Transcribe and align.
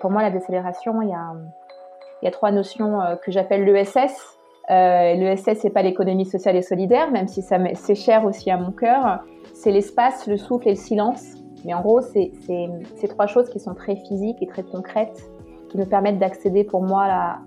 Pour 0.00 0.10
moi, 0.10 0.22
la 0.22 0.30
décélération, 0.30 1.02
il 1.02 1.08
y 1.08 2.26
a, 2.26 2.30
trois 2.30 2.50
notions 2.50 3.00
que 3.24 3.30
j'appelle 3.30 3.64
l'ESS. 3.64 4.36
Euh, 4.70 5.14
L'ESS, 5.14 5.58
c'est 5.60 5.70
pas 5.70 5.82
l'économie 5.82 6.26
sociale 6.26 6.56
et 6.56 6.62
solidaire, 6.62 7.10
même 7.10 7.28
si 7.28 7.42
c'est 7.42 7.94
cher 7.94 8.24
aussi 8.24 8.50
à 8.50 8.56
mon 8.56 8.72
cœur. 8.72 9.20
C'est 9.54 9.70
l'espace, 9.70 10.26
le 10.26 10.36
souffle 10.36 10.68
et 10.68 10.72
le 10.72 10.76
silence. 10.76 11.34
Mais 11.64 11.74
en 11.74 11.80
gros, 11.80 12.00
c'est 12.00 12.32
ces 12.46 13.08
trois 13.08 13.26
choses 13.26 13.48
qui 13.48 13.60
sont 13.60 13.74
très 13.74 13.96
physiques 13.96 14.42
et 14.42 14.46
très 14.46 14.62
concrètes, 14.62 15.30
qui 15.68 15.78
me 15.78 15.84
permettent 15.84 16.18
d'accéder 16.18 16.64
pour 16.64 16.82
moi 16.82 17.38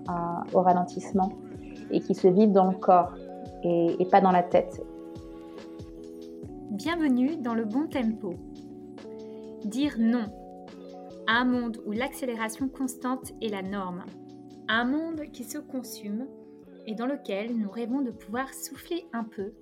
au 0.52 0.60
ralentissement 0.60 1.32
et 1.90 2.00
qui 2.00 2.14
se 2.14 2.28
vivent 2.28 2.52
dans 2.52 2.66
le 2.66 2.76
corps 2.76 3.14
et, 3.64 4.06
pas 4.10 4.20
dans 4.20 4.32
la 4.32 4.42
tête. 4.42 4.82
Bienvenue 6.70 7.36
dans 7.36 7.54
le 7.54 7.64
bon 7.64 7.86
tempo. 7.86 8.34
Dire 9.64 9.96
non 9.98 10.24
un 11.32 11.44
monde 11.44 11.80
où 11.86 11.92
l'accélération 11.92 12.68
constante 12.68 13.32
est 13.40 13.50
la 13.50 13.62
norme. 13.62 14.04
Un 14.66 14.84
monde 14.84 15.30
qui 15.32 15.44
se 15.44 15.58
consume 15.58 16.26
et 16.88 16.96
dans 16.96 17.06
lequel 17.06 17.56
nous 17.56 17.70
rêvons 17.70 18.00
de 18.00 18.10
pouvoir 18.10 18.52
souffler 18.52 19.06
un 19.12 19.22
peu. 19.22 19.52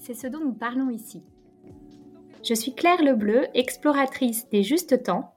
C'est 0.00 0.14
ce 0.14 0.26
dont 0.26 0.40
nous 0.40 0.52
parlons 0.52 0.90
ici. 0.90 1.22
Je 2.42 2.54
suis 2.54 2.74
Claire 2.74 3.04
Lebleu, 3.04 3.46
exploratrice 3.54 4.48
des 4.48 4.64
justes 4.64 5.04
temps 5.04 5.36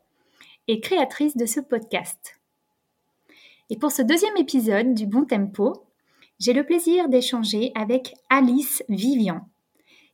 et 0.68 0.80
créatrice 0.80 1.38
de 1.38 1.46
ce 1.46 1.60
podcast. 1.60 2.40
Et 3.70 3.78
pour 3.78 3.92
ce 3.92 4.02
deuxième 4.02 4.38
épisode 4.38 4.96
du 4.96 5.06
Bon 5.06 5.24
Tempo, 5.24 5.86
j'ai 6.40 6.54
le 6.54 6.66
plaisir 6.66 7.10
d'échanger 7.10 7.72
avec 7.76 8.16
Alice 8.32 8.84
Vivian, 8.90 9.48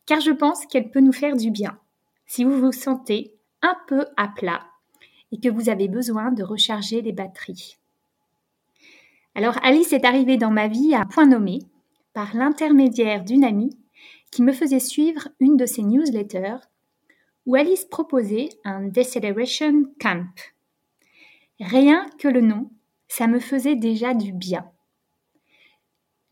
car 0.06 0.20
je 0.20 0.32
pense 0.32 0.66
qu'elle 0.66 0.92
peut 0.92 1.00
nous 1.00 1.14
faire 1.14 1.38
du 1.38 1.50
bien 1.50 1.80
si 2.26 2.44
vous 2.44 2.60
vous 2.60 2.74
sentez 2.74 3.34
un 3.62 3.78
peu 3.88 4.06
à 4.18 4.28
plat 4.28 4.62
et 5.32 5.40
que 5.40 5.50
vous 5.50 5.70
avez 5.70 5.88
besoin 5.88 6.32
de 6.32 6.44
recharger 6.44 7.02
les 7.02 7.12
batteries. 7.12 7.78
Alors 9.36 9.58
Alice 9.64 9.92
est 9.94 10.06
arrivée 10.06 10.38
dans 10.38 10.52
ma 10.52 10.68
vie 10.68 10.96
à 10.96 11.06
point 11.06 11.26
nommé 11.26 11.60
par 12.14 12.36
l'intermédiaire 12.36 13.24
d'une 13.24 13.44
amie 13.44 13.78
qui 14.32 14.42
me 14.42 14.54
faisait 14.54 14.80
suivre 14.80 15.28
une 15.40 15.58
de 15.58 15.66
ses 15.66 15.84
newsletters 15.84 16.58
où 17.46 17.56
Alice 17.56 17.86
proposait 17.86 18.50
un 18.64 18.88
Deceleration 18.88 19.84
Camp. 20.00 20.34
Rien 21.60 22.06
que 22.18 22.28
le 22.28 22.42
nom, 22.42 22.70
ça 23.08 23.28
me 23.28 23.40
faisait 23.40 23.76
déjà 23.76 24.14
du 24.14 24.34
bien. 24.34 24.70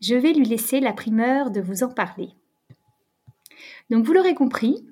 Je 0.00 0.16
vais 0.16 0.32
lui 0.32 0.44
laisser 0.44 0.80
la 0.80 0.92
primeur 0.92 1.50
de 1.50 1.60
vous 1.60 1.82
en 1.82 1.88
parler. 1.88 2.30
Donc 3.90 4.04
vous 4.04 4.12
l'aurez 4.12 4.34
compris, 4.34 4.86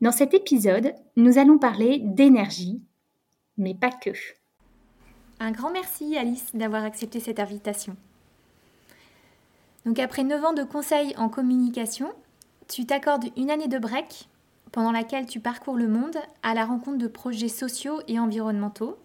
dans 0.00 0.12
cet 0.12 0.34
épisode, 0.34 0.94
nous 1.16 1.38
allons 1.38 1.58
parler 1.58 2.00
d'énergie, 2.02 2.82
mais 3.62 3.74
pas 3.74 3.90
que. 3.90 4.10
Un 5.40 5.52
grand 5.52 5.70
merci 5.70 6.16
Alice 6.16 6.50
d'avoir 6.54 6.84
accepté 6.84 7.20
cette 7.20 7.40
invitation. 7.40 7.96
Donc 9.86 9.98
après 9.98 10.24
9 10.24 10.44
ans 10.44 10.52
de 10.52 10.62
conseils 10.62 11.14
en 11.16 11.28
communication, 11.28 12.12
tu 12.68 12.86
t'accordes 12.86 13.26
une 13.36 13.50
année 13.50 13.68
de 13.68 13.78
break 13.78 14.28
pendant 14.70 14.92
laquelle 14.92 15.26
tu 15.26 15.40
parcours 15.40 15.76
le 15.76 15.88
monde 15.88 16.16
à 16.42 16.54
la 16.54 16.64
rencontre 16.64 16.98
de 16.98 17.08
projets 17.08 17.48
sociaux 17.48 18.00
et 18.08 18.18
environnementaux, 18.18 18.96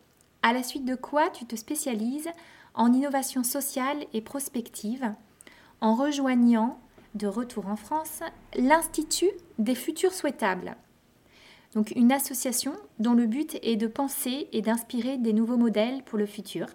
à 0.43 0.53
la 0.53 0.63
suite 0.63 0.85
de 0.85 0.95
quoi 0.95 1.29
tu 1.29 1.45
te 1.45 1.55
spécialises 1.55 2.29
en 2.73 2.93
innovation 2.93 3.43
sociale 3.43 4.05
et 4.13 4.21
prospective 4.21 5.11
en 5.81 5.95
rejoignant 5.95 6.79
de 7.15 7.27
retour 7.27 7.67
en 7.67 7.75
France 7.75 8.21
l'Institut 8.55 9.31
des 9.57 9.75
futurs 9.75 10.13
souhaitables 10.13 10.75
donc 11.77 11.93
une 11.95 12.11
association 12.11 12.73
dont 12.97 13.13
le 13.13 13.27
but 13.27 13.59
est 13.61 13.75
de 13.75 13.85
penser 13.85 14.47
et 14.51 14.63
d'inspirer 14.63 15.19
des 15.19 15.31
nouveaux 15.31 15.57
modèles 15.57 16.01
pour 16.01 16.17
le 16.17 16.25
futur 16.25 16.65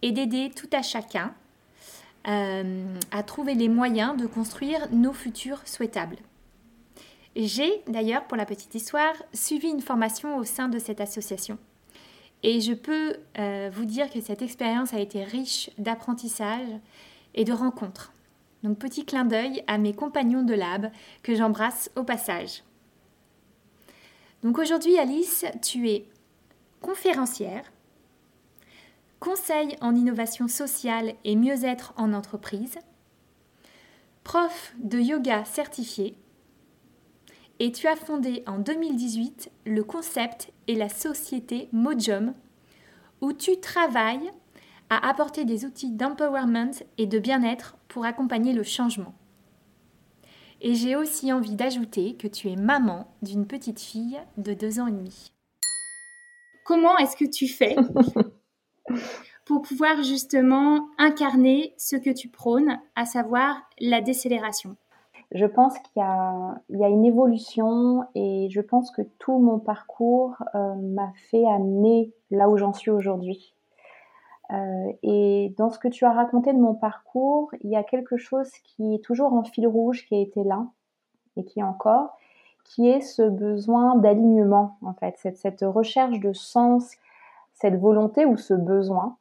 et 0.00 0.10
d'aider 0.10 0.50
tout 0.56 0.70
à 0.72 0.80
chacun 0.80 1.34
euh, 2.26 2.86
à 3.10 3.22
trouver 3.24 3.52
les 3.52 3.68
moyens 3.68 4.16
de 4.16 4.26
construire 4.26 4.88
nos 4.90 5.12
futurs 5.12 5.60
souhaitables. 5.66 6.16
J'ai 7.36 7.82
d'ailleurs, 7.88 8.24
pour 8.26 8.38
la 8.38 8.46
petite 8.46 8.74
histoire, 8.74 9.12
suivi 9.34 9.68
une 9.68 9.82
formation 9.82 10.38
au 10.38 10.44
sein 10.44 10.70
de 10.70 10.78
cette 10.78 11.02
association. 11.02 11.58
Et 12.42 12.62
je 12.62 12.72
peux 12.72 13.16
euh, 13.38 13.68
vous 13.70 13.84
dire 13.84 14.08
que 14.08 14.22
cette 14.22 14.40
expérience 14.40 14.94
a 14.94 15.00
été 15.00 15.24
riche 15.24 15.68
d'apprentissage 15.76 16.68
et 17.34 17.44
de 17.44 17.52
rencontres. 17.52 18.14
Donc 18.62 18.78
petit 18.78 19.04
clin 19.04 19.26
d'œil 19.26 19.62
à 19.66 19.76
mes 19.76 19.92
compagnons 19.92 20.42
de 20.42 20.54
lab 20.54 20.90
que 21.22 21.34
j'embrasse 21.34 21.90
au 21.96 22.02
passage. 22.02 22.62
Donc 24.42 24.58
aujourd'hui, 24.58 24.98
Alice, 24.98 25.44
tu 25.62 25.88
es 25.88 26.08
conférencière, 26.80 27.72
conseil 29.20 29.76
en 29.80 29.94
innovation 29.94 30.48
sociale 30.48 31.14
et 31.24 31.36
mieux-être 31.36 31.94
en 31.96 32.12
entreprise, 32.12 32.78
prof 34.24 34.74
de 34.78 34.98
yoga 34.98 35.44
certifié, 35.44 36.16
et 37.60 37.70
tu 37.70 37.86
as 37.86 37.94
fondé 37.94 38.42
en 38.48 38.58
2018 38.58 39.52
le 39.66 39.84
concept 39.84 40.52
et 40.66 40.74
la 40.74 40.88
société 40.88 41.68
Mojum, 41.70 42.34
où 43.20 43.32
tu 43.32 43.60
travailles 43.60 44.32
à 44.90 45.08
apporter 45.08 45.44
des 45.44 45.64
outils 45.64 45.92
d'empowerment 45.92 46.72
et 46.98 47.06
de 47.06 47.20
bien-être 47.20 47.76
pour 47.86 48.04
accompagner 48.04 48.52
le 48.52 48.64
changement. 48.64 49.14
Et 50.64 50.74
j'ai 50.74 50.94
aussi 50.94 51.32
envie 51.32 51.56
d'ajouter 51.56 52.14
que 52.14 52.28
tu 52.28 52.48
es 52.48 52.54
maman 52.54 53.08
d'une 53.20 53.48
petite 53.48 53.80
fille 53.80 54.20
de 54.36 54.54
deux 54.54 54.78
ans 54.78 54.86
et 54.86 54.92
demi. 54.92 55.32
Comment 56.64 56.96
est-ce 56.98 57.16
que 57.16 57.28
tu 57.28 57.48
fais 57.48 57.74
pour 59.44 59.62
pouvoir 59.62 60.04
justement 60.04 60.86
incarner 60.98 61.74
ce 61.78 61.96
que 61.96 62.10
tu 62.10 62.28
prônes, 62.28 62.78
à 62.94 63.04
savoir 63.06 63.60
la 63.80 64.00
décélération? 64.00 64.76
Je 65.32 65.46
pense 65.46 65.74
qu'il 65.80 66.00
y, 66.00 66.78
y, 66.78 66.84
a 66.84 66.88
une 66.88 67.04
évolution 67.04 68.04
et 68.14 68.46
je 68.48 68.60
pense 68.60 68.92
que 68.92 69.02
tout 69.18 69.40
mon 69.40 69.58
parcours 69.58 70.36
euh, 70.54 70.74
m'a 70.76 71.12
fait 71.28 71.44
amener 71.44 72.12
là 72.30 72.48
où 72.48 72.56
j'en 72.56 72.72
suis 72.72 72.92
aujourd'hui. 72.92 73.52
Euh, 74.50 74.92
et 75.02 75.54
dans 75.56 75.70
ce 75.70 75.78
que 75.78 75.88
tu 75.88 76.04
as 76.04 76.12
raconté 76.12 76.52
de 76.52 76.58
mon 76.58 76.74
parcours, 76.74 77.50
il 77.62 77.70
y 77.70 77.76
a 77.76 77.84
quelque 77.84 78.16
chose 78.16 78.50
qui 78.64 78.94
est 78.94 79.04
toujours 79.04 79.32
en 79.32 79.44
fil 79.44 79.66
rouge, 79.66 80.04
qui 80.06 80.14
a 80.14 80.18
été 80.18 80.42
là 80.44 80.66
et 81.36 81.44
qui 81.44 81.60
est 81.60 81.64
encore, 81.64 82.18
qui 82.64 82.88
est 82.88 83.00
ce 83.00 83.22
besoin 83.22 83.96
d'alignement, 83.96 84.76
en 84.82 84.92
fait, 84.94 85.14
cette, 85.18 85.62
recherche 85.62 86.20
de 86.20 86.32
sens, 86.32 86.90
cette 87.54 87.78
volonté 87.78 88.26
ou 88.26 88.36
ce 88.36 88.54
besoin 88.54 89.16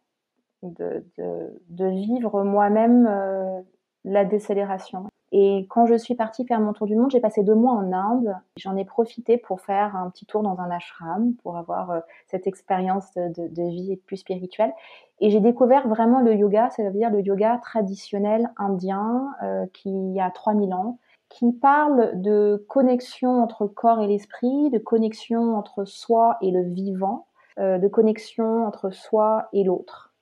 de 0.63 1.85
vivre 1.87 2.43
moi-même 2.43 3.07
euh, 3.09 3.61
la 4.03 4.25
décélération. 4.25 5.10
Et 5.33 5.65
quand 5.69 5.85
je 5.85 5.95
suis 5.95 6.15
partie 6.15 6.45
faire 6.45 6.59
mon 6.59 6.73
tour 6.73 6.87
du 6.87 6.95
monde, 6.95 7.09
j'ai 7.09 7.21
passé 7.21 7.43
deux 7.43 7.55
mois 7.55 7.71
en 7.71 7.93
Inde. 7.93 8.35
J'en 8.57 8.75
ai 8.75 8.83
profité 8.83 9.37
pour 9.37 9.61
faire 9.61 9.95
un 9.95 10.09
petit 10.09 10.25
tour 10.25 10.43
dans 10.43 10.59
un 10.59 10.69
ashram, 10.69 11.35
pour 11.41 11.55
avoir 11.55 11.91
euh, 11.91 11.99
cette 12.27 12.47
expérience 12.47 13.13
de, 13.15 13.69
vie 13.69 13.95
plus 14.05 14.17
spirituelle. 14.17 14.73
Et 15.21 15.29
j'ai 15.29 15.39
découvert 15.39 15.87
vraiment 15.87 16.19
le 16.19 16.35
yoga, 16.35 16.69
c'est-à-dire 16.71 17.09
le 17.09 17.21
yoga 17.21 17.59
traditionnel 17.63 18.51
indien 18.57 19.29
euh, 19.41 19.65
qui 19.73 20.19
a 20.19 20.29
3000 20.31 20.73
ans, 20.73 20.99
qui 21.29 21.53
parle 21.53 22.21
de 22.21 22.65
connexion 22.67 23.41
entre 23.41 23.67
corps 23.67 24.01
et 24.01 24.07
l'esprit, 24.07 24.69
de 24.69 24.79
connexion 24.79 25.55
entre 25.55 25.85
soi 25.85 26.37
et 26.41 26.51
le 26.51 26.63
vivant, 26.63 27.27
euh, 27.57 27.77
de 27.77 27.87
connexion 27.87 28.65
entre 28.65 28.89
soi 28.89 29.47
et 29.53 29.63
l'autre. 29.63 30.13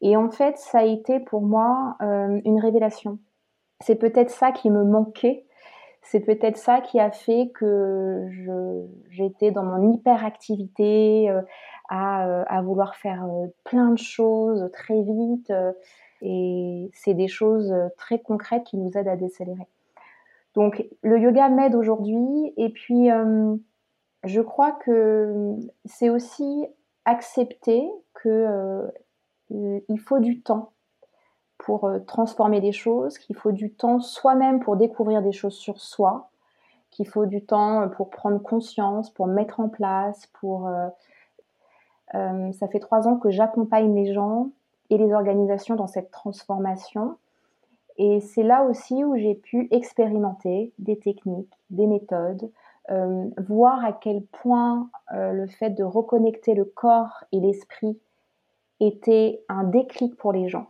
Et 0.00 0.16
en 0.16 0.30
fait, 0.30 0.58
ça 0.58 0.80
a 0.80 0.84
été 0.84 1.18
pour 1.18 1.40
moi 1.40 1.96
une 2.00 2.60
révélation 2.60 3.18
c'est 3.84 3.96
peut-être 3.96 4.30
ça 4.30 4.50
qui 4.50 4.70
me 4.70 4.82
manquait. 4.82 5.44
C'est 6.02 6.20
peut-être 6.20 6.56
ça 6.56 6.80
qui 6.80 7.00
a 7.00 7.10
fait 7.10 7.50
que 7.54 8.28
j'étais 9.10 9.50
dans 9.50 9.62
mon 9.62 9.92
hyperactivité, 9.92 11.30
euh, 11.30 11.42
à, 11.88 12.26
euh, 12.26 12.44
à, 12.46 12.62
vouloir 12.62 12.94
faire 12.96 13.24
euh, 13.24 13.46
plein 13.64 13.90
de 13.90 13.98
choses 13.98 14.70
très 14.72 15.02
vite. 15.02 15.52
et 16.22 16.90
c'est 16.94 17.14
des 17.14 17.28
choses 17.28 17.74
très 17.98 18.18
concrètes 18.20 18.64
qui 18.64 18.78
nous 18.78 18.90
aident 18.96 19.08
à 19.08 19.16
décélérer. 19.16 19.66
Donc 20.54 20.84
le 21.02 21.18
yoga 21.18 21.48
m'aide 21.50 21.74
aujourd'hui. 21.74 22.54
Et 22.56 22.70
puis, 22.70 23.08
je 24.24 24.40
crois 24.40 24.72
que 24.72 25.56
c'est 25.84 26.08
aussi 26.08 26.66
accepter 27.04 27.86
qu'il 28.22 28.92
il 29.50 29.98
faut 29.98 30.20
du 30.20 30.40
temps 30.40 30.73
pour 31.64 31.86
euh, 31.86 31.98
transformer 31.98 32.60
des 32.60 32.72
choses, 32.72 33.16
qu'il 33.16 33.34
faut 33.36 33.50
du 33.50 33.70
temps 33.70 33.98
soi-même 33.98 34.60
pour 34.60 34.76
découvrir 34.76 35.22
des 35.22 35.32
choses 35.32 35.54
sur 35.54 35.80
soi, 35.80 36.28
qu'il 36.90 37.08
faut 37.08 37.24
du 37.24 37.42
temps 37.42 37.80
euh, 37.80 37.86
pour 37.86 38.10
prendre 38.10 38.38
conscience, 38.38 39.10
pour 39.10 39.26
mettre 39.26 39.60
en 39.60 39.68
place, 39.68 40.26
pour... 40.38 40.68
Euh, 40.68 40.88
ça 42.52 42.68
fait 42.68 42.78
trois 42.78 43.08
ans 43.08 43.16
que 43.16 43.30
j'accompagne 43.30 43.92
les 43.92 44.12
gens 44.12 44.50
et 44.88 44.98
les 44.98 45.12
organisations 45.12 45.74
dans 45.74 45.88
cette 45.88 46.12
transformation. 46.12 47.16
Et 47.96 48.20
c'est 48.20 48.44
là 48.44 48.62
aussi 48.62 49.02
où 49.02 49.16
j'ai 49.16 49.34
pu 49.34 49.66
expérimenter 49.72 50.72
des 50.78 50.96
techniques, 50.96 51.52
des 51.70 51.88
méthodes, 51.88 52.52
voir 53.48 53.84
à 53.84 53.92
quel 53.92 54.22
point 54.22 54.88
le 55.12 55.46
fait 55.48 55.70
de 55.70 55.82
reconnecter 55.82 56.54
le 56.54 56.66
corps 56.66 57.24
et 57.32 57.40
l'esprit 57.40 57.98
était 58.78 59.42
un 59.48 59.64
déclic 59.64 60.14
pour 60.14 60.32
les 60.32 60.48
gens. 60.48 60.68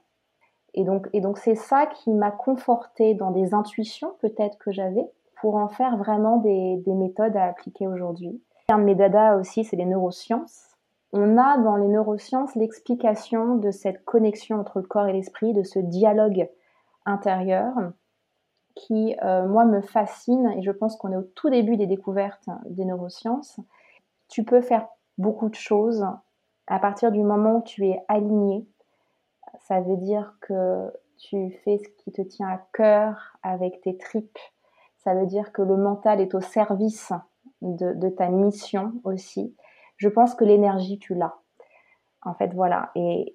Et 0.75 0.85
donc, 0.85 1.39
c'est 1.39 1.55
ça 1.55 1.87
qui 1.87 2.11
m'a 2.11 2.31
conforté 2.31 3.15
dans 3.15 3.31
des 3.31 3.55
intuitions 3.55 4.15
peut-être 4.21 4.59
que 4.59 4.73
j'avais 4.73 5.09
pour 5.41 5.57
en 5.57 5.69
faire 5.69 5.97
vraiment 5.97 6.39
des, 6.39 6.77
des 6.85 6.95
méthodes 6.95 7.37
à 7.37 7.45
appliquer 7.45 7.87
aujourd'hui. 7.87 8.43
Un 8.69 8.79
de 8.79 8.85
mes 8.85 8.95
dadas 8.95 9.37
aussi, 9.37 9.65
c'est 9.65 9.77
les 9.77 9.85
neurosciences. 9.85 10.75
On 11.13 11.39
a 11.39 11.59
dans 11.59 11.77
les 11.77 11.87
neurosciences 11.87 12.57
l'explication 12.57 13.57
de 13.57 13.71
cette 13.71 14.05
connexion 14.05 14.59
entre 14.59 14.81
le 14.81 14.87
corps 14.87 15.07
et 15.07 15.13
l'esprit, 15.13 15.53
de 15.53 15.63
ce 15.63 15.79
dialogue 15.79 16.49
intérieur 17.07 17.73
qui, 18.75 19.17
euh, 19.23 19.47
moi, 19.47 19.65
me 19.65 19.81
fascine 19.81 20.53
et 20.57 20.63
je 20.63 20.73
pense 20.73 20.97
qu'on 20.97 21.13
est 21.13 21.17
au 21.17 21.23
tout 21.23 21.51
début 21.51 21.77
des 21.77 21.87
découvertes 21.87 22.49
des 22.67 22.85
neurosciences. 22.85 23.61
Tu 24.29 24.43
peux 24.45 24.61
faire 24.61 24.89
beaucoup 25.19 25.49
de 25.49 25.55
choses 25.55 26.05
à 26.67 26.79
partir 26.79 27.13
du 27.13 27.23
moment 27.23 27.59
où 27.59 27.63
tu 27.63 27.87
es 27.87 28.01
aligné. 28.09 28.67
Ça 29.61 29.81
veut 29.81 29.97
dire 29.97 30.35
que 30.41 30.93
tu 31.19 31.51
fais 31.65 31.79
ce 31.79 31.89
qui 32.03 32.13
te 32.13 32.23
tient 32.23 32.49
à 32.49 32.61
cœur 32.73 33.39
avec 33.43 33.81
tes 33.81 33.97
tripes. 33.97 34.39
Ça 34.99 35.15
veut 35.15 35.27
dire 35.27 35.53
que 35.53 35.63
le 35.63 35.77
mental 35.77 36.21
est 36.21 36.35
au 36.35 36.41
service 36.41 37.13
de, 37.63 38.09
ta 38.11 38.29
mission 38.29 38.93
aussi. 39.05 39.55
Je 39.97 40.09
pense 40.09 40.35
que 40.35 40.45
l'énergie, 40.45 40.99
tu 40.99 41.15
l'as. 41.15 41.35
En 42.23 42.35
fait, 42.35 42.55
voilà. 42.55 42.91
Et, 42.95 43.33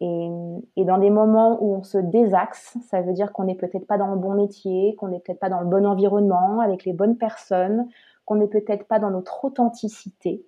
et, 0.75 0.85
dans 0.85 0.97
des 0.97 1.11
moments 1.11 1.61
où 1.61 1.75
on 1.75 1.83
se 1.83 1.99
désaxe, 1.99 2.75
ça 2.89 3.01
veut 3.01 3.13
dire 3.13 3.31
qu'on 3.31 3.43
n'est 3.43 3.55
peut-être 3.55 3.85
pas 3.85 3.99
dans 3.99 4.07
le 4.07 4.17
bon 4.17 4.33
métier, 4.33 4.95
qu'on 4.95 5.09
n'est 5.09 5.19
peut-être 5.19 5.39
pas 5.39 5.49
dans 5.49 5.61
le 5.61 5.67
bon 5.67 5.85
environnement, 5.85 6.59
avec 6.59 6.85
les 6.85 6.93
bonnes 6.93 7.17
personnes, 7.17 7.87
qu'on 8.25 8.35
n'est 8.35 8.47
peut-être 8.47 8.87
pas 8.87 8.97
dans 8.97 9.11
notre 9.11 9.45
authenticité. 9.45 10.43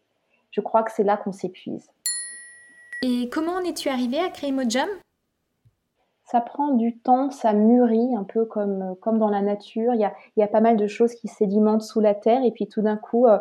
Je 0.49 0.61
crois 0.61 0.81
que 0.83 0.91
c'est 0.91 1.03
là 1.03 1.17
qu'on 1.17 1.31
s'épuise. 1.31 1.87
Et 3.03 3.29
comment 3.29 3.53
en 3.53 3.61
es-tu 3.61 3.89
arrivée 3.89 4.19
à 4.19 4.29
créer 4.29 4.51
Mojam 4.51 4.89
Ça 6.25 6.39
prend 6.39 6.71
du 6.71 6.97
temps, 6.97 7.29
ça 7.29 7.53
mûrit 7.53 8.15
un 8.15 8.23
peu 8.23 8.45
comme, 8.45 8.95
comme 9.01 9.19
dans 9.19 9.29
la 9.29 9.41
nature. 9.41 9.93
Il 9.93 9.99
y, 9.99 10.05
a, 10.05 10.13
y 10.37 10.43
a 10.43 10.47
pas 10.47 10.61
mal 10.61 10.77
de 10.77 10.87
choses 10.87 11.13
qui 11.13 11.27
sédimentent 11.27 11.81
sous 11.81 11.99
la 11.99 12.15
terre 12.15 12.43
et 12.43 12.51
puis 12.51 12.67
tout 12.67 12.81
d'un 12.81 12.97
coup, 12.97 13.27
euh, 13.27 13.37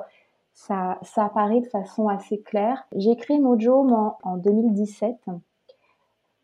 ça, 0.55 0.99
apparaît 1.17 1.61
de 1.61 1.69
façon 1.69 2.09
assez 2.09 2.41
claire. 2.41 2.87
J'ai 2.97 3.17
créé 3.17 3.39
Mojo 3.39 3.89
en, 3.89 4.19
en 4.23 4.37
2017. 4.37 5.17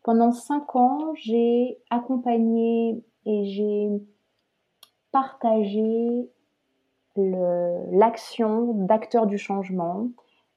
Pendant 0.03 0.31
cinq 0.31 0.75
ans, 0.75 1.11
j'ai 1.15 1.77
accompagné 1.89 3.03
et 3.25 3.45
j'ai 3.45 3.89
partagé 5.11 6.29
l'action 7.17 8.73
d'acteurs 8.73 9.27
du 9.27 9.37
changement. 9.37 10.07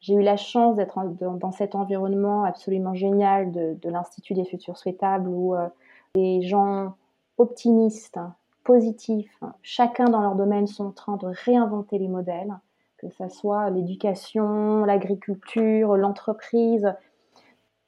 J'ai 0.01 0.15
eu 0.15 0.23
la 0.23 0.37
chance 0.37 0.77
d'être 0.77 0.99
dans, 1.21 1.53
cet 1.53 1.75
environnement 1.75 2.45
absolument 2.45 2.95
génial 2.95 3.53
de, 3.53 3.89
l'Institut 3.89 4.35
des 4.35 4.45
futurs 4.45 4.77
souhaitables 4.77 5.29
où 5.29 5.55
euh, 5.55 5.69
des 6.15 6.43
gens 6.43 6.95
optimistes, 7.39 8.19
positifs, 8.65 9.43
chacun 9.63 10.07
dans 10.07 10.21
leur 10.21 10.35
domaine 10.35 10.67
sont 10.67 10.87
en 10.87 10.93
train 10.93 11.17
de 11.17 11.27
réinventer 11.27 11.99
les 11.99 12.09
modèles 12.09 12.55
que 13.01 13.09
ce 13.09 13.29
soit 13.29 13.71
l'éducation, 13.71 14.85
l'agriculture, 14.85 15.97
l'entreprise. 15.97 16.95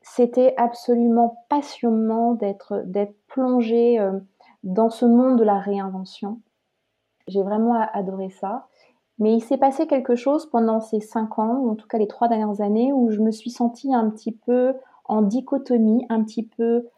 C'était 0.00 0.54
absolument 0.56 1.44
passionnant 1.50 2.32
d'être 2.34 2.84
plongé 3.28 4.00
euh, 4.00 4.18
dans 4.64 4.88
ce 4.88 5.04
monde 5.04 5.38
de 5.38 5.44
la 5.44 5.58
réinvention. 5.58 6.40
J'ai 7.28 7.42
vraiment 7.42 7.74
adoré 7.92 8.30
ça. 8.30 8.66
Mais 9.18 9.34
il 9.34 9.40
s'est 9.40 9.58
passé 9.58 9.86
quelque 9.86 10.14
chose 10.14 10.46
pendant 10.46 10.80
ces 10.80 11.00
cinq 11.00 11.38
ans, 11.38 11.58
ou 11.58 11.70
en 11.70 11.74
tout 11.74 11.86
cas 11.86 11.98
les 11.98 12.08
trois 12.08 12.28
dernières 12.28 12.60
années, 12.60 12.92
où 12.92 13.10
je 13.10 13.20
me 13.20 13.30
suis 13.30 13.50
sentie 13.50 13.94
un 13.94 14.10
petit 14.10 14.32
peu 14.32 14.74
en 15.04 15.22
dichotomie, 15.22 16.06
un 16.08 16.22
petit 16.24 16.44
peu 16.44 16.88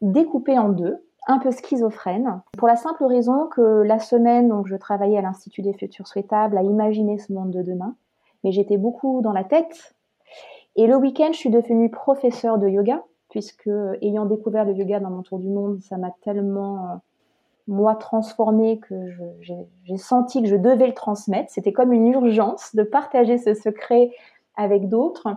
découpée 0.00 0.58
en 0.58 0.70
deux 0.70 1.04
un 1.26 1.38
peu 1.38 1.50
schizophrène, 1.50 2.42
pour 2.56 2.66
la 2.66 2.76
simple 2.76 3.04
raison 3.04 3.46
que 3.48 3.60
la 3.60 3.98
semaine 3.98 4.52
où 4.52 4.64
je 4.64 4.76
travaillais 4.76 5.18
à 5.18 5.22
l'Institut 5.22 5.62
des 5.62 5.74
futurs 5.74 6.06
souhaitables 6.06 6.56
à 6.56 6.62
imaginer 6.62 7.18
ce 7.18 7.32
monde 7.32 7.50
de 7.50 7.62
demain, 7.62 7.94
mais 8.42 8.52
j'étais 8.52 8.78
beaucoup 8.78 9.20
dans 9.22 9.32
la 9.32 9.44
tête. 9.44 9.94
Et 10.76 10.86
le 10.86 10.96
week-end, 10.96 11.28
je 11.32 11.38
suis 11.38 11.50
devenue 11.50 11.90
professeure 11.90 12.58
de 12.58 12.68
yoga, 12.68 13.04
puisque 13.28 13.70
ayant 14.00 14.26
découvert 14.26 14.64
le 14.64 14.72
yoga 14.72 14.98
dans 14.98 15.10
mon 15.10 15.22
tour 15.22 15.38
du 15.38 15.48
monde, 15.48 15.80
ça 15.80 15.98
m'a 15.98 16.10
tellement, 16.22 16.90
euh, 16.90 16.96
moi, 17.70 17.94
transformée 17.94 18.78
que 18.80 18.94
j'ai 19.40 19.96
senti 19.96 20.42
que 20.42 20.48
je 20.48 20.56
devais 20.56 20.86
le 20.86 20.94
transmettre. 20.94 21.50
C'était 21.50 21.72
comme 21.72 21.92
une 21.92 22.08
urgence 22.08 22.74
de 22.74 22.82
partager 22.82 23.38
ce 23.38 23.54
secret 23.54 24.10
avec 24.56 24.88
d'autres 24.88 25.28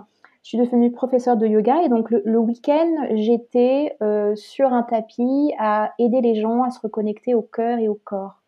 je 0.43 0.49
suis 0.49 0.57
devenue 0.57 0.91
professeure 0.91 1.37
de 1.37 1.47
yoga 1.47 1.83
et 1.83 1.89
donc 1.89 2.11
le, 2.11 2.37
week-end, 2.37 3.07
j'étais 3.11 3.95
euh, 4.01 4.35
sur 4.35 4.73
un 4.73 4.83
tapis 4.83 5.53
à 5.57 5.93
aider 5.99 6.19
les 6.19 6.35
gens 6.35 6.63
à 6.63 6.69
se 6.69 6.81
reconnecter 6.81 7.33
au 7.33 7.41
cœur 7.41 7.79
et 7.79 7.87
au 7.87 7.95
corps. 7.95 8.41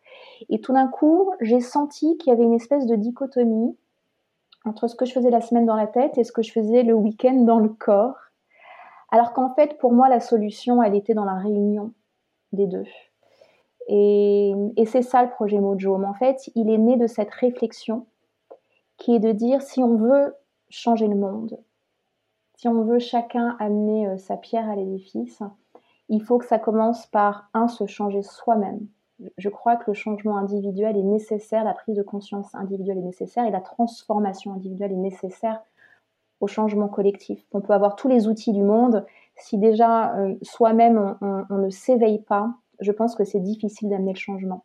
Et 0.50 0.60
tout 0.60 0.74
d'un 0.74 0.88
coup, 0.88 1.32
j'ai 1.40 1.62
senti 1.62 2.18
qu'il 2.18 2.32
y 2.32 2.34
avait 2.34 2.44
une 2.44 2.54
espèce 2.54 2.86
de 2.86 2.96
dichotomie 2.98 3.78
entre 4.66 4.88
ce 4.88 4.96
que 4.96 5.06
je 5.06 5.14
faisais 5.14 5.30
la 5.30 5.40
semaine 5.40 5.66
dans 5.66 5.78
la 5.78 5.88
tête 5.88 6.18
et 6.18 6.26
ce 6.26 6.34
que 6.34 6.42
je 6.42 6.52
faisais 6.52 6.84
le 6.84 6.94
week-end 6.94 7.34
dans 7.34 7.60
le 7.60 7.70
corps. 7.70 8.18
Alors 9.10 9.32
qu'en 9.32 9.54
fait, 9.54 9.78
pour 9.78 9.94
moi, 9.94 10.10
la 10.10 10.20
solution, 10.20 10.84
elle 10.84 10.96
était 10.96 11.14
dans 11.14 11.24
la 11.24 11.36
réunion 11.36 11.94
des 12.52 12.68
deux. 12.68 12.84
Et, 13.88 14.54
c'est 14.86 15.02
ça 15.02 15.24
le 15.24 15.30
projet 15.30 15.60
Mojo. 15.60 15.98
Mais 15.98 16.08
en 16.08 16.14
fait, 16.14 16.50
il 16.56 16.70
est 16.70 16.78
né 16.78 16.98
de 16.98 17.08
cette 17.08 17.32
réflexion 17.32 18.06
qui 18.98 19.16
est 19.16 19.20
de 19.20 19.32
dire 19.32 19.62
si 19.62 19.82
on 19.84 19.96
veut 19.96 20.36
changer 20.70 21.08
le 21.08 21.16
monde, 21.16 21.60
si 22.56 22.68
on 22.68 22.84
veut 22.84 23.00
chacun 23.00 23.56
amener 23.60 24.08
euh, 24.08 24.18
sa 24.18 24.38
pierre 24.38 24.70
à 24.70 24.76
l'édifice, 24.76 25.42
il 26.10 26.24
faut 26.24 26.38
que 26.38 26.46
ça 26.46 26.60
commence 26.60 27.06
par, 27.08 27.50
un, 27.54 27.68
se 27.68 27.86
changer 27.86 28.22
soi-même. 28.22 28.88
Je 29.38 29.50
crois 29.50 29.76
que 29.76 29.86
le 29.88 29.94
changement 29.94 30.38
individuel 30.38 30.98
est 30.98 31.04
nécessaire, 31.04 31.64
la 31.64 31.74
prise 31.74 31.96
de 31.96 32.04
conscience 32.04 32.54
individuelle 32.54 32.98
est 32.98 33.02
nécessaire 33.02 33.46
et 33.46 33.52
la 33.52 33.62
transformation 33.62 34.54
individuelle 34.54 34.92
est 34.92 34.96
nécessaire 34.96 35.62
au 36.42 36.48
changement 36.48 36.88
collectif. 36.88 37.46
On 37.54 37.62
peut 37.62 37.74
avoir 37.74 37.96
tous 37.96 38.10
les 38.10 38.28
outils 38.28 38.52
du 38.52 38.62
monde, 38.62 39.06
si 39.38 39.58
déjà 39.58 40.16
euh, 40.18 40.36
soi-même 40.42 41.18
on, 41.22 41.58
ne 41.58 41.70
s'éveille 41.70 42.22
pas, 42.22 42.54
je 42.80 42.92
pense 42.92 43.16
que 43.16 43.24
c'est 43.24 43.39
difficile 43.39 43.89
d'amener 43.89 44.13
le 44.13 44.19
changement. 44.19 44.63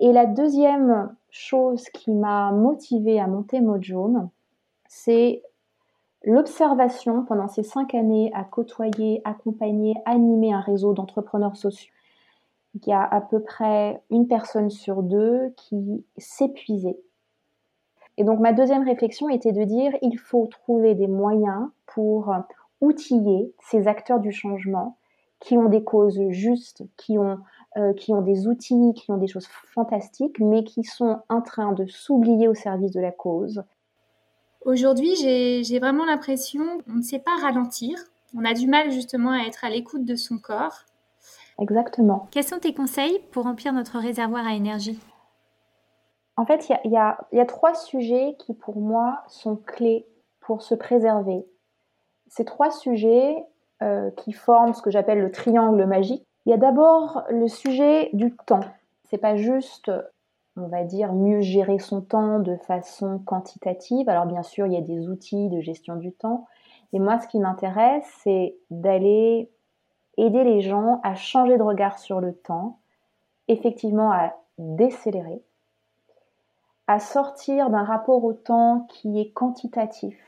Et 0.00 0.12
la 0.12 0.26
deuxième 0.26 1.14
chose 1.30 1.88
qui 1.90 2.12
m'a 2.12 2.50
motivée 2.52 3.20
à 3.20 3.26
monter 3.26 3.60
Mojo, 3.60 4.10
c'est 4.88 5.42
L'observation 6.24 7.24
pendant 7.24 7.48
ces 7.48 7.64
cinq 7.64 7.94
années 7.94 8.30
à 8.32 8.44
côtoyer, 8.44 9.20
accompagner, 9.24 9.94
animer 10.04 10.52
un 10.52 10.60
réseau 10.60 10.92
d'entrepreneurs 10.92 11.56
sociaux. 11.56 11.92
Il 12.74 12.86
y 12.86 12.92
a 12.92 13.02
à 13.02 13.20
peu 13.20 13.42
près 13.42 14.00
une 14.08 14.28
personne 14.28 14.70
sur 14.70 15.02
deux 15.02 15.52
qui 15.56 16.04
s'épuisait. 16.16 16.98
Et 18.18 18.24
donc 18.24 18.38
ma 18.38 18.52
deuxième 18.52 18.84
réflexion 18.84 19.28
était 19.28 19.52
de 19.52 19.64
dire 19.64 19.92
il 20.00 20.16
faut 20.16 20.46
trouver 20.46 20.94
des 20.94 21.08
moyens 21.08 21.68
pour 21.86 22.32
outiller 22.80 23.52
ces 23.60 23.88
acteurs 23.88 24.20
du 24.20 24.30
changement 24.30 24.96
qui 25.42 25.58
ont 25.58 25.68
des 25.68 25.84
causes 25.84 26.20
justes, 26.30 26.82
qui 26.96 27.18
ont, 27.18 27.38
euh, 27.76 27.92
qui 27.92 28.12
ont 28.12 28.22
des 28.22 28.48
outils, 28.48 28.94
qui 28.94 29.10
ont 29.10 29.18
des 29.18 29.26
choses 29.26 29.48
fantastiques, 29.74 30.38
mais 30.40 30.64
qui 30.64 30.84
sont 30.84 31.20
en 31.28 31.42
train 31.42 31.72
de 31.72 31.86
s'oublier 31.86 32.48
au 32.48 32.54
service 32.54 32.92
de 32.92 33.00
la 33.00 33.12
cause, 33.12 33.62
Aujourd'hui, 34.64 35.16
j'ai 35.16 35.78
vraiment 35.80 36.04
l'impression 36.04 36.78
qu'on 36.80 36.94
ne 36.94 37.02
sait 37.02 37.18
pas 37.18 37.36
ralentir. 37.40 37.98
On 38.36 38.44
a 38.44 38.54
du 38.54 38.68
mal 38.68 38.92
justement 38.92 39.32
à 39.32 39.44
être 39.46 39.64
à 39.64 39.70
l'écoute 39.70 40.04
de 40.04 40.14
son 40.14 40.38
corps. 40.38 40.84
Exactement. 41.58 42.28
Quels 42.30 42.44
sont 42.44 42.60
tes 42.60 42.72
conseils 42.72 43.18
pour 43.32 43.44
remplir 43.44 43.72
notre 43.72 43.98
réservoir 43.98 44.46
à 44.46 44.54
énergie? 44.54 44.98
En 46.36 46.46
fait, 46.46 46.70
il 46.84 46.90
y, 46.90 46.96
a, 46.96 47.44
trois 47.46 47.74
sujets 47.74 48.36
qui 48.38 48.54
pour 48.54 48.76
moi 48.76 49.22
sont 49.28 49.56
clés 49.56 50.06
pour 50.40 50.62
se 50.62 50.74
préserver. 50.74 51.44
Ces 52.28 52.44
trois 52.44 52.70
sujets 52.70 53.36
euh, 53.82 54.10
qui 54.16 54.32
forment 54.32 54.72
ce 54.72 54.82
que 54.82 54.90
j'appelle 54.90 55.20
le 55.20 55.30
triangle 55.30 55.84
magique. 55.84 56.26
Il 56.46 56.50
y 56.50 56.54
a 56.54 56.58
d'abord 56.58 57.24
le 57.28 57.48
sujet 57.48 58.10
du 58.12 58.34
temps. 58.46 58.64
C'est 59.04 59.18
pas 59.18 59.36
juste 59.36 59.90
on 60.56 60.68
va 60.68 60.84
dire, 60.84 61.12
mieux 61.12 61.40
gérer 61.40 61.78
son 61.78 62.02
temps 62.02 62.38
de 62.38 62.56
façon 62.56 63.18
quantitative. 63.18 64.08
Alors 64.08 64.26
bien 64.26 64.42
sûr, 64.42 64.66
il 64.66 64.74
y 64.74 64.76
a 64.76 64.82
des 64.82 65.08
outils 65.08 65.48
de 65.48 65.60
gestion 65.60 65.96
du 65.96 66.12
temps. 66.12 66.46
Mais 66.92 66.98
moi, 66.98 67.18
ce 67.18 67.28
qui 67.28 67.38
m'intéresse, 67.38 68.04
c'est 68.22 68.56
d'aller 68.70 69.50
aider 70.18 70.44
les 70.44 70.60
gens 70.60 71.00
à 71.04 71.14
changer 71.14 71.56
de 71.56 71.62
regard 71.62 71.98
sur 71.98 72.20
le 72.20 72.34
temps, 72.34 72.78
effectivement 73.48 74.12
à 74.12 74.34
décélérer, 74.58 75.42
à 76.86 76.98
sortir 76.98 77.70
d'un 77.70 77.84
rapport 77.84 78.22
au 78.22 78.34
temps 78.34 78.86
qui 78.90 79.20
est 79.20 79.30
quantitatif, 79.30 80.18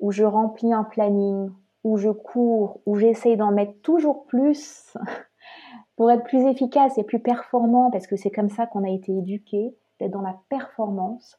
où 0.00 0.10
je 0.10 0.24
remplis 0.24 0.72
un 0.72 0.82
planning, 0.82 1.50
où 1.84 1.98
je 1.98 2.10
cours, 2.10 2.80
où 2.86 2.96
j'essaye 2.96 3.36
d'en 3.36 3.52
mettre 3.52 3.80
toujours 3.82 4.24
plus 4.24 4.96
pour 5.96 6.10
être 6.10 6.24
plus 6.24 6.46
efficace 6.46 6.98
et 6.98 7.04
plus 7.04 7.20
performant, 7.20 7.90
parce 7.90 8.06
que 8.06 8.16
c'est 8.16 8.30
comme 8.30 8.48
ça 8.48 8.66
qu'on 8.66 8.84
a 8.84 8.90
été 8.90 9.16
éduqué, 9.16 9.74
d'être 10.00 10.10
dans 10.10 10.22
la 10.22 10.36
performance. 10.48 11.38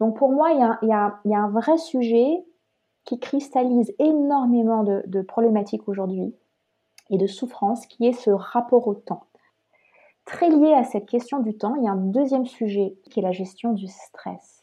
Donc 0.00 0.16
pour 0.16 0.30
moi, 0.30 0.50
il 0.82 0.88
y, 0.88 0.92
a, 0.92 1.20
un 1.24 1.50
vrai 1.50 1.76
sujet 1.78 2.44
qui 3.04 3.18
cristallise 3.18 3.92
énormément 3.98 4.84
de, 4.84 5.22
problématiques 5.22 5.88
aujourd'hui 5.88 6.34
et 7.10 7.18
de 7.18 7.26
souffrances, 7.26 7.86
qui 7.86 8.06
est 8.06 8.12
ce 8.12 8.30
rapport 8.30 8.86
au 8.86 8.94
temps. 8.94 9.24
Très 10.26 10.50
lié 10.50 10.74
à 10.74 10.84
cette 10.84 11.06
question 11.06 11.40
du 11.40 11.56
temps, 11.56 11.74
il 11.76 11.84
y 11.84 11.88
a 11.88 11.92
un 11.92 11.96
deuxième 11.96 12.44
sujet 12.44 12.94
qui 13.10 13.20
est 13.20 13.22
la 13.22 13.32
gestion 13.32 13.72
du 13.72 13.86
stress. 13.86 14.62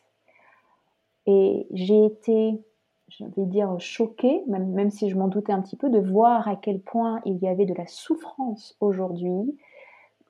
Et 1.26 1.66
j'ai 1.72 2.06
été, 2.06 2.62
je 3.10 3.24
vais 3.24 3.46
dire, 3.46 3.80
choquée, 3.80 4.44
même, 4.48 4.72
même 4.72 4.90
si 4.90 5.10
je 5.10 5.18
m'en 5.18 5.28
doutais 5.28 5.54
un 5.54 5.62
petit 5.62 5.78
peu, 5.78 5.90
de 5.90 6.00
voir 6.00 6.48
à 6.48 6.56
quel 6.56 6.80
point 6.80 7.22
il 7.26 7.38
y 7.38 7.48
avait 7.48 7.66
de 7.66 7.74
la 7.74 7.88
souffrance 7.88 8.76
aujourd'hui 8.80 9.58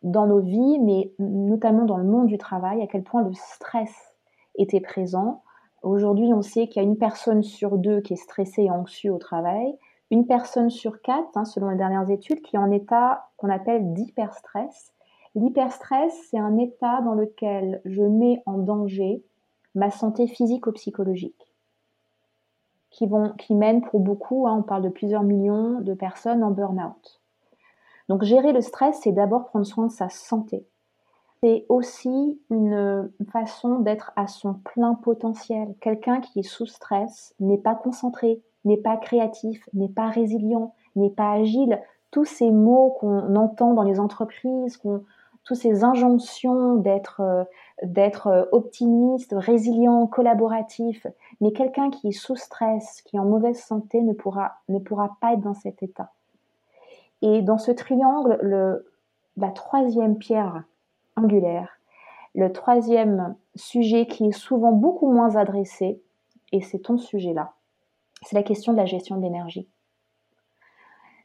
dans 0.04 0.28
nos 0.28 0.40
vies, 0.40 0.80
mais 0.80 1.12
notamment 1.20 1.86
dans 1.86 1.98
le 1.98 2.04
monde 2.04 2.28
du 2.28 2.38
travail, 2.38 2.82
à 2.82 2.88
quel 2.88 3.04
point 3.04 3.24
le 3.24 3.34
stress 3.34 4.16
était 4.56 4.82
présent 4.82 5.42
Aujourd'hui, 5.82 6.34
on 6.34 6.42
sait 6.42 6.68
qu'il 6.68 6.82
y 6.82 6.86
a 6.86 6.88
une 6.88 6.98
personne 6.98 7.44
sur 7.44 7.78
deux 7.78 8.02
qui 8.02 8.14
est 8.14 8.18
stressée 8.18 8.64
et 8.64 8.72
anxieux 8.72 9.14
au 9.14 9.20
travail, 9.20 9.78
une 10.10 10.26
personne 10.26 10.72
sur 10.72 11.00
quatre, 11.02 11.30
hein, 11.36 11.46
selon 11.46 11.70
les 11.70 11.78
dernières 11.78 12.10
études, 12.10 12.42
qui 12.42 12.56
est 12.56 12.60
en 12.60 12.72
état 12.72 13.30
qu'on 13.38 13.50
appelle 13.50 13.94
d'hyperstress. 13.94 14.94
L'hyperstress, 15.36 16.14
c'est 16.30 16.40
un 16.40 16.58
état 16.58 17.02
dans 17.02 17.14
lequel 17.14 17.82
je 17.86 18.02
mets 18.02 18.42
en 18.48 18.58
danger 18.58 19.24
ma 19.76 19.92
santé 19.92 20.26
physique 20.26 20.66
ou 20.66 20.72
psychologique, 20.72 21.45
qui, 22.96 23.08
vont, 23.08 23.34
qui 23.38 23.56
mène 23.56 23.82
pour 23.82 24.00
beaucoup, 24.00 24.48
hein, 24.48 24.56
on 24.58 24.64
parle 24.64 24.84
de 24.84 24.90
plusieurs 24.90 25.24
millions 25.24 25.82
de 25.82 25.94
personnes 25.94 26.44
en 26.44 26.52
burn-out. 26.52 27.22
Donc 28.10 28.24
gérer 28.24 28.54
le 28.54 28.62
stress, 28.62 29.00
c'est 29.04 29.12
d'abord 29.12 29.46
prendre 29.46 29.66
soin 29.66 29.88
de 29.88 29.92
sa 29.92 30.10
santé 30.10 30.66
c'est 31.46 31.66
aussi 31.70 32.42
une 32.50 33.12
façon 33.32 33.78
d'être 33.78 34.12
à 34.16 34.26
son 34.26 34.56
plein 34.56 34.96
potentiel. 34.96 35.76
Quelqu'un 35.80 36.20
qui 36.20 36.40
est 36.40 36.44
sous 36.44 36.66
stress 36.66 37.36
n'est 37.40 37.60
pas 37.60 37.76
concentré, 37.76 38.42
n'est 38.64 38.78
pas 38.78 38.98
créatif, 38.98 39.68
n'est 39.74 39.90
pas 39.90 40.10
résilient, 40.10 40.74
n'est 40.96 41.12
pas 41.12 41.34
agile. 41.34 41.80
Tous 42.10 42.26
ces 42.26 42.50
mots 42.50 42.96
qu'on 43.00 43.36
entend 43.36 43.76
dans 43.76 43.84
les 43.84 44.00
entreprises, 44.00 44.78
toutes 45.46 45.58
ces 45.58 45.84
injonctions 45.84 46.76
d'être 46.76 47.22
euh, 47.22 47.44
d'être 47.84 48.50
optimiste, 48.52 49.34
résilient, 49.38 50.08
collaboratif, 50.08 51.08
mais 51.42 51.52
quelqu'un 51.52 51.90
qui 51.90 52.10
est 52.10 52.14
sous 52.14 52.36
stress, 52.36 53.02
qui 53.02 53.18
est 53.18 53.20
en 53.20 53.26
mauvaise 53.26 53.60
santé 53.60 54.02
ne 54.02 54.14
pourra 54.14 55.18
pas 55.20 55.34
être 55.34 55.42
dans 55.42 55.54
cet 55.54 55.84
état. 55.84 56.12
Et 57.22 57.42
dans 57.42 57.58
ce 57.58 57.72
triangle, 57.72 58.40
le, 58.42 58.86
la 59.38 59.52
troisième 59.52 60.18
pierre 60.18 60.64
angulaire. 61.16 61.80
Le 62.34 62.52
troisième 62.52 63.36
sujet 63.56 64.08
qui 64.08 64.28
est 64.28 64.38
souvent 64.38 64.72
beaucoup 64.72 65.12
moins 65.12 65.36
adressé, 65.36 66.02
et 66.52 66.62
c'est 66.62 66.80
ton 66.80 66.98
sujet-là, 66.98 67.54
c'est 68.24 68.36
la 68.36 68.44
question 68.44 68.74
de 68.74 68.78
la 68.78 68.86
gestion 68.86 69.18
de 69.18 69.22
l'énergie. 69.22 69.68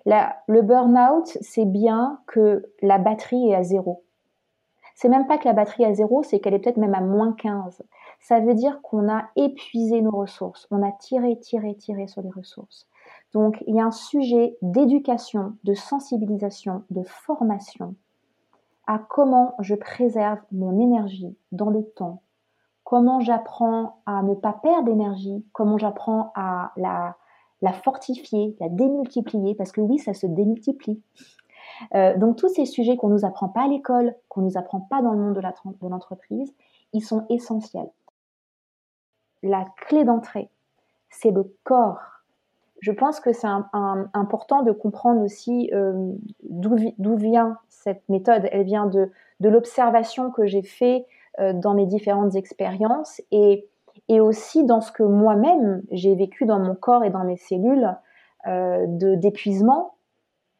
le 0.06 0.62
burn-out, 0.62 1.26
c'est 1.40 1.64
bien 1.64 2.20
que 2.26 2.70
la 2.82 2.98
batterie 2.98 3.50
est 3.50 3.54
à 3.54 3.62
zéro. 3.62 4.02
C'est 5.00 5.08
même 5.08 5.26
pas 5.26 5.38
que 5.38 5.46
la 5.48 5.54
batterie 5.54 5.84
est 5.84 5.86
à 5.86 5.94
zéro, 5.94 6.22
c'est 6.22 6.40
qu'elle 6.40 6.52
est 6.52 6.58
peut-être 6.58 6.76
même 6.76 6.92
à 6.92 7.00
moins 7.00 7.32
15. 7.32 7.82
Ça 8.18 8.38
veut 8.38 8.52
dire 8.52 8.82
qu'on 8.82 9.10
a 9.10 9.30
épuisé 9.34 10.02
nos 10.02 10.10
ressources, 10.10 10.68
on 10.70 10.86
a 10.86 10.92
tiré, 10.92 11.38
tiré, 11.38 11.74
tiré 11.74 12.06
sur 12.06 12.20
les 12.20 12.28
ressources. 12.28 12.86
Donc 13.32 13.64
il 13.66 13.76
y 13.76 13.80
a 13.80 13.86
un 13.86 13.92
sujet 13.92 14.58
d'éducation, 14.60 15.54
de 15.64 15.72
sensibilisation, 15.72 16.84
de 16.90 17.02
formation 17.02 17.94
à 18.86 18.98
comment 18.98 19.54
je 19.60 19.74
préserve 19.74 20.40
mon 20.52 20.78
énergie 20.78 21.34
dans 21.50 21.70
le 21.70 21.82
temps, 21.82 22.20
comment 22.84 23.20
j'apprends 23.20 24.02
à 24.04 24.22
ne 24.22 24.34
pas 24.34 24.52
perdre 24.52 24.84
d'énergie, 24.84 25.46
comment 25.54 25.78
j'apprends 25.78 26.30
à 26.34 26.72
la, 26.76 27.16
la, 27.62 27.72
fortifier, 27.72 28.54
la 28.60 28.68
démultiplier, 28.68 29.54
parce 29.54 29.72
que 29.72 29.80
oui, 29.80 29.96
ça 29.96 30.12
se 30.12 30.26
démultiplie. 30.26 31.00
Euh, 31.94 32.16
donc 32.16 32.36
tous 32.36 32.48
ces 32.48 32.66
sujets 32.66 32.96
qu'on 32.96 33.08
ne 33.08 33.14
nous 33.14 33.24
apprend 33.24 33.48
pas 33.48 33.62
à 33.62 33.68
l'école, 33.68 34.14
qu'on 34.28 34.40
ne 34.40 34.46
nous 34.46 34.58
apprend 34.58 34.80
pas 34.80 35.02
dans 35.02 35.12
le 35.12 35.18
monde 35.18 35.34
de 35.34 35.88
l'entreprise, 35.88 36.54
ils 36.92 37.04
sont 37.04 37.26
essentiels. 37.28 37.90
La 39.42 39.64
clé 39.76 40.04
d'entrée, 40.04 40.50
c'est 41.08 41.30
le 41.30 41.54
corps. 41.64 42.20
Je 42.80 42.92
pense 42.92 43.20
que 43.20 43.32
c'est 43.32 43.46
important 43.46 44.62
de 44.62 44.72
comprendre 44.72 45.20
aussi 45.22 45.70
euh, 45.72 46.12
d'où 46.42 47.16
vient 47.16 47.58
cette 47.68 48.08
méthode, 48.08 48.48
elle 48.52 48.64
vient 48.64 48.86
de, 48.86 49.10
l'observation 49.40 50.30
que 50.30 50.46
j'ai 50.46 50.62
fait 50.62 51.06
euh, 51.40 51.52
dans 51.52 51.74
mes 51.74 51.86
différentes 51.86 52.34
expériences 52.34 53.20
et, 53.30 53.66
aussi 54.08 54.64
dans 54.64 54.80
ce 54.80 54.90
que 54.90 55.04
moi-même 55.04 55.82
j'ai 55.92 56.16
vécu 56.16 56.44
dans 56.44 56.58
mon 56.58 56.74
corps 56.74 57.04
et 57.04 57.10
dans 57.10 57.22
mes 57.22 57.36
cellules 57.36 57.96
euh, 58.48 58.84
d'épuisement 58.88 59.94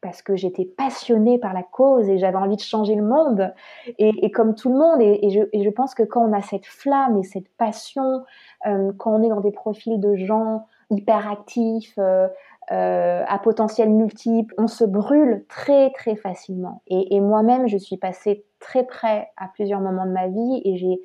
parce 0.01 0.21
que 0.21 0.35
j'étais 0.35 0.65
passionnée 0.65 1.37
par 1.37 1.53
la 1.53 1.63
cause 1.63 2.09
et 2.09 2.17
j'avais 2.17 2.37
envie 2.37 2.55
de 2.55 2.61
changer 2.61 2.95
le 2.95 3.03
monde 3.03 3.53
et, 3.97 4.31
comme 4.31 4.55
tout 4.55 4.69
le 4.69 4.77
monde 4.77 5.01
et, 5.01 5.29
je, 5.29 5.69
pense 5.69 5.93
que 5.93 6.03
quand 6.03 6.27
on 6.27 6.33
a 6.33 6.41
cette 6.41 6.65
flamme 6.65 7.17
et 7.19 7.23
cette 7.23 7.49
passion 7.57 8.23
euh, 8.67 8.91
quand 8.97 9.13
on 9.13 9.23
est 9.23 9.29
dans 9.29 9.41
des 9.41 9.51
profils 9.51 9.99
de 9.99 10.15
gens 10.15 10.65
hyperactifs 10.89 11.95
euh, 11.97 12.27
euh, 12.71 13.23
à 13.27 13.39
potentiel 13.39 13.89
multiple, 13.89 14.53
on 14.57 14.67
se 14.67 14.83
brûle 14.83 15.43
très 15.49 15.89
très 15.91 16.15
facilement. 16.15 16.81
Et, 16.87 17.19
moi-même, 17.19 17.67
je 17.67 17.77
suis 17.77 17.97
passée 17.97 18.45
très 18.59 18.85
près 18.85 19.29
à 19.35 19.47
plusieurs 19.47 19.81
moments 19.81 20.05
de 20.05 20.11
ma 20.11 20.27
vie 20.27 20.61
et 20.63 20.77
j'ai 20.77 21.01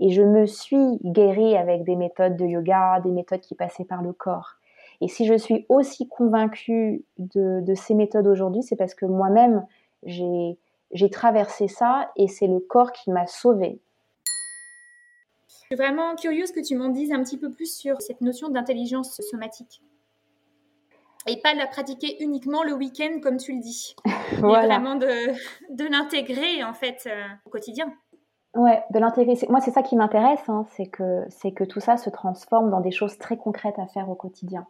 et 0.00 0.10
je 0.10 0.22
me 0.22 0.46
suis 0.46 0.98
guérie 1.04 1.56
avec 1.56 1.82
des 1.82 1.96
méthodes 1.96 2.36
de 2.36 2.44
yoga, 2.44 3.00
des 3.00 3.10
méthodes 3.10 3.40
qui 3.40 3.56
passaient 3.56 3.84
par 3.84 4.00
le 4.00 4.12
corps. 4.12 4.57
Et 5.00 5.08
si 5.08 5.26
je 5.26 5.34
suis 5.34 5.64
aussi 5.68 6.08
convaincue 6.08 7.04
de, 7.18 7.60
de 7.60 7.74
ces 7.74 7.94
méthodes 7.94 8.26
aujourd'hui, 8.26 8.62
c'est 8.62 8.76
parce 8.76 8.94
que 8.94 9.06
moi-même, 9.06 9.64
j'ai 10.02 11.10
traversé 11.10 11.68
ça 11.68 12.10
et 12.16 12.28
c'est 12.28 12.48
le 12.48 12.58
corps 12.58 12.92
qui 12.92 13.10
m'a 13.10 13.26
sauvée. 13.26 13.80
Je 15.48 15.54
suis 15.54 15.76
vraiment 15.76 16.16
curieuse 16.16 16.50
que 16.50 16.60
tu 16.60 16.76
m'en 16.76 16.88
dises 16.88 17.12
un 17.12 17.22
petit 17.22 17.38
peu 17.38 17.50
plus 17.50 17.72
sur 17.72 18.00
cette 18.00 18.20
notion 18.20 18.48
d'intelligence 18.48 19.20
somatique 19.20 19.82
et 21.28 21.40
pas 21.40 21.54
la 21.54 21.66
pratiquer 21.66 22.22
uniquement 22.22 22.62
le 22.62 22.72
week-end 22.72 23.20
comme 23.22 23.36
tu 23.36 23.52
le 23.54 23.60
dis. 23.60 23.94
voilà. 24.38 24.60
Mais 24.60 24.74
vraiment 24.74 24.94
de, 24.96 25.32
de 25.70 25.84
l'intégrer 25.84 26.64
en 26.64 26.72
fait 26.72 27.06
euh, 27.06 27.24
au 27.44 27.50
quotidien. 27.50 27.92
Ouais, 28.54 28.82
de 28.90 28.98
l'intégrer. 28.98 29.34
Moi, 29.50 29.60
c'est 29.60 29.70
ça 29.70 29.82
qui 29.82 29.94
m'intéresse, 29.94 30.48
hein, 30.48 30.64
c'est 30.70 30.86
que 30.86 31.24
c'est 31.28 31.52
que 31.52 31.64
tout 31.64 31.80
ça 31.80 31.96
se 31.96 32.10
transforme 32.10 32.70
dans 32.70 32.80
des 32.80 32.90
choses 32.90 33.18
très 33.18 33.36
concrètes 33.36 33.78
à 33.78 33.86
faire 33.86 34.08
au 34.08 34.14
quotidien. 34.14 34.66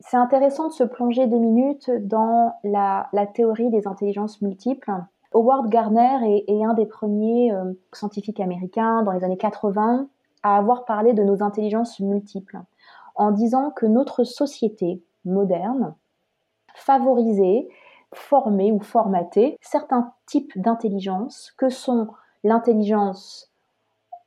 C'est 0.00 0.16
intéressant 0.16 0.68
de 0.68 0.72
se 0.72 0.84
plonger 0.84 1.26
deux 1.26 1.38
minutes 1.38 1.90
dans 1.90 2.54
la, 2.64 3.08
théorie 3.34 3.70
des 3.70 3.86
intelligences 3.86 4.42
multiples. 4.42 4.92
Howard 5.32 5.68
Gardner 5.68 6.44
est, 6.46 6.64
un 6.64 6.74
des 6.74 6.86
premiers 6.86 7.52
euh, 7.52 7.72
scientifiques 7.92 8.40
américains 8.40 9.02
dans 9.02 9.12
les 9.12 9.24
années 9.24 9.36
80 9.36 10.08
à 10.42 10.56
avoir 10.56 10.84
parlé 10.84 11.12
de 11.12 11.22
nos 11.22 11.42
intelligences 11.42 11.98
multiples, 11.98 12.60
en 13.16 13.32
disant 13.32 13.70
que 13.70 13.86
notre 13.86 14.24
société, 14.24 15.02
moderne, 15.24 15.94
favoriser, 16.74 17.68
former 18.14 18.72
ou 18.72 18.80
formater 18.80 19.56
certains 19.60 20.12
types 20.26 20.52
d'intelligence 20.56 21.52
que 21.56 21.68
sont 21.68 22.08
l'intelligence 22.44 23.50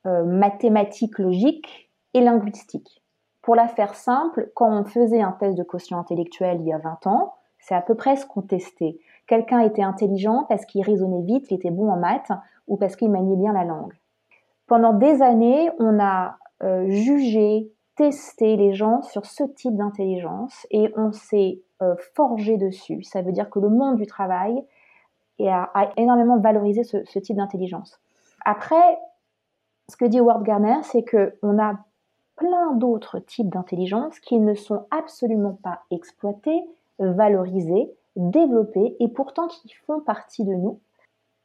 euh, 0.06 0.24
mathématique 0.24 1.18
logique 1.18 1.90
et 2.12 2.20
linguistique. 2.20 2.99
Pour 3.42 3.54
la 3.54 3.68
faire 3.68 3.94
simple, 3.94 4.50
quand 4.54 4.70
on 4.70 4.84
faisait 4.84 5.22
un 5.22 5.32
test 5.32 5.56
de 5.56 5.62
quotient 5.62 5.98
intellectuel 5.98 6.58
il 6.60 6.66
y 6.66 6.72
a 6.72 6.78
20 6.78 7.06
ans, 7.06 7.34
c'est 7.58 7.74
à 7.74 7.82
peu 7.82 7.94
près 7.94 8.16
ce 8.16 8.26
qu'on 8.26 8.42
testait. 8.42 8.98
Quelqu'un 9.26 9.60
était 9.60 9.82
intelligent 9.82 10.44
parce 10.48 10.64
qu'il 10.66 10.82
raisonnait 10.82 11.22
vite, 11.22 11.50
il 11.50 11.54
était 11.54 11.70
bon 11.70 11.90
en 11.90 11.96
maths 11.96 12.32
ou 12.68 12.76
parce 12.76 12.96
qu'il 12.96 13.10
maniait 13.10 13.36
bien 13.36 13.52
la 13.52 13.64
langue. 13.64 13.92
Pendant 14.66 14.92
des 14.92 15.22
années, 15.22 15.70
on 15.78 15.98
a 16.00 16.36
euh, 16.62 16.88
jugé, 16.88 17.70
tester 17.96 18.56
les 18.56 18.72
gens 18.72 19.02
sur 19.02 19.26
ce 19.26 19.44
type 19.44 19.76
d'intelligence 19.76 20.66
et 20.70 20.92
on 20.96 21.12
s'est 21.12 21.60
euh, 21.82 21.94
forgé 22.14 22.56
dessus. 22.56 23.02
Ça 23.02 23.20
veut 23.20 23.32
dire 23.32 23.50
que 23.50 23.58
le 23.58 23.68
monde 23.68 23.96
du 23.96 24.06
travail 24.06 24.64
a, 25.48 25.90
énormément 25.96 26.38
valorisé 26.38 26.82
ce, 26.84 27.18
type 27.18 27.36
d'intelligence. 27.36 27.98
Après, 28.44 28.98
ce 29.88 29.96
que 29.96 30.04
dit 30.04 30.18
Howard 30.18 30.42
Garner, 30.44 30.78
c'est 30.82 31.04
qu'on 31.04 31.58
a 31.58 31.74
plein 32.40 32.72
d'autres 32.72 33.20
types 33.20 33.48
d'intelligence 33.48 34.18
qui 34.18 34.40
ne 34.40 34.54
sont 34.54 34.86
absolument 34.90 35.56
pas 35.62 35.82
exploités, 35.92 36.60
valorisés, 36.98 37.92
développés 38.16 38.96
et 38.98 39.06
pourtant 39.06 39.46
qui 39.46 39.72
font 39.86 40.00
partie 40.00 40.44
de 40.44 40.54
nous 40.54 40.80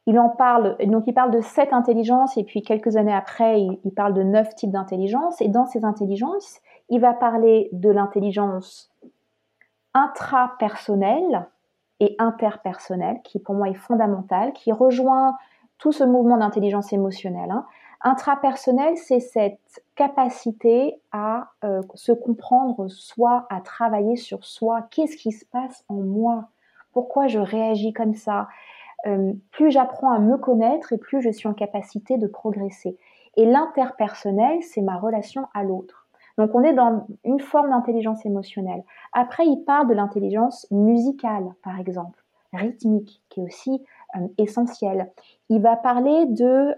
il 0.08 0.20
en 0.20 0.30
parle, 0.30 0.78
donc 0.86 1.06
il 1.08 1.14
parle 1.14 1.32
de 1.32 1.42
sept 1.42 1.74
intelligences 1.74 2.38
et 2.38 2.44
puis 2.44 2.62
quelques 2.62 2.96
années 2.96 3.14
après, 3.14 3.62
il, 3.62 3.92
parle 3.96 4.14
de 4.14 4.22
neuf 4.22 4.54
types 4.56 4.72
d'intelligence. 4.72 5.42
Et 5.42 5.48
dans 5.48 5.66
ces 5.66 5.84
intelligences, 5.84 6.60
il 6.90 7.02
va 7.02 7.14
parler 7.14 7.70
de 7.72 7.90
l'intelligence 7.90 8.92
intrapersonnelle 9.96 11.48
et 12.00 12.16
interpersonnelle, 12.20 13.20
qui 13.24 13.40
pour 13.40 13.56
moi 13.56 13.70
est 13.70 13.74
fondamentale, 13.74 14.54
qui 14.54 14.72
rejoint 14.72 15.38
tout 15.80 15.92
ce 15.92 16.04
mouvement 16.04 16.38
d'intelligence 16.38 16.94
émotionnelle. 16.94 17.50
Hein. 17.50 17.66
Intrapersonnel, 18.08 18.98
c'est 18.98 19.20
cette 19.20 19.84
capacité 19.96 21.02
à 21.12 21.50
euh, 21.64 21.82
se 21.96 22.12
comprendre 22.12 22.88
soi, 22.88 23.48
à 23.50 23.62
travailler 23.62 24.16
sur 24.16 24.46
soi. 24.46 24.84
Qu'est-ce 24.92 25.18
qui 25.18 25.32
se 25.32 25.44
passe 25.44 25.84
en 25.90 25.96
moi? 25.96 26.50
Pourquoi 26.94 27.26
je 27.26 27.40
réagis 27.40 27.94
comme 27.94 28.14
ça? 28.14 28.48
Euh, 29.08 29.34
Plus 29.50 29.72
j'apprends 29.72 30.12
à 30.12 30.20
me 30.20 30.38
connaître 30.38 30.94
et 30.94 31.00
plus 31.00 31.20
je 31.24 31.32
suis 31.32 31.48
en 31.48 31.56
capacité 31.56 32.20
de 32.20 32.28
progresser. 32.28 32.96
Et 33.38 33.46
l'interpersonnel, 33.48 34.62
c'est 34.62 34.82
ma 34.82 34.98
relation 34.98 35.48
à 35.56 35.64
l'autre. 35.64 36.08
Donc 36.38 36.54
on 36.54 36.62
est 36.62 36.74
dans 36.74 37.08
une 37.24 37.40
forme 37.40 37.72
d'intelligence 37.72 38.24
émotionnelle. 38.24 38.84
Après, 39.14 39.48
il 39.48 39.64
parle 39.64 39.88
de 39.88 39.96
l'intelligence 39.96 40.68
musicale, 40.70 41.56
par 41.64 41.80
exemple, 41.80 42.24
rythmique, 42.54 43.24
qui 43.30 43.40
est 43.40 43.46
aussi 43.46 43.84
euh, 44.16 44.28
essentielle. 44.38 45.12
Il 45.50 45.64
va 45.64 45.76
parler 45.76 46.28
de 46.28 46.76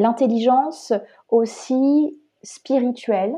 l'intelligence 0.00 0.92
aussi 1.28 2.18
spirituelle 2.42 3.36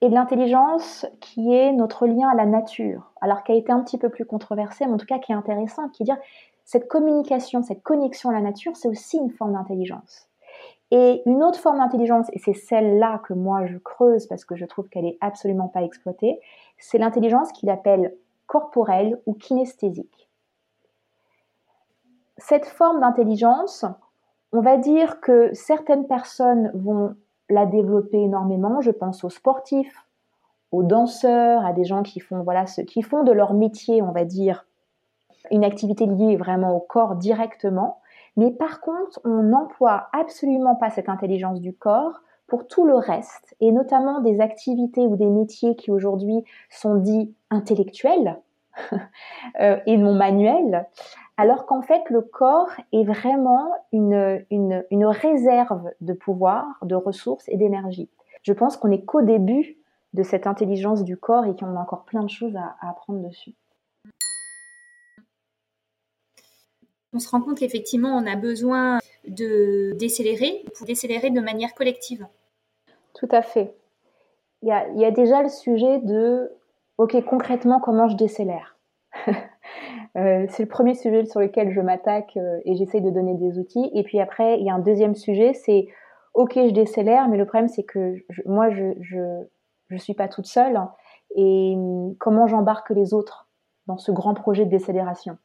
et 0.00 0.08
de 0.08 0.14
l'intelligence 0.14 1.06
qui 1.20 1.52
est 1.52 1.72
notre 1.72 2.06
lien 2.06 2.28
à 2.28 2.34
la 2.34 2.46
nature, 2.46 3.12
alors 3.20 3.42
qui 3.42 3.52
a 3.52 3.54
été 3.56 3.72
un 3.72 3.80
petit 3.80 3.98
peu 3.98 4.08
plus 4.08 4.24
controversé, 4.24 4.86
mais 4.86 4.92
en 4.92 4.96
tout 4.96 5.06
cas 5.06 5.18
qui 5.18 5.32
est 5.32 5.34
intéressant, 5.34 5.88
qui 5.88 6.02
est 6.02 6.06
dire 6.06 6.18
cette 6.64 6.88
communication, 6.88 7.62
cette 7.62 7.82
connexion 7.82 8.30
à 8.30 8.32
la 8.32 8.40
nature, 8.40 8.76
c'est 8.76 8.88
aussi 8.88 9.16
une 9.16 9.30
forme 9.30 9.54
d'intelligence. 9.54 10.28
Et 10.90 11.22
une 11.26 11.42
autre 11.42 11.58
forme 11.58 11.78
d'intelligence, 11.78 12.28
et 12.32 12.38
c'est 12.38 12.54
celle-là 12.54 13.20
que 13.26 13.34
moi 13.34 13.66
je 13.66 13.76
creuse 13.76 14.26
parce 14.26 14.44
que 14.44 14.56
je 14.56 14.64
trouve 14.64 14.88
qu'elle 14.88 15.04
est 15.04 15.18
absolument 15.20 15.68
pas 15.68 15.82
exploitée, 15.82 16.40
c'est 16.78 16.98
l'intelligence 16.98 17.52
qu'il 17.52 17.68
appelle 17.68 18.14
corporelle 18.46 19.20
ou 19.26 19.34
kinesthésique. 19.34 20.28
Cette 22.38 22.66
forme 22.66 23.00
d'intelligence, 23.00 23.84
on 24.52 24.60
va 24.60 24.76
dire 24.76 25.20
que 25.20 25.50
certaines 25.52 26.06
personnes 26.06 26.70
vont 26.74 27.14
la 27.50 27.66
développer 27.66 28.18
énormément. 28.18 28.80
Je 28.80 28.90
pense 28.90 29.24
aux 29.24 29.30
sportifs, 29.30 30.06
aux 30.72 30.82
danseurs, 30.82 31.64
à 31.64 31.72
des 31.72 31.84
gens 31.84 32.02
qui 32.02 32.20
font, 32.20 32.42
voilà, 32.42 32.66
ce, 32.66 32.80
qui 32.80 33.02
font 33.02 33.24
de 33.24 33.32
leur 33.32 33.54
métier, 33.54 34.02
on 34.02 34.12
va 34.12 34.24
dire, 34.24 34.66
une 35.50 35.64
activité 35.64 36.06
liée 36.06 36.36
vraiment 36.36 36.74
au 36.74 36.80
corps 36.80 37.16
directement. 37.16 38.00
Mais 38.36 38.50
par 38.50 38.80
contre, 38.80 39.20
on 39.24 39.42
n'emploie 39.42 40.08
absolument 40.12 40.76
pas 40.76 40.90
cette 40.90 41.08
intelligence 41.08 41.60
du 41.60 41.72
corps 41.72 42.20
pour 42.46 42.66
tout 42.66 42.86
le 42.86 42.94
reste, 42.94 43.54
et 43.60 43.72
notamment 43.72 44.20
des 44.20 44.40
activités 44.40 45.02
ou 45.02 45.16
des 45.16 45.28
métiers 45.28 45.76
qui 45.76 45.90
aujourd'hui 45.90 46.44
sont 46.70 46.94
dits 46.94 47.34
intellectuels 47.50 48.40
euh, 49.60 49.78
et 49.84 49.98
non 49.98 50.14
manuels, 50.14 50.86
alors 51.38 51.64
qu'en 51.64 51.80
fait 51.80 52.02
le 52.10 52.20
corps 52.20 52.70
est 52.92 53.04
vraiment 53.04 53.72
une, 53.92 54.44
une, 54.50 55.06
réserve 55.06 55.90
de 56.02 56.12
pouvoir, 56.12 56.66
de 56.82 56.94
ressources 56.94 57.48
et 57.48 57.56
d'énergie. 57.56 58.10
Je 58.42 58.52
pense 58.52 58.76
qu'on 58.76 58.88
n'est 58.88 59.04
qu'au 59.04 59.22
début 59.22 59.78
de 60.12 60.22
cette 60.22 60.46
intelligence 60.46 61.04
du 61.04 61.16
corps 61.16 61.46
et 61.46 61.56
qu'on 61.56 61.76
a 61.76 61.80
encore 61.80 62.04
plein 62.04 62.22
de 62.22 62.30
choses 62.30 62.56
à 62.56 62.76
apprendre 62.86 63.26
dessus. 63.26 63.54
on 67.12 67.18
se 67.18 67.30
rend 67.30 67.40
compte 67.40 67.58
qu'effectivement, 67.58 68.10
on 68.10 68.26
a 68.26 68.36
besoin 68.36 68.98
de 69.26 69.92
décélérer 69.98 70.64
pour 70.76 70.86
décélérer 70.86 71.30
de 71.30 71.40
manière 71.40 71.74
collective. 71.74 72.26
Tout 73.14 73.28
à 73.30 73.42
fait. 73.42 73.74
Il 74.62 74.68
y 74.68 75.04
a, 75.04 75.10
déjà 75.10 75.42
le 75.42 75.48
sujet 75.48 75.98
de, 76.00 76.50
OK, 76.98 77.16
concrètement, 77.24 77.80
comment 77.80 78.08
je 78.08 78.16
décélère? 78.16 78.76
euh, 80.18 80.46
C'est 80.48 80.64
le 80.64 80.68
premier 80.68 80.94
sujet 80.94 81.24
sur 81.26 81.40
lequel 81.40 81.70
je 81.70 81.80
m'attaque 81.80 82.36
euh, 82.36 82.60
et 82.64 82.74
j'essaye 82.74 83.00
de 83.00 83.10
donner 83.10 83.34
des 83.34 83.58
outils. 83.58 83.90
Et 83.94 84.02
puis 84.02 84.20
après, 84.20 84.58
il 84.58 84.66
y 84.66 84.70
a 84.70 84.74
un 84.74 84.80
deuxième 84.80 85.14
sujet, 85.14 85.54
c'est, 85.54 85.88
OK, 86.34 86.54
je 86.54 86.72
décélère, 86.72 87.28
mais 87.28 87.36
le 87.36 87.46
problème, 87.46 87.68
c'est 87.68 87.84
que 87.84 88.14
moi, 88.46 88.70
je 88.70 88.84
ne 88.84 89.44
je, 89.88 89.96
suis 89.96 90.14
pas 90.14 90.28
toute 90.28 90.46
seule. 90.46 90.80
et 91.36 91.74
hum, 91.76 92.14
comment 92.18 92.46
j'embarque 92.46 92.90
les 92.90 93.14
autres 93.14 93.48
dans 93.86 93.98
ce 93.98 94.12
grand 94.12 94.34
projet 94.34 94.64
de 94.64 94.70
décélération? 94.70 95.38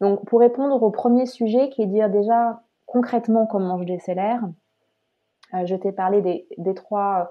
Donc, 0.00 0.24
pour 0.26 0.40
répondre 0.40 0.82
au 0.82 0.90
premier 0.90 1.26
sujet, 1.26 1.68
qui 1.68 1.82
est 1.82 1.86
dire 1.86 2.10
déjà 2.10 2.62
concrètement 2.86 3.46
comment 3.46 3.78
je 3.78 3.84
décélère, 3.84 4.42
euh, 5.54 5.66
je 5.66 5.76
t'ai 5.76 5.92
parlé 5.92 6.22
des, 6.22 6.74
trois, 6.74 7.30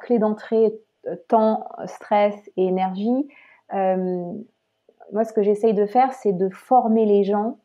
clés 0.00 0.18
d'entrée 0.18 0.74
temps, 1.28 1.68
stress 1.86 2.34
et 2.56 2.66
énergie. 2.66 3.28
Moi, 5.12 5.24
ce 5.24 5.32
que 5.32 5.42
j'essaye 5.42 5.74
de 5.74 5.86
faire, 5.86 6.12
c'est 6.12 6.32
de 6.32 6.48
former 6.48 7.06
les 7.06 7.24
gens, 7.24 7.58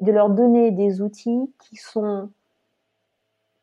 de 0.00 0.12
leur 0.12 0.30
donner 0.30 0.70
des 0.70 1.00
outils 1.02 1.52
qui 1.58 1.76
sont 1.76 2.30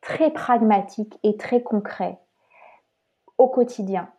très 0.01 0.31
pragmatiques 0.31 1.17
et 1.23 1.37
très 1.37 1.61
concrets 1.61 2.17
au 3.37 3.47
quotidien. 3.47 4.09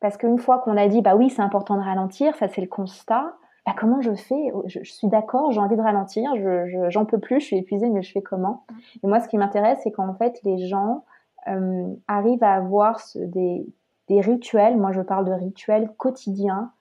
Parce 0.00 0.16
qu'une 0.16 0.38
fois 0.38 0.58
qu'on 0.58 0.76
a 0.76 0.88
dit, 0.88 1.02
bah 1.02 1.16
oui, 1.16 1.30
c'est 1.30 1.42
important 1.42 1.76
de 1.76 1.82
ralentir, 1.82 2.34
ça 2.36 2.48
c'est 2.48 2.60
le 2.60 2.66
constat, 2.66 3.34
bah, 3.66 3.74
comment 3.78 4.00
je 4.00 4.14
fais? 4.14 4.52
Je, 4.66 4.82
suis 4.82 5.08
d'accord, 5.08 5.52
j'ai 5.52 5.60
envie 5.60 5.76
de 5.76 5.82
ralentir, 5.82 6.34
je, 6.36 6.86
j'en 6.88 7.04
peux 7.04 7.18
plus, 7.18 7.40
je 7.40 7.46
suis 7.46 7.56
épuisée, 7.58 7.88
mais 7.88 8.02
je 8.02 8.10
fais 8.10 8.22
comment? 8.22 8.64
Et 9.02 9.06
moi, 9.06 9.20
ce 9.20 9.28
qui 9.28 9.38
m'intéresse, 9.38 9.78
c'est 9.84 9.92
qu'en 9.92 10.14
fait, 10.14 10.40
les 10.42 10.66
gens 10.66 11.04
euh, 11.48 11.86
arrivent 12.08 12.42
à 12.42 12.54
avoir 12.54 13.00
des 13.14 14.20
rituels, 14.20 14.76
moi 14.76 14.92
je 14.92 15.00
parle 15.00 15.24
de 15.24 15.32
rituels 15.32 15.90
quotidiens, 15.96 16.72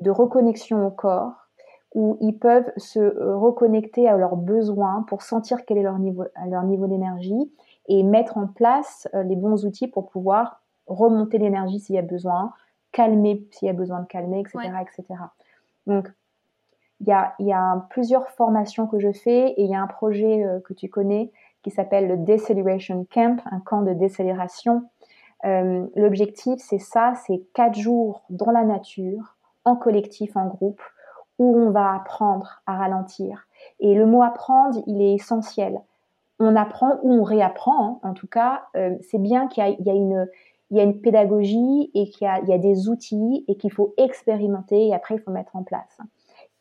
de 0.00 0.10
reconnexion 0.10 0.86
au 0.86 0.90
corps, 0.90 1.48
où 1.94 2.18
ils 2.20 2.38
peuvent 2.38 2.70
se 2.76 2.98
euh, 2.98 3.36
reconnecter 3.36 4.08
à 4.08 4.16
leurs 4.16 4.36
besoins 4.36 5.04
pour 5.08 5.22
sentir 5.22 5.64
quel 5.64 5.78
est 5.78 5.82
leur 5.82 5.98
niveau, 5.98 6.24
leur 6.48 6.64
niveau 6.64 6.86
d'énergie 6.86 7.50
et 7.88 8.02
mettre 8.02 8.36
en 8.36 8.46
place 8.46 9.08
euh, 9.14 9.22
les 9.22 9.36
bons 9.36 9.64
outils 9.64 9.88
pour 9.88 10.08
pouvoir 10.08 10.60
remonter 10.86 11.38
l'énergie 11.38 11.80
s'il 11.80 11.94
y 11.94 11.98
a 11.98 12.02
besoin, 12.02 12.52
calmer 12.92 13.46
s'il 13.50 13.66
y 13.66 13.70
a 13.70 13.74
besoin 13.74 14.00
de 14.00 14.06
calmer, 14.06 14.40
etc. 14.40 14.58
etc. 14.82 15.20
Donc, 15.86 16.12
il 17.00 17.08
y 17.08 17.12
a, 17.12 17.34
y 17.38 17.52
a, 17.52 17.86
plusieurs 17.90 18.28
formations 18.30 18.86
que 18.86 18.98
je 18.98 19.12
fais 19.12 19.50
et 19.50 19.62
il 19.62 19.70
y 19.70 19.74
a 19.74 19.82
un 19.82 19.86
projet 19.86 20.44
euh, 20.44 20.60
que 20.60 20.74
tu 20.74 20.88
connais 20.88 21.30
qui 21.62 21.70
s'appelle 21.70 22.06
le 22.06 22.16
Deceleration 22.16 23.06
Camp, 23.12 23.42
un 23.50 23.58
camp 23.58 23.82
de 23.82 23.92
décélération. 23.92 24.84
Euh, 25.44 25.84
L'objectif, 25.96 26.60
c'est 26.60 26.78
ça, 26.78 27.14
c'est 27.26 27.42
quatre 27.54 27.76
jours 27.76 28.22
dans 28.30 28.52
la 28.52 28.62
nature, 28.62 29.35
en 29.66 29.76
collectif, 29.76 30.34
en 30.36 30.46
groupe, 30.46 30.80
où 31.38 31.54
on 31.54 31.70
va 31.70 31.94
apprendre 31.94 32.62
à 32.66 32.76
ralentir. 32.76 33.46
Et 33.80 33.94
le 33.94 34.06
mot 34.06 34.22
apprendre, 34.22 34.82
il 34.86 35.02
est 35.02 35.14
essentiel. 35.14 35.80
On 36.38 36.56
apprend 36.56 36.98
ou 37.02 37.12
on 37.12 37.22
réapprend, 37.22 38.00
hein. 38.02 38.08
en 38.08 38.14
tout 38.14 38.26
cas, 38.26 38.62
euh, 38.76 38.94
c'est 39.02 39.18
bien 39.18 39.48
qu'il 39.48 39.64
y, 39.64 39.82
y, 39.82 39.90
a 39.90 39.94
une 39.94 40.26
il 40.70 40.76
y 40.76 40.80
a 40.80 40.82
une 40.82 41.00
pédagogie 41.00 41.90
et 41.94 42.10
qu'il 42.10 42.26
y, 42.26 42.50
y 42.50 42.52
a, 42.52 42.58
des 42.58 42.88
outils 42.88 43.44
et 43.46 43.56
qu'il 43.56 43.72
faut 43.72 43.94
expérimenter 43.96 44.88
et 44.88 44.94
après 44.94 45.14
il 45.14 45.20
faut 45.20 45.30
mettre 45.30 45.54
en 45.54 45.62
place. 45.62 45.98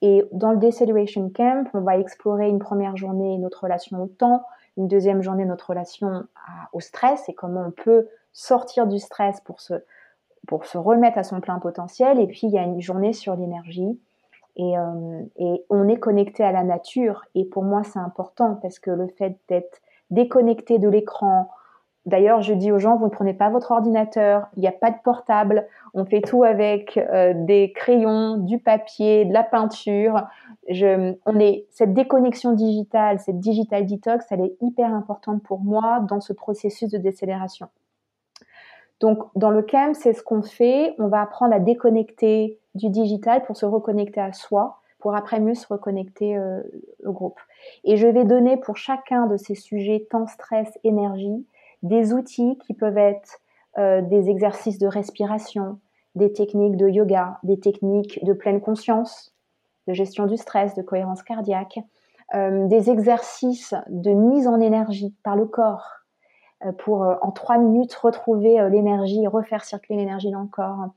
Et 0.02 0.24
dans 0.32 0.52
le 0.52 0.58
Deceleration 0.58 1.32
Camp, 1.34 1.68
on 1.74 1.82
va 1.82 1.98
explorer 1.98 2.48
une 2.48 2.60
première 2.60 2.98
journée 2.98 3.38
notre 3.39 3.63
relation 3.63 4.02
au 4.02 4.08
temps, 4.08 4.44
une 4.78 4.88
deuxième 4.88 5.22
journée 5.22 5.46
notre 5.46 5.70
relation 5.70 6.26
au 6.74 6.80
stress 6.80 7.28
et 7.30 7.34
comment 7.34 7.65
on 7.68 7.72
peut 7.72 8.08
sortir 8.32 8.86
du 8.86 9.00
stress 9.00 9.41
pour 9.41 9.62
se, 9.62 9.74
pour 10.48 10.66
se 10.66 10.78
remettre 10.78 11.18
à 11.18 11.24
son 11.24 11.42
plein 11.42 11.60
potentiel. 11.60 12.20
Et 12.20 12.28
puis 12.28 12.42
il 12.44 12.52
y 12.52 12.58
a 12.58 12.64
une 12.64 12.82
journée 12.82 13.14
sur 13.14 13.36
l'énergie. 13.36 14.00
Et, 14.58 14.78
euh, 14.78 15.22
et 15.38 15.66
on 15.70 15.88
est 15.88 16.00
connecté 16.00 16.44
à 16.44 16.52
la 16.52 16.64
nature. 16.64 17.24
Et 17.36 17.46
pour 17.46 17.64
moi, 17.64 17.84
c'est 17.84 18.00
important 18.00 18.58
parce 18.62 18.80
que 18.80 18.92
le 18.92 19.08
fait 19.08 19.38
d'être 19.50 19.82
déconnecté 20.12 20.80
de 20.80 20.88
l'écran, 20.88 21.50
D'ailleurs, 22.06 22.42
je 22.42 22.54
dis 22.54 22.72
aux 22.72 22.78
gens, 22.78 22.98
vous 22.98 23.06
ne 23.06 23.10
prenez 23.10 23.34
pas 23.34 23.50
votre 23.50 23.72
ordinateur, 23.72 24.48
il 24.56 24.60
n'y 24.60 24.68
a 24.68 24.72
pas 24.72 24.92
de 24.92 24.98
portable, 25.04 25.68
on 25.96 26.06
fait 26.06 26.22
tout 26.22 26.44
avec 26.44 26.98
euh, 26.98 27.34
des 27.36 27.74
crayons, 27.74 28.38
du 28.38 28.60
papier, 28.60 29.26
de 29.26 29.34
la 29.34 29.42
peinture. 29.42 30.22
Je, 30.70 31.16
on 31.26 31.40
est, 31.40 31.66
cette 31.72 31.94
déconnexion 31.94 32.52
digitale, 32.52 33.20
cette 33.20 33.40
digital 33.40 33.88
detox, 33.88 34.24
elle 34.30 34.42
est 34.42 34.56
hyper 34.62 34.94
importante 34.94 35.42
pour 35.42 35.62
moi 35.62 36.00
dans 36.08 36.20
ce 36.20 36.32
processus 36.32 36.90
de 36.90 37.00
décélération. 37.00 37.70
Donc, 39.00 39.28
dans 39.36 39.50
le 39.50 39.62
CAM, 39.62 39.94
c'est 39.94 40.14
ce 40.14 40.24
qu'on 40.24 40.42
fait. 40.42 40.96
On 41.00 41.08
va 41.08 41.22
apprendre 41.22 41.54
à 41.54 41.60
déconnecter 41.60 42.60
du 42.76 42.90
digital 42.90 43.44
pour 43.44 43.58
se 43.58 43.66
reconnecter 43.66 44.22
à 44.22 44.34
soi, 44.34 44.80
pour 45.00 45.16
après 45.16 45.40
mieux 45.40 45.56
se 45.56 45.68
reconnecter 45.68 46.38
euh, 46.38 46.62
au 47.06 47.12
groupe. 47.12 47.40
Et 47.84 47.98
je 47.98 48.08
vais 48.08 48.26
donner 48.26 48.58
pour 48.58 48.78
chacun 48.78 49.28
de 49.28 49.38
ces 49.38 49.56
sujets 49.56 50.08
temps, 50.10 50.28
stress, 50.28 50.70
énergie, 50.84 51.46
des 51.84 52.14
outils 52.14 52.58
qui 52.66 52.74
peuvent 52.74 52.98
être 52.98 53.40
euh, 53.78 54.02
des 54.02 54.30
exercices 54.30 54.80
de 54.80 54.88
respiration, 54.88 55.80
des 56.16 56.32
techniques 56.32 56.78
de 56.78 56.88
yoga, 56.88 57.40
des 57.44 57.60
techniques 57.60 58.24
de 58.24 58.34
pleine 58.34 58.62
conscience, 58.62 59.36
de 59.88 59.94
gestion 59.94 60.26
du 60.26 60.38
stress, 60.38 60.76
de 60.76 60.82
cohérence 60.82 61.22
cardiaque, 61.22 61.80
euh, 62.34 62.68
des 62.68 62.90
exercices 62.90 63.76
de 63.90 64.12
mise 64.12 64.48
en 64.48 64.60
énergie 64.60 65.14
par 65.24 65.36
le 65.36 65.46
corps 65.46 66.05
pour 66.78 67.02
en 67.22 67.32
trois 67.32 67.58
minutes 67.58 67.94
retrouver 67.94 68.70
l'énergie 68.70 69.24
et 69.24 69.28
refaire 69.28 69.63
circuler 69.63 70.00
l'énergie 70.00 70.32
dans 70.32 70.41
le 70.41 70.48
corps. 70.48 70.88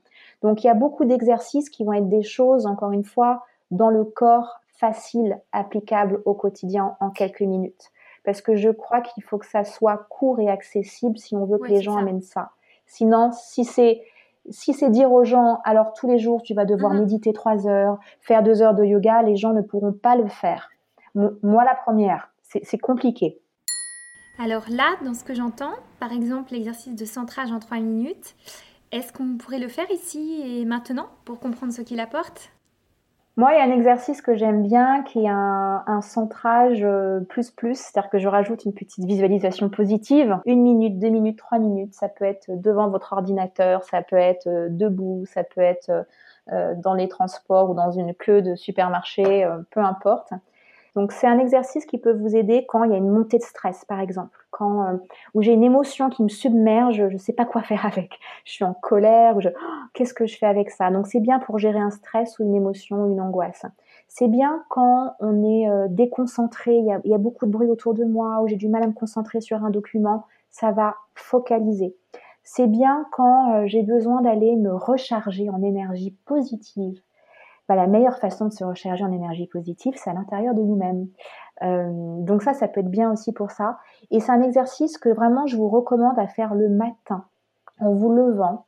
Donc 0.41 0.63
il 0.63 0.67
y 0.67 0.69
a 0.69 0.73
beaucoup 0.73 1.05
d'exercices 1.05 1.69
qui 1.69 1.83
vont 1.83 1.93
être 1.93 2.09
des 2.09 2.23
choses, 2.23 2.65
encore 2.65 2.91
une 2.91 3.03
fois, 3.03 3.45
dans 3.71 3.89
le 3.89 4.03
corps, 4.03 4.61
faciles, 4.79 5.39
applicables 5.51 6.21
au 6.25 6.33
quotidien 6.33 6.95
en 6.99 7.09
quelques 7.09 7.41
minutes. 7.41 7.91
parce 8.23 8.41
que 8.41 8.55
je 8.55 8.69
crois 8.69 9.01
qu'il 9.01 9.23
faut 9.23 9.37
que 9.37 9.45
ça 9.45 9.63
soit 9.63 10.05
court 10.09 10.39
et 10.39 10.49
accessible 10.49 11.17
si 11.17 11.35
on 11.35 11.45
veut 11.45 11.57
que 11.57 11.69
les 11.69 11.81
gens 11.81 11.97
amènent 11.97 12.21
ça. 12.21 12.51
Sinon, 12.85 13.31
si 13.31 13.65
c'est 13.65 14.01
si 14.49 14.73
c'est 14.73 14.89
dire 14.89 15.11
aux 15.11 15.23
gens, 15.23 15.59
alors 15.63 15.93
tous 15.93 16.07
les 16.07 16.17
jours 16.17 16.41
tu 16.41 16.53
vas 16.53 16.65
devoir 16.65 16.93
mhm. 16.93 17.01
méditer 17.01 17.33
trois 17.33 17.67
heures, 17.67 17.97
faire 18.19 18.43
deux 18.43 18.61
heures 18.61 18.73
de 18.73 18.83
yoga, 18.83 19.21
les 19.21 19.35
gens 19.35 19.53
ne 19.53 19.61
pourront 19.61 19.93
pas 19.93 20.15
le 20.15 20.27
faire. 20.27 20.69
Moi 21.15 21.63
la 21.63 21.75
première, 21.75 22.31
c'est 22.41 22.77
compliqué. 22.77 23.38
Alors 24.41 24.63
là, 24.69 24.95
dans 25.03 25.13
ce 25.13 25.25
que 25.25 25.33
j'entends, 25.33 25.73
par 25.99 26.13
exemple 26.13 26.53
l'exercice 26.53 26.95
de 26.95 27.03
centrage 27.03 27.51
en 27.51 27.59
trois 27.59 27.79
minutes, 27.79 28.35
est-ce 28.93 29.11
qu'on 29.11 29.37
pourrait 29.37 29.59
le 29.59 29.67
faire 29.67 29.91
ici 29.91 30.41
et 30.45 30.63
maintenant 30.63 31.07
pour 31.25 31.39
comprendre 31.41 31.73
ce 31.73 31.81
qu'il 31.81 31.99
apporte? 31.99 32.49
Moi, 33.35 33.53
il 33.53 33.57
y 33.57 33.61
a 33.61 33.63
un 33.63 33.75
exercice 33.75 34.21
que 34.21 34.35
j'aime 34.35 34.63
bien 34.63 35.03
qui 35.03 35.25
est 35.25 35.29
un, 35.29 36.01
centrage 36.01 36.83
euh, 36.83 37.19
plus 37.19 37.51
plus, 37.51 37.77
c'est-à-dire 37.77 38.09
que 38.09 38.17
je 38.17 38.29
rajoute 38.29 38.63
une 38.63 38.73
petite 38.73 39.05
visualisation 39.05 39.69
positive. 39.69 40.39
Une 40.45 40.61
minute, 40.61 40.99
deux 40.99 41.09
minutes, 41.09 41.37
trois 41.37 41.59
minutes, 41.59 41.93
ça 41.93 42.07
peut 42.07 42.25
être 42.25 42.45
devant 42.49 42.89
votre 42.89 43.11
ordinateur, 43.11 43.83
ça 43.83 44.01
peut 44.01 44.15
être 44.15 44.47
euh, 44.47 44.67
debout, 44.69 45.25
ça 45.25 45.43
peut 45.43 45.61
être 45.61 46.05
euh, 46.51 46.75
dans 46.75 46.93
les 46.93 47.09
transports 47.09 47.69
ou 47.69 47.73
dans 47.73 47.91
une 47.91 48.13
queue 48.13 48.41
de 48.41 48.55
supermarché, 48.55 49.45
peu 49.71 49.81
importe. 49.81 50.31
Donc 50.95 51.11
c'est 51.11 51.27
un 51.27 51.39
exercice 51.39 51.85
qui 51.85 51.97
peut 51.97 52.13
vous 52.13 52.35
aider 52.35 52.65
quand 52.67 52.83
il 52.83 52.91
y 52.91 52.93
a 52.93 52.97
une 52.97 53.09
montée 53.09 53.37
de 53.37 53.43
stress, 53.43 53.85
par 53.85 53.99
exemple, 53.99 54.37
quand 54.51 54.83
euh, 54.83 54.97
où 55.33 55.41
j'ai 55.41 55.53
une 55.53 55.63
émotion 55.63 56.09
qui 56.09 56.23
me 56.23 56.29
submerge, 56.29 56.95
je 56.95 57.13
ne 57.13 57.17
sais 57.17 57.33
pas 57.33 57.45
quoi 57.45 57.61
faire 57.63 57.85
avec. 57.85 58.19
Je 58.45 58.53
suis 58.53 58.65
en 58.65 58.73
colère, 58.73 59.37
ou 59.37 59.41
je 59.41 59.49
oh, 59.49 59.85
qu'est-ce 59.93 60.13
que 60.13 60.25
je 60.25 60.37
fais 60.37 60.45
avec 60.45 60.71
ça? 60.71 60.91
Donc 60.91 61.07
c'est 61.07 61.19
bien 61.19 61.39
pour 61.39 61.59
gérer 61.59 61.79
un 61.79 61.91
stress 61.91 62.39
ou 62.39 62.43
une 62.43 62.55
émotion 62.55 63.03
ou 63.03 63.11
une 63.11 63.21
angoisse. 63.21 63.65
C'est 64.07 64.27
bien 64.27 64.63
quand 64.69 65.13
on 65.19 65.43
est 65.43 65.69
euh, 65.69 65.87
déconcentré, 65.89 66.75
il 66.75 66.85
y, 67.05 67.13
a, 67.13 67.17
beaucoup 67.17 67.45
de 67.45 67.51
bruit 67.51 67.67
autour 67.67 67.93
de 67.93 68.03
moi, 68.03 68.41
ou 68.41 68.47
j'ai 68.47 68.55
du 68.55 68.67
mal 68.67 68.83
à 68.83 68.87
me 68.87 68.93
concentrer 68.93 69.39
sur 69.41 69.63
un 69.63 69.69
document, 69.69 70.25
ça 70.49 70.71
va 70.71 70.95
focaliser. 71.13 71.95
C'est 72.43 72.67
bien 72.67 73.05
quand 73.11 73.53
euh, 73.53 73.67
j'ai 73.67 73.83
besoin 73.83 74.21
d'aller 74.21 74.55
me 74.55 74.73
recharger 74.73 75.49
en 75.49 75.61
énergie 75.61 76.15
positive 76.25 76.99
la 77.75 77.87
meilleure 77.87 78.17
façon 78.17 78.45
de 78.45 78.53
se 78.53 78.63
recharger 78.63 79.03
en 79.03 79.11
énergie 79.11 79.47
positive, 79.47 79.93
c'est 79.95 80.09
à 80.09 80.13
l'intérieur 80.13 80.53
de 80.53 80.61
nous-mêmes. 80.61 81.07
Euh, 81.61 82.21
donc 82.21 82.43
ça, 82.43 82.53
ça 82.53 82.67
peut 82.67 82.81
être 82.81 82.89
bien 82.89 83.11
aussi 83.11 83.33
pour 83.33 83.51
ça. 83.51 83.77
Et 84.11 84.19
c'est 84.19 84.31
un 84.31 84.41
exercice 84.41 84.97
que 84.97 85.09
vraiment 85.09 85.45
je 85.47 85.57
vous 85.57 85.69
recommande 85.69 86.17
à 86.17 86.27
faire 86.27 86.55
le 86.55 86.69
matin, 86.69 87.25
en 87.79 87.93
vous 87.93 88.11
levant. 88.11 88.65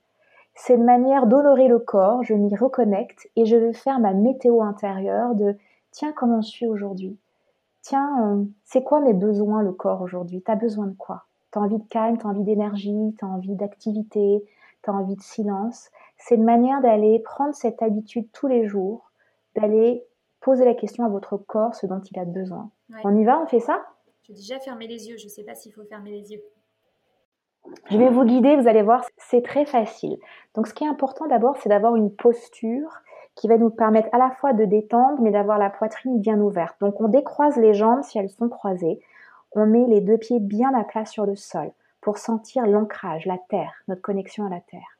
C'est 0.56 0.76
une 0.76 0.84
manière 0.84 1.28
d'honorer 1.28 1.68
le 1.68 1.80
corps, 1.80 2.24
je 2.24 2.34
m'y 2.34 2.56
reconnecte 2.56 3.30
et 3.36 3.46
je 3.46 3.56
vais 3.56 3.74
faire 3.74 4.00
ma 4.00 4.14
météo 4.14 4.62
intérieure 4.62 5.34
de 5.36 5.58
tiens, 5.92 6.14
comment 6.16 6.42
je 6.42 6.50
suis 6.50 6.68
aujourd'hui? 6.68 7.18
Tiens, 7.82 8.36
euh, 8.36 8.44
c'est 8.64 8.84
quoi 8.84 9.00
mes 9.00 9.14
besoins 9.14 9.64
le 9.64 9.72
corps 9.72 10.02
aujourd'hui? 10.02 10.42
T'as 10.42 10.56
besoin 10.56 10.88
de 10.88 10.94
quoi? 10.94 11.26
T'as 11.52 11.62
envie 11.62 11.80
de 11.80 11.88
calme, 11.88 12.18
t'as 12.18 12.30
envie 12.30 12.44
d'énergie, 12.44 13.16
t'as 13.18 13.28
envie 13.28 13.56
d'activité, 13.56 14.44
t'as 14.82 14.92
envie 14.92 15.16
de 15.16 15.22
silence 15.22 15.90
c'est 16.22 16.36
une 16.36 16.44
manière 16.44 16.82
d'aller 16.82 17.20
prendre 17.20 17.54
cette 17.54 17.82
habitude 17.82 18.32
tous 18.32 18.48
les 18.48 18.68
jours, 18.68 19.12
d'aller 19.56 20.06
poser 20.40 20.66
la 20.66 20.74
question 20.74 21.06
à 21.06 21.10
votre 21.10 21.38
corps, 21.38 21.76
ce 21.76 21.86
dont 21.86 22.00
il 22.00 22.20
a 22.20 22.26
besoin. 22.26 22.72
On 23.04 23.16
y 23.16 23.24
va, 23.24 23.40
on 23.42 23.48
fait 23.48 23.60
ça? 23.60 23.82
J'ai 24.24 24.34
déjà 24.34 24.60
fermé 24.60 24.88
les 24.88 25.10
yeux, 25.10 25.18
je 25.18 25.26
ne 25.26 25.30
sais 25.30 25.44
pas 25.44 25.56
s'il 25.56 25.74
faut 25.74 25.84
fermer 25.84 26.12
les 26.12 26.32
yeux. 26.32 26.42
Je 27.90 27.98
vais 27.98 28.10
vous 28.10 28.24
guider, 28.24 28.56
vous 28.56 28.68
allez 28.68 28.82
voir, 28.82 29.06
c'est 29.18 29.44
très 29.44 29.66
facile. 29.66 30.18
Donc 30.56 30.68
ce 30.68 30.74
qui 30.74 30.84
est 30.84 30.88
important 30.88 31.28
d'abord, 31.28 31.58
c'est 31.58 31.70
d'avoir 31.70 31.96
une 31.96 32.14
posture 32.14 33.02
qui 33.36 33.48
va 33.48 33.58
nous 33.58 33.70
permettre 33.70 34.10
à 34.14 34.18
la 34.18 34.32
fois 34.32 34.54
de 34.54 34.66
détendre, 34.66 35.22
mais 35.22 35.32
d'avoir 35.32 35.58
la 35.58 35.70
poitrine 35.70 36.20
bien 36.20 36.40
ouverte. 36.40 36.76
Donc 36.82 37.00
on 37.00 37.08
décroise 37.08 37.58
les 37.58 37.74
jambes 37.74 38.04
si 38.04 38.18
elles 38.18 38.30
sont 38.30 38.50
croisées. 38.50 39.00
On 39.54 39.66
met 39.66 39.86
les 39.88 40.02
deux 40.02 40.18
pieds 40.18 40.40
bien 40.40 40.74
à 40.74 40.84
plat 40.84 41.06
sur 41.06 41.26
le 41.26 41.36
sol 41.36 41.72
pour 42.02 42.18
sentir 42.18 42.66
l'ancrage, 42.66 43.26
la 43.26 43.38
terre, 43.50 43.74
notre 43.88 44.02
connexion 44.02 44.46
à 44.46 44.50
la 44.50 44.62
terre. 44.62 44.98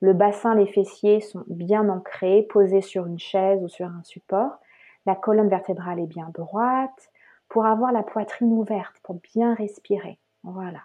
Le 0.00 0.12
bassin, 0.14 0.54
les 0.54 0.66
fessiers 0.66 1.20
sont 1.20 1.44
bien 1.46 1.88
ancrés, 1.88 2.46
posés 2.48 2.80
sur 2.80 3.06
une 3.06 3.18
chaise 3.18 3.62
ou 3.62 3.68
sur 3.68 3.86
un 3.86 4.02
support. 4.02 4.58
La 5.06 5.14
colonne 5.14 5.48
vertébrale 5.48 6.00
est 6.00 6.06
bien 6.06 6.30
droite 6.32 7.10
pour 7.48 7.66
avoir 7.66 7.92
la 7.92 8.02
poitrine 8.02 8.52
ouverte, 8.52 8.96
pour 9.02 9.16
bien 9.34 9.54
respirer. 9.54 10.18
Voilà. 10.42 10.80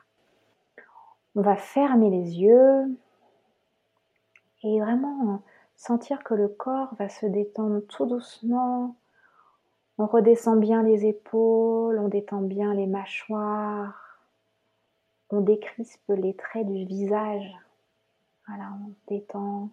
On 1.36 1.41
va 1.41 1.56
fermer 1.56 2.10
les 2.10 2.39
yeux 2.39 2.97
et 4.63 4.82
vraiment 4.82 5.41
sentir 5.75 6.23
que 6.23 6.34
le 6.34 6.47
corps 6.47 6.93
va 6.97 7.08
se 7.08 7.25
détendre 7.25 7.82
tout 7.88 8.06
doucement. 8.06 8.95
On 9.97 10.08
redescend 10.08 10.60
bien 10.60 10.84
les 10.84 11.06
épaules, 11.06 11.99
on 11.99 12.10
détend 12.10 12.41
bien 12.41 12.73
les 12.73 12.88
mâchoires, 12.88 14.19
on 15.30 15.41
décrispe 15.41 16.10
les 16.10 16.34
traits 16.34 16.67
du 16.67 16.86
visage. 16.86 17.56
Voilà, 18.47 18.71
on 18.86 18.93
détend. 19.08 19.69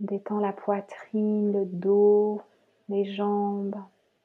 On 0.00 0.04
détend 0.04 0.40
la 0.40 0.52
poitrine, 0.52 1.52
le 1.52 1.64
dos, 1.64 2.42
les 2.88 3.04
jambes. 3.04 3.76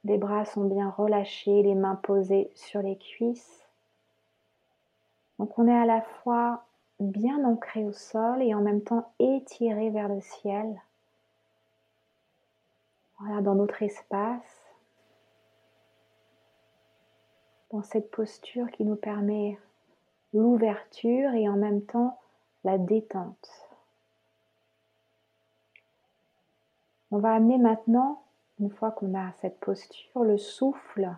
Les 0.04 0.18
bras 0.18 0.44
sont 0.44 0.64
bien 0.64 0.90
relâchés, 0.90 1.62
les 1.62 1.74
mains 1.74 1.96
posées 1.96 2.50
sur 2.54 2.82
les 2.82 2.96
cuisses. 2.96 3.66
Donc 5.38 5.58
on 5.58 5.66
est 5.66 5.76
à 5.76 5.86
la 5.86 6.02
fois 6.02 6.64
bien 7.00 7.44
ancré 7.44 7.84
au 7.84 7.92
sol 7.92 8.42
et 8.42 8.54
en 8.54 8.60
même 8.60 8.82
temps 8.82 9.12
étiré 9.18 9.90
vers 9.90 10.08
le 10.08 10.20
ciel. 10.20 10.80
Voilà, 13.18 13.40
dans 13.40 13.54
notre 13.54 13.82
espace. 13.82 14.60
Dans 17.70 17.82
cette 17.82 18.10
posture 18.10 18.70
qui 18.70 18.84
nous 18.84 18.96
permet 18.96 19.58
l'ouverture 20.32 21.34
et 21.34 21.48
en 21.48 21.56
même 21.56 21.82
temps 21.82 22.18
la 22.64 22.78
détente. 22.78 23.50
On 27.10 27.18
va 27.18 27.34
amener 27.34 27.58
maintenant, 27.58 28.22
une 28.58 28.70
fois 28.70 28.90
qu'on 28.90 29.14
a 29.14 29.32
cette 29.40 29.60
posture, 29.60 30.24
le 30.24 30.38
souffle. 30.38 31.10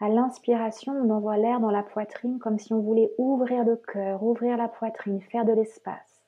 À 0.00 0.08
l'inspiration, 0.08 0.92
on 0.92 1.10
envoie 1.10 1.36
l'air 1.36 1.60
dans 1.60 1.70
la 1.70 1.82
poitrine 1.82 2.38
comme 2.38 2.58
si 2.58 2.72
on 2.72 2.80
voulait 2.80 3.12
ouvrir 3.18 3.64
le 3.64 3.76
cœur, 3.76 4.22
ouvrir 4.22 4.56
la 4.56 4.66
poitrine, 4.66 5.20
faire 5.20 5.44
de 5.44 5.52
l'espace. 5.52 6.20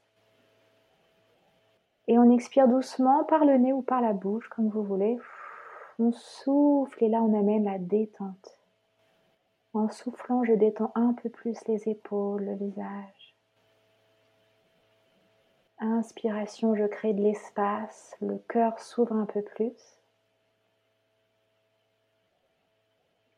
Et 2.07 2.19
on 2.19 2.31
expire 2.31 2.69
doucement 2.69 3.25
par 3.25 3.45
le 3.45 3.57
nez 3.57 3.73
ou 3.73 3.83
par 3.83 4.01
la 4.01 4.13
bouche, 4.13 4.49
comme 4.51 4.69
vous 4.69 4.83
voulez. 4.85 5.19
On 5.99 6.13
souffle 6.13 7.03
et 7.03 7.09
là 7.09 7.23
on 7.23 7.37
amène 7.39 7.65
la 7.65 7.79
détente. 7.79 8.62
En 9.75 9.89
soufflant, 9.89 10.45
je 10.45 10.53
détends 10.53 10.93
un 10.95 11.15
peu 11.15 11.31
plus 11.31 11.57
les 11.67 11.89
épaules, 11.89 12.45
le 12.45 12.55
visage. 12.55 13.35
Inspiration, 15.79 16.77
je 16.77 16.85
crée 16.85 17.15
de 17.15 17.23
l'espace, 17.23 18.15
le 18.21 18.39
cœur 18.49 18.79
s'ouvre 18.79 19.15
un 19.15 19.25
peu 19.25 19.43
plus. 19.43 19.73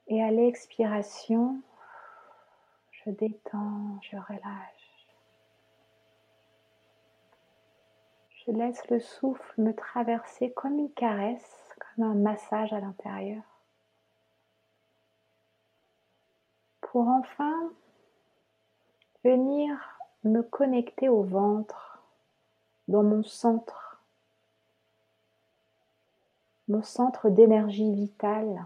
Et 0.08 0.22
à 0.22 0.30
l'expiration, 0.30 1.60
je 2.90 3.10
détends, 3.10 3.98
je 4.02 4.16
relâche. 4.16 4.84
Je 8.44 8.52
laisse 8.52 8.90
le 8.90 9.00
souffle 9.00 9.54
me 9.56 9.74
traverser 9.74 10.50
comme 10.52 10.78
une 10.78 10.92
caresse, 10.92 11.74
comme 11.78 12.04
un 12.04 12.14
massage 12.14 12.72
à 12.72 12.80
l'intérieur. 12.80 13.42
Pour 16.94 17.08
enfin 17.08 17.72
venir 19.24 19.76
me 20.22 20.42
connecter 20.42 21.08
au 21.08 21.24
ventre, 21.24 22.00
dans 22.86 23.02
mon 23.02 23.24
centre, 23.24 24.00
mon 26.68 26.84
centre 26.84 27.30
d'énergie 27.30 27.92
vitale 27.92 28.64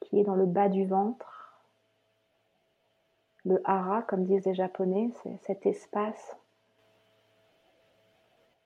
qui 0.00 0.18
est 0.18 0.24
dans 0.24 0.36
le 0.36 0.46
bas 0.46 0.70
du 0.70 0.86
ventre. 0.86 1.52
Le 3.44 3.60
hara, 3.66 4.00
comme 4.00 4.24
disent 4.24 4.46
les 4.46 4.54
japonais, 4.54 5.10
c'est 5.22 5.36
cet 5.42 5.66
espace 5.66 6.34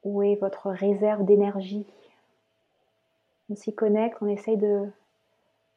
où 0.04 0.22
est 0.22 0.36
votre 0.36 0.70
réserve 0.70 1.24
d'énergie. 1.24 1.92
On 3.50 3.56
s'y 3.56 3.74
connecte, 3.74 4.18
on 4.20 4.28
essaye 4.28 4.56
de 4.56 4.88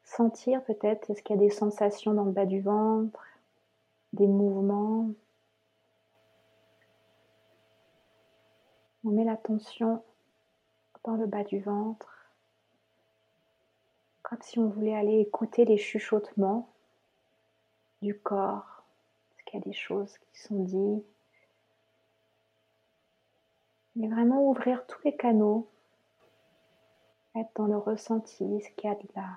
sentir 0.03 0.63
peut-être, 0.63 1.09
est-ce 1.09 1.21
qu'il 1.23 1.35
y 1.35 1.39
a 1.39 1.41
des 1.41 1.49
sensations 1.49 2.13
dans 2.13 2.25
le 2.25 2.31
bas 2.31 2.45
du 2.45 2.61
ventre, 2.61 3.25
des 4.13 4.27
mouvements? 4.27 5.09
On 9.05 9.09
met 9.09 9.23
l'attention 9.23 10.03
dans 11.03 11.15
le 11.15 11.25
bas 11.25 11.43
du 11.43 11.59
ventre, 11.59 12.29
comme 14.21 14.41
si 14.41 14.59
on 14.59 14.69
voulait 14.69 14.95
aller 14.95 15.19
écouter 15.19 15.65
les 15.65 15.77
chuchotements 15.77 16.69
du 18.01 18.17
corps. 18.17 18.83
Est-ce 19.35 19.45
qu'il 19.45 19.59
y 19.59 19.63
a 19.63 19.65
des 19.65 19.73
choses 19.73 20.17
qui 20.17 20.39
sont 20.39 20.63
dites? 20.63 21.05
Mais 23.95 24.07
vraiment 24.07 24.49
ouvrir 24.49 24.85
tous 24.87 24.99
les 25.03 25.15
canaux, 25.15 25.67
être 27.35 27.51
dans 27.55 27.67
le 27.67 27.77
ressenti, 27.77 28.61
ce 28.61 28.69
qu'il 28.75 28.89
y 28.89 28.93
a 28.93 28.95
de 28.95 29.07
là 29.15 29.29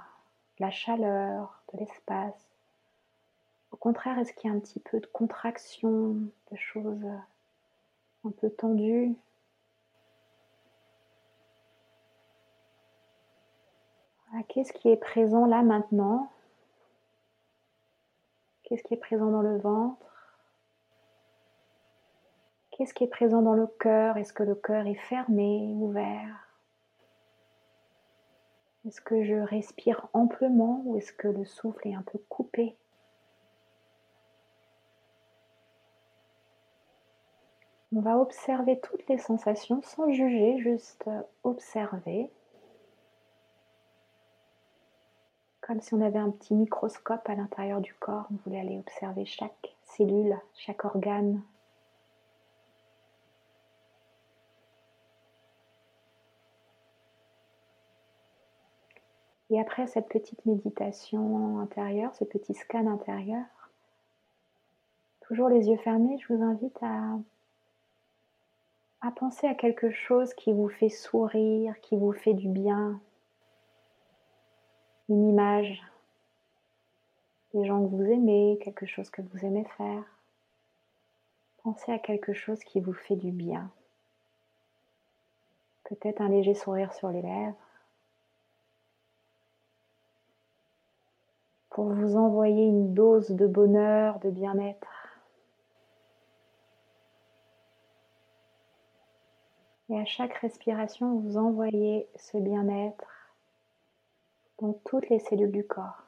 la 0.59 0.71
chaleur, 0.71 1.62
de 1.73 1.79
l'espace. 1.79 2.49
Au 3.73 3.77
contraire, 3.77 4.19
est-ce 4.19 4.33
qu'il 4.33 4.51
y 4.51 4.53
a 4.53 4.57
un 4.57 4.61
petit 4.61 4.81
peu 4.81 5.01
de 5.01 5.07
contraction, 5.07 6.16
de 6.51 6.57
choses 6.57 7.07
un 8.25 8.31
peu 8.31 8.51
tendues? 8.51 9.14
Qu'est-ce 14.49 14.73
qui 14.73 14.88
est 14.88 14.97
présent 14.97 15.47
là 15.47 15.62
maintenant? 15.62 16.31
Qu'est-ce 18.62 18.83
qui 18.83 18.95
est 18.95 18.99
présent 18.99 19.31
dans 19.31 19.42
le 19.42 19.59
ventre? 19.59 20.07
Qu'est-ce 22.71 22.92
qui 22.92 23.05
est 23.05 23.09
présent 23.09 23.42
dans 23.42 23.55
le 23.55 23.66
cœur? 23.66 24.16
Est-ce 24.16 24.33
que 24.33 24.42
le 24.42 24.55
cœur 24.55 24.87
est 24.87 24.95
fermé, 24.95 25.73
ouvert? 25.77 26.45
Est-ce 28.87 29.01
que 29.01 29.25
je 29.25 29.35
respire 29.35 30.09
amplement 30.12 30.83
ou 30.85 30.96
est-ce 30.96 31.12
que 31.12 31.29
le 31.29 31.44
souffle 31.44 31.88
est 31.88 31.94
un 31.94 32.03
peu 32.03 32.18
coupé? 32.29 32.77
On 37.94 38.01
va 38.01 38.18
observer 38.18 38.79
toutes 38.81 39.09
les 39.09 39.18
sensations 39.18 39.83
sans 39.83 40.12
juger, 40.12 40.59
juste 40.59 41.09
observer. 41.44 42.31
comme 45.66 45.81
si 45.81 45.94
on 45.94 46.01
avait 46.01 46.18
un 46.18 46.31
petit 46.31 46.55
microscope 46.55 47.29
à 47.29 47.35
l'intérieur 47.35 47.81
du 47.81 47.92
corps. 47.94 48.29
On 48.31 48.37
voulait 48.44 48.61
aller 48.61 48.79
observer 48.79 49.25
chaque 49.25 49.75
cellule, 49.85 50.38
chaque 50.55 50.85
organe. 50.85 51.42
Et 59.57 59.61
après 59.61 59.87
cette 59.87 60.11
petite 60.11 60.45
méditation 60.45 61.61
intérieure, 61.61 62.14
ce 62.14 62.25
petit 62.25 62.53
scan 62.53 62.87
intérieur, 62.87 63.47
toujours 65.23 65.49
les 65.49 65.71
yeux 65.71 65.79
fermés, 65.79 66.19
je 66.19 66.35
vous 66.35 66.42
invite 66.42 66.79
à, 66.83 67.16
penser 69.12 69.47
à 69.47 69.55
quelque 69.55 69.90
chose 69.90 70.35
qui 70.35 70.53
vous 70.53 70.69
fait 70.69 70.90
sourire, 70.90 71.81
qui 71.81 71.97
vous 71.97 72.12
fait 72.12 72.35
du 72.35 72.49
bien, 72.49 73.01
une 75.09 75.27
image 75.27 75.83
des 77.55 77.64
gens 77.64 77.83
que 77.83 77.88
vous 77.88 78.12
aimez, 78.12 78.59
quelque 78.62 78.85
chose 78.85 79.09
que 79.09 79.23
vous 79.23 79.47
aimez 79.47 79.64
faire. 79.79 80.05
Pensez 81.62 81.92
à 81.92 81.99
quelque 81.99 82.35
chose 82.35 82.62
qui 82.62 82.81
vous 82.81 82.92
fait 82.92 83.16
du 83.16 83.31
bien. 83.31 83.71
Peut-être 85.85 86.21
un 86.21 86.29
léger 86.29 86.53
sourire 86.53 86.92
sur 86.92 87.09
les 87.09 87.23
lèvres. 87.23 87.65
Pour 91.77 91.93
vous 91.93 92.17
envoyer 92.17 92.65
une 92.65 92.95
dose 92.95 93.33
de 93.33 93.47
bonheur, 93.47 94.19
de 94.21 94.31
bien-être. 94.31 94.89
Et 99.91 100.01
à 100.01 100.07
chaque 100.07 100.33
respiration, 100.39 101.19
vous 101.19 101.37
envoyez 101.37 102.09
ce 102.17 102.39
bien-être 102.39 103.05
dans 104.59 104.73
toutes 104.87 105.11
les 105.11 105.19
cellules 105.19 105.53
du 105.53 105.67
corps. 105.67 106.06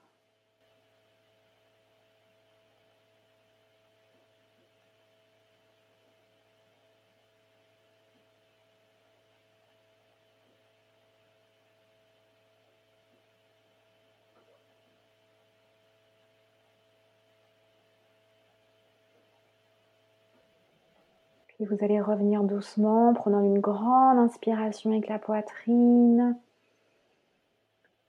Puis 21.58 21.66
vous 21.66 21.84
allez 21.84 22.00
revenir 22.00 22.44
doucement, 22.44 23.12
prenant 23.14 23.40
une 23.40 23.58
grande 23.58 24.18
inspiration 24.18 24.92
avec 24.92 25.08
la 25.08 25.18
poitrine. 25.18 26.38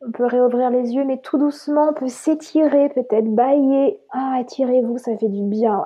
On 0.01 0.12
peut 0.12 0.27
réouvrir 0.27 0.69
les 0.69 0.93
yeux, 0.93 1.03
mais 1.03 1.17
tout 1.17 1.39
doucement, 1.39 1.89
on 1.89 1.93
peut 1.93 2.09
s'étirer, 2.09 2.89
peut-être 2.89 3.33
bailler. 3.33 3.99
Ah, 4.12 4.38
étirez-vous, 4.39 4.99
ça 4.99 5.17
fait 5.17 5.29
du 5.29 5.43
bien. 5.43 5.83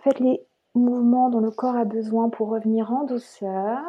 Faites 0.00 0.20
les 0.20 0.42
mouvements 0.74 1.28
dont 1.28 1.40
le 1.40 1.50
corps 1.50 1.76
a 1.76 1.84
besoin 1.84 2.30
pour 2.30 2.48
revenir 2.48 2.92
en 2.92 3.04
douceur. 3.04 3.82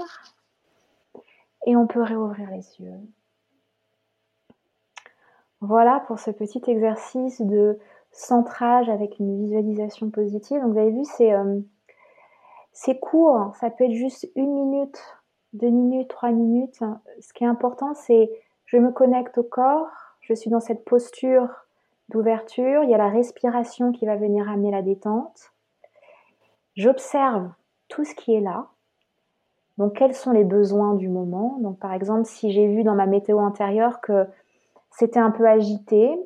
Et 1.65 1.77
on 1.77 1.87
peut 1.87 2.03
réouvrir 2.03 2.49
les 2.51 2.81
yeux. 2.81 2.99
Voilà 5.61 6.03
pour 6.07 6.19
ce 6.19 6.31
petit 6.31 6.61
exercice 6.67 7.41
de 7.41 7.79
centrage 8.11 8.89
avec 8.89 9.17
une 9.19 9.45
visualisation 9.45 10.09
positive. 10.09 10.61
Donc 10.61 10.73
vous 10.73 10.79
avez 10.79 10.91
vu, 10.91 11.05
c'est 11.05 11.33
euh, 11.33 11.61
court. 12.99 13.55
Ça 13.59 13.69
peut 13.69 13.85
être 13.85 13.93
juste 13.93 14.29
une 14.35 14.53
minute, 14.53 14.99
deux 15.53 15.69
minutes, 15.69 16.09
trois 16.09 16.31
minutes. 16.31 16.79
Ce 17.19 17.33
qui 17.33 17.43
est 17.43 17.47
important, 17.47 17.93
c'est 17.93 18.29
je 18.65 18.77
me 18.77 18.91
connecte 18.91 19.37
au 19.37 19.43
corps, 19.43 19.89
je 20.21 20.33
suis 20.33 20.49
dans 20.49 20.59
cette 20.59 20.85
posture 20.85 21.47
d'ouverture, 22.09 22.83
il 22.83 22.89
y 22.89 22.93
a 22.93 22.97
la 22.97 23.09
respiration 23.09 23.91
qui 23.91 24.05
va 24.05 24.15
venir 24.15 24.49
amener 24.49 24.71
la 24.71 24.81
détente. 24.81 25.51
J'observe 26.75 27.49
tout 27.87 28.03
ce 28.03 28.15
qui 28.15 28.33
est 28.33 28.41
là. 28.41 28.67
Donc 29.77 29.93
quels 29.93 30.13
sont 30.13 30.31
les 30.31 30.43
besoins 30.43 30.93
du 30.95 31.07
moment? 31.07 31.57
Donc 31.61 31.79
par 31.79 31.93
exemple, 31.93 32.25
si 32.25 32.51
j'ai 32.51 32.67
vu 32.67 32.83
dans 32.83 32.95
ma 32.95 33.05
météo 33.05 33.39
intérieure 33.39 34.01
que 34.01 34.27
c'était 34.91 35.19
un 35.19 35.31
peu 35.31 35.47
agité, 35.47 36.19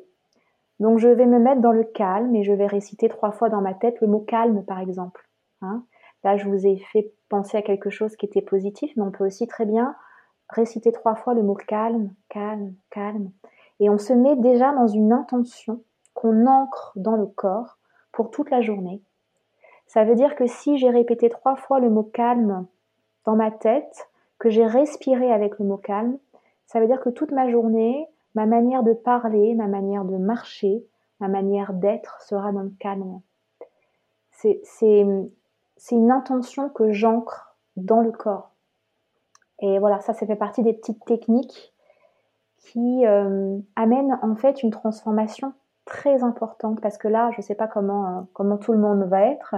donc 0.80 0.98
je 0.98 1.08
vais 1.08 1.26
me 1.26 1.38
mettre 1.38 1.60
dans 1.60 1.72
le 1.72 1.84
calme 1.84 2.34
et 2.34 2.42
je 2.42 2.52
vais 2.52 2.66
réciter 2.66 3.08
trois 3.08 3.30
fois 3.30 3.48
dans 3.48 3.60
ma 3.60 3.74
tête 3.74 4.00
le 4.00 4.06
mot 4.06 4.20
calme 4.20 4.64
par 4.64 4.80
exemple. 4.80 5.26
Hein. 5.62 5.84
Là, 6.24 6.38
je 6.38 6.48
vous 6.48 6.66
ai 6.66 6.78
fait 6.78 7.12
penser 7.28 7.58
à 7.58 7.62
quelque 7.62 7.90
chose 7.90 8.16
qui 8.16 8.26
était 8.26 8.42
positif, 8.42 8.90
mais 8.96 9.02
on 9.02 9.10
peut 9.10 9.26
aussi 9.26 9.46
très 9.46 9.66
bien 9.66 9.94
réciter 10.48 10.90
trois 10.90 11.14
fois 11.14 11.34
le 11.34 11.42
mot 11.42 11.54
calme, 11.54 12.12
calme, 12.30 12.74
calme. 12.90 13.30
Et 13.80 13.90
on 13.90 13.98
se 13.98 14.12
met 14.12 14.36
déjà 14.36 14.72
dans 14.72 14.86
une 14.86 15.12
intention 15.12 15.82
qu'on 16.14 16.46
ancre 16.46 16.92
dans 16.96 17.16
le 17.16 17.26
corps 17.26 17.78
pour 18.12 18.30
toute 18.30 18.50
la 18.50 18.62
journée. 18.62 19.02
Ça 19.86 20.04
veut 20.04 20.14
dire 20.14 20.34
que 20.34 20.46
si 20.46 20.78
j'ai 20.78 20.90
répété 20.90 21.28
trois 21.28 21.56
fois 21.56 21.78
le 21.78 21.90
mot 21.90 22.04
calme 22.04 22.66
dans 23.26 23.36
ma 23.36 23.50
tête, 23.50 24.08
que 24.38 24.48
j'ai 24.48 24.66
respiré 24.66 25.30
avec 25.30 25.58
le 25.58 25.66
mot 25.66 25.76
calme, 25.76 26.18
ça 26.66 26.80
veut 26.80 26.86
dire 26.86 27.00
que 27.00 27.10
toute 27.10 27.32
ma 27.32 27.50
journée, 27.50 28.06
ma 28.34 28.46
manière 28.46 28.82
de 28.82 28.92
parler, 28.92 29.54
ma 29.54 29.66
manière 29.66 30.04
de 30.04 30.16
marcher, 30.16 30.86
ma 31.20 31.28
manière 31.28 31.72
d'être 31.72 32.20
sera 32.22 32.52
dans 32.52 32.62
le 32.62 32.72
calme. 32.78 33.20
C'est 34.30 35.06
une 35.90 36.10
intention 36.10 36.68
que 36.68 36.92
j'ancre 36.92 37.56
dans 37.76 38.00
le 38.00 38.12
corps. 38.12 38.50
Et 39.60 39.78
voilà, 39.78 40.00
ça, 40.00 40.14
ça 40.14 40.26
fait 40.26 40.36
partie 40.36 40.62
des 40.62 40.72
petites 40.72 41.04
techniques 41.04 41.72
qui 42.58 43.06
euh, 43.06 43.58
amènent 43.76 44.18
en 44.22 44.34
fait 44.36 44.62
une 44.62 44.70
transformation 44.70 45.52
très 45.84 46.22
importante 46.22 46.80
parce 46.80 46.98
que 46.98 47.08
là, 47.08 47.30
je 47.32 47.38
ne 47.38 47.42
sais 47.42 47.54
pas 47.54 47.68
comment, 47.68 48.06
euh, 48.06 48.22
comment 48.32 48.56
tout 48.56 48.72
le 48.72 48.78
monde 48.78 49.04
va 49.04 49.22
être, 49.22 49.56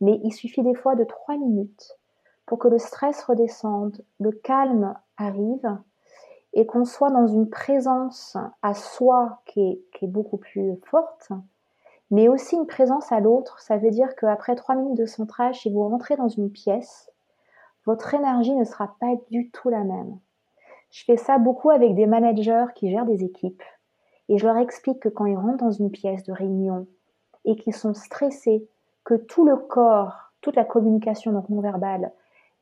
mais 0.00 0.20
il 0.22 0.32
suffit 0.32 0.62
des 0.62 0.74
fois 0.74 0.94
de 0.94 1.04
trois 1.04 1.36
minutes 1.36 1.98
pour 2.46 2.58
que 2.58 2.68
le 2.68 2.78
stress 2.78 3.22
redescende, 3.24 4.02
le 4.20 4.32
calme 4.32 4.94
arrive 5.16 5.78
et 6.52 6.66
qu'on 6.66 6.84
soit 6.84 7.10
dans 7.10 7.26
une 7.26 7.48
présence 7.48 8.36
à 8.60 8.74
soi 8.74 9.40
qui 9.46 9.80
est 10.02 10.06
beaucoup 10.06 10.36
plus 10.36 10.76
forte, 10.84 11.30
mais 12.12 12.28
aussi 12.28 12.54
une 12.56 12.66
présence 12.66 13.10
à 13.10 13.20
l'autre. 13.20 13.58
Ça 13.60 13.78
veut 13.78 13.90
dire 13.90 14.14
qu'après 14.14 14.54
trois 14.54 14.76
minutes 14.76 14.98
de 14.98 15.06
centrage, 15.06 15.60
si 15.62 15.72
vous 15.72 15.88
rentrez 15.88 16.14
dans 16.14 16.28
une 16.28 16.50
pièce, 16.50 17.10
votre 17.86 18.14
énergie 18.14 18.54
ne 18.54 18.64
sera 18.64 18.94
pas 19.00 19.14
du 19.30 19.50
tout 19.50 19.70
la 19.70 19.82
même. 19.82 20.18
Je 20.90 21.04
fais 21.04 21.16
ça 21.16 21.38
beaucoup 21.38 21.70
avec 21.70 21.94
des 21.94 22.06
managers 22.06 22.66
qui 22.74 22.90
gèrent 22.90 23.06
des 23.06 23.24
équipes 23.24 23.62
et 24.28 24.36
je 24.36 24.46
leur 24.46 24.58
explique 24.58 25.00
que 25.00 25.08
quand 25.08 25.24
ils 25.24 25.36
rentrent 25.36 25.64
dans 25.64 25.70
une 25.70 25.90
pièce 25.90 26.22
de 26.22 26.32
réunion 26.32 26.86
et 27.46 27.56
qu'ils 27.56 27.74
sont 27.74 27.94
stressés, 27.94 28.68
que 29.04 29.14
tout 29.14 29.46
le 29.46 29.56
corps, 29.56 30.32
toute 30.42 30.54
la 30.54 30.64
communication 30.64 31.32
donc 31.32 31.48
non 31.48 31.60
verbale 31.60 32.12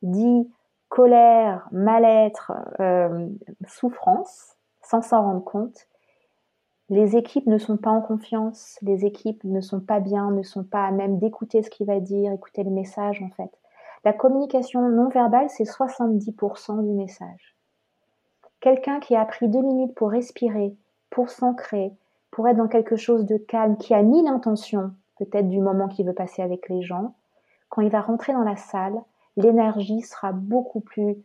dit 0.02 0.48
colère, 0.88 1.68
mal-être, 1.72 2.52
euh, 2.78 3.28
souffrance, 3.66 4.56
sans 4.80 5.02
s'en 5.02 5.22
rendre 5.22 5.44
compte, 5.44 5.88
les 6.90 7.16
équipes 7.16 7.46
ne 7.46 7.56
sont 7.56 7.76
pas 7.76 7.90
en 7.90 8.00
confiance, 8.00 8.76
les 8.82 9.06
équipes 9.06 9.42
ne 9.44 9.60
sont 9.60 9.80
pas 9.80 10.00
bien, 10.00 10.32
ne 10.32 10.42
sont 10.42 10.64
pas 10.64 10.84
à 10.84 10.90
même 10.90 11.18
d'écouter 11.18 11.62
ce 11.62 11.70
qu'il 11.70 11.86
va 11.86 12.00
dire, 12.00 12.32
écouter 12.32 12.64
le 12.64 12.70
message 12.70 13.22
en 13.22 13.30
fait. 13.30 13.50
La 14.04 14.12
communication 14.12 14.88
non 14.88 15.08
verbale, 15.08 15.48
c'est 15.50 15.64
70% 15.64 16.84
du 16.84 16.92
message. 16.92 17.56
Quelqu'un 18.60 18.98
qui 18.98 19.14
a 19.14 19.24
pris 19.24 19.48
deux 19.48 19.62
minutes 19.62 19.94
pour 19.94 20.10
respirer, 20.10 20.74
pour 21.10 21.30
s'ancrer, 21.30 21.92
pour 22.32 22.48
être 22.48 22.56
dans 22.56 22.68
quelque 22.68 22.96
chose 22.96 23.24
de 23.24 23.36
calme, 23.36 23.76
qui 23.76 23.94
a 23.94 24.02
mis 24.02 24.22
l'intention 24.22 24.92
peut-être 25.18 25.48
du 25.48 25.60
moment 25.60 25.86
qu'il 25.86 26.06
veut 26.06 26.14
passer 26.14 26.42
avec 26.42 26.68
les 26.68 26.82
gens, 26.82 27.14
quand 27.68 27.82
il 27.82 27.90
va 27.90 28.00
rentrer 28.00 28.32
dans 28.32 28.42
la 28.42 28.56
salle, 28.56 29.00
l'énergie 29.36 30.00
sera 30.00 30.32
beaucoup 30.32 30.80
plus 30.80 31.18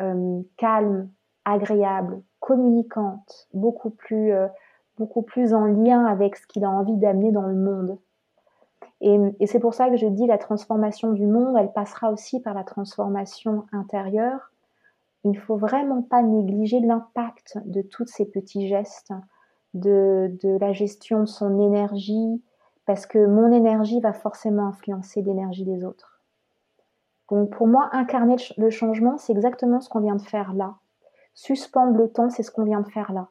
euh, 0.00 0.40
calme, 0.56 1.10
agréable, 1.44 2.22
communicante, 2.38 3.48
beaucoup 3.52 3.90
plus 3.90 4.32
euh, 4.32 4.46
beaucoup 5.00 5.22
plus 5.22 5.54
en 5.54 5.64
lien 5.64 6.04
avec 6.04 6.36
ce 6.36 6.46
qu'il 6.46 6.62
a 6.62 6.70
envie 6.70 6.96
d'amener 6.96 7.32
dans 7.32 7.46
le 7.46 7.56
monde. 7.56 7.98
Et, 9.00 9.46
c'est 9.46 9.58
pour 9.58 9.72
ça 9.72 9.88
que 9.88 9.96
je 9.96 10.06
dis 10.06 10.26
la 10.26 10.36
transformation 10.36 11.12
du 11.12 11.26
monde, 11.26 11.56
elle 11.58 11.72
passera 11.72 12.12
aussi 12.12 12.38
par 12.38 12.52
la 12.52 12.64
transformation 12.64 13.64
intérieure. 13.72 14.52
Il 15.24 15.30
ne 15.30 15.38
faut 15.38 15.56
vraiment 15.56 16.02
pas 16.02 16.22
négliger 16.22 16.80
l'impact 16.80 17.58
de 17.64 17.80
tous 17.80 18.06
ces 18.06 18.26
petits 18.26 18.68
gestes, 18.68 19.14
de, 19.72 20.36
de 20.42 20.58
la 20.58 20.72
gestion 20.72 21.20
de 21.20 21.26
son 21.26 21.58
énergie, 21.60 22.42
parce 22.84 23.06
que 23.06 23.24
mon 23.24 23.50
énergie 23.52 24.00
va 24.00 24.12
forcément 24.12 24.66
influencer 24.66 25.22
l'énergie 25.22 25.64
des 25.64 25.82
autres. 25.82 26.20
Donc 27.30 27.50
pour 27.50 27.68
moi, 27.68 27.88
incarner 27.92 28.36
le 28.58 28.68
changement, 28.68 29.16
c'est 29.16 29.32
exactement 29.32 29.80
ce 29.80 29.88
qu'on 29.88 30.00
vient 30.00 30.16
de 30.16 30.22
faire 30.22 30.52
là. 30.52 30.74
Suspendre 31.32 31.96
le 31.96 32.10
temps, 32.10 32.28
c'est 32.28 32.42
ce 32.42 32.50
qu'on 32.50 32.64
vient 32.64 32.80
de 32.80 32.88
faire 32.88 33.12
là. 33.12 33.28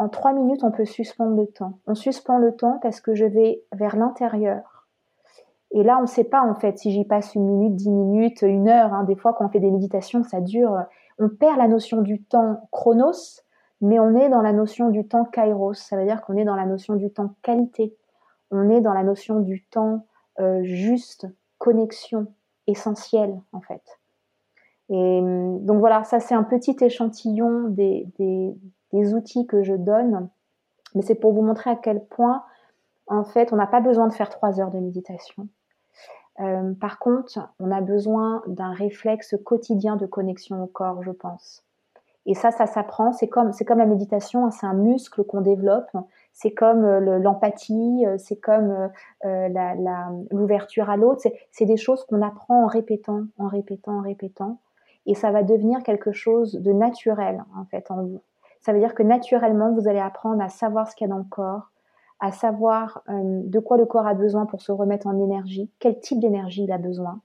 En 0.00 0.08
trois 0.08 0.32
minutes, 0.32 0.64
on 0.64 0.70
peut 0.70 0.86
suspendre 0.86 1.36
le 1.36 1.46
temps. 1.46 1.74
On 1.86 1.94
suspend 1.94 2.38
le 2.38 2.56
temps 2.56 2.78
parce 2.80 3.02
que 3.02 3.14
je 3.14 3.26
vais 3.26 3.62
vers 3.74 3.96
l'intérieur. 3.96 4.88
Et 5.72 5.82
là, 5.82 5.98
on 5.98 6.02
ne 6.02 6.06
sait 6.06 6.24
pas 6.24 6.40
en 6.40 6.54
fait 6.54 6.78
si 6.78 6.90
j'y 6.90 7.04
passe 7.04 7.34
une 7.34 7.44
minute, 7.44 7.76
dix 7.76 7.90
minutes, 7.90 8.40
une 8.40 8.70
heure. 8.70 8.94
Hein. 8.94 9.04
Des 9.04 9.14
fois, 9.14 9.34
quand 9.34 9.44
on 9.44 9.50
fait 9.50 9.60
des 9.60 9.70
méditations, 9.70 10.22
ça 10.24 10.40
dure. 10.40 10.84
On 11.18 11.28
perd 11.28 11.58
la 11.58 11.68
notion 11.68 12.00
du 12.00 12.22
temps 12.22 12.66
chronos, 12.70 13.42
mais 13.82 13.98
on 13.98 14.16
est 14.16 14.30
dans 14.30 14.40
la 14.40 14.54
notion 14.54 14.88
du 14.88 15.06
temps 15.06 15.26
kairos. 15.26 15.74
Ça 15.74 15.98
veut 15.98 16.06
dire 16.06 16.22
qu'on 16.22 16.38
est 16.38 16.46
dans 16.46 16.56
la 16.56 16.64
notion 16.64 16.94
du 16.94 17.10
temps 17.10 17.34
qualité. 17.42 17.94
On 18.50 18.70
est 18.70 18.80
dans 18.80 18.94
la 18.94 19.02
notion 19.02 19.40
du 19.40 19.64
temps 19.64 20.06
euh, 20.40 20.62
juste, 20.62 21.26
connexion, 21.58 22.26
essentielle 22.66 23.38
en 23.52 23.60
fait. 23.60 23.82
Et 24.88 25.18
hum, 25.20 25.62
donc 25.66 25.78
voilà, 25.80 26.04
ça 26.04 26.20
c'est 26.20 26.34
un 26.34 26.44
petit 26.44 26.78
échantillon 26.80 27.68
des, 27.68 28.08
des, 28.18 28.56
outils 28.92 29.46
que 29.46 29.62
je 29.62 29.74
donne, 29.74 30.28
mais 30.94 31.02
c'est 31.02 31.14
pour 31.14 31.32
vous 31.32 31.42
montrer 31.42 31.70
à 31.70 31.76
quel 31.76 32.04
point 32.04 32.42
en 33.06 33.24
fait 33.24 33.52
on 33.52 33.56
n'a 33.56 33.66
pas 33.66 33.80
besoin 33.80 34.08
de 34.08 34.12
faire 34.12 34.28
trois 34.28 34.60
heures 34.60 34.70
de 34.70 34.78
méditation. 34.78 35.48
Euh, 36.40 36.72
par 36.80 36.98
contre, 36.98 37.38
on 37.58 37.70
a 37.70 37.80
besoin 37.80 38.42
d'un 38.46 38.72
réflexe 38.72 39.34
quotidien 39.44 39.96
de 39.96 40.06
connexion 40.06 40.62
au 40.62 40.66
corps, 40.66 41.02
je 41.02 41.10
pense. 41.10 41.64
Et 42.26 42.34
ça, 42.34 42.50
ça 42.50 42.66
s'apprend. 42.66 43.12
C'est 43.12 43.28
comme, 43.28 43.52
c'est 43.52 43.64
comme 43.64 43.78
la 43.78 43.86
méditation, 43.86 44.46
hein, 44.46 44.50
c'est 44.50 44.66
un 44.66 44.74
muscle 44.74 45.24
qu'on 45.24 45.40
développe. 45.40 45.90
C'est 46.32 46.52
comme 46.52 46.84
euh, 46.84 47.18
l'empathie, 47.18 48.04
euh, 48.06 48.16
c'est 48.18 48.36
comme 48.36 48.90
l'ouverture 50.30 50.88
à 50.88 50.96
l'autre. 50.96 51.22
C'est 51.50 51.64
des 51.66 51.76
choses 51.76 52.04
qu'on 52.04 52.22
apprend 52.22 52.64
en 52.64 52.66
répétant, 52.66 53.24
en 53.38 53.48
répétant, 53.48 53.98
en 53.98 54.02
répétant 54.02 54.58
et 55.06 55.14
ça 55.14 55.30
va 55.30 55.42
devenir 55.42 55.82
quelque 55.82 56.12
chose 56.12 56.54
de 56.54 56.72
naturel 56.72 57.44
en 57.56 57.64
fait 57.64 57.90
en 57.90 58.02
vous. 58.04 58.22
Ça 58.60 58.72
veut 58.72 58.78
dire 58.78 58.94
que 58.94 59.02
naturellement, 59.02 59.72
vous 59.72 59.88
allez 59.88 59.98
apprendre 59.98 60.42
à 60.42 60.48
savoir 60.48 60.88
ce 60.88 60.94
qu'il 60.94 61.06
y 61.06 61.10
a 61.10 61.14
dans 61.14 61.18
le 61.18 61.28
corps, 61.28 61.70
à 62.20 62.32
savoir 62.32 63.02
euh, 63.08 63.40
de 63.44 63.58
quoi 63.58 63.76
le 63.76 63.86
corps 63.86 64.06
a 64.06 64.14
besoin 64.14 64.46
pour 64.46 64.60
se 64.60 64.72
remettre 64.72 65.06
en 65.06 65.18
énergie, 65.18 65.70
quel 65.78 65.98
type 66.00 66.20
d'énergie 66.20 66.64
il 66.64 66.72
a 66.72 66.78
besoin. 66.78 67.20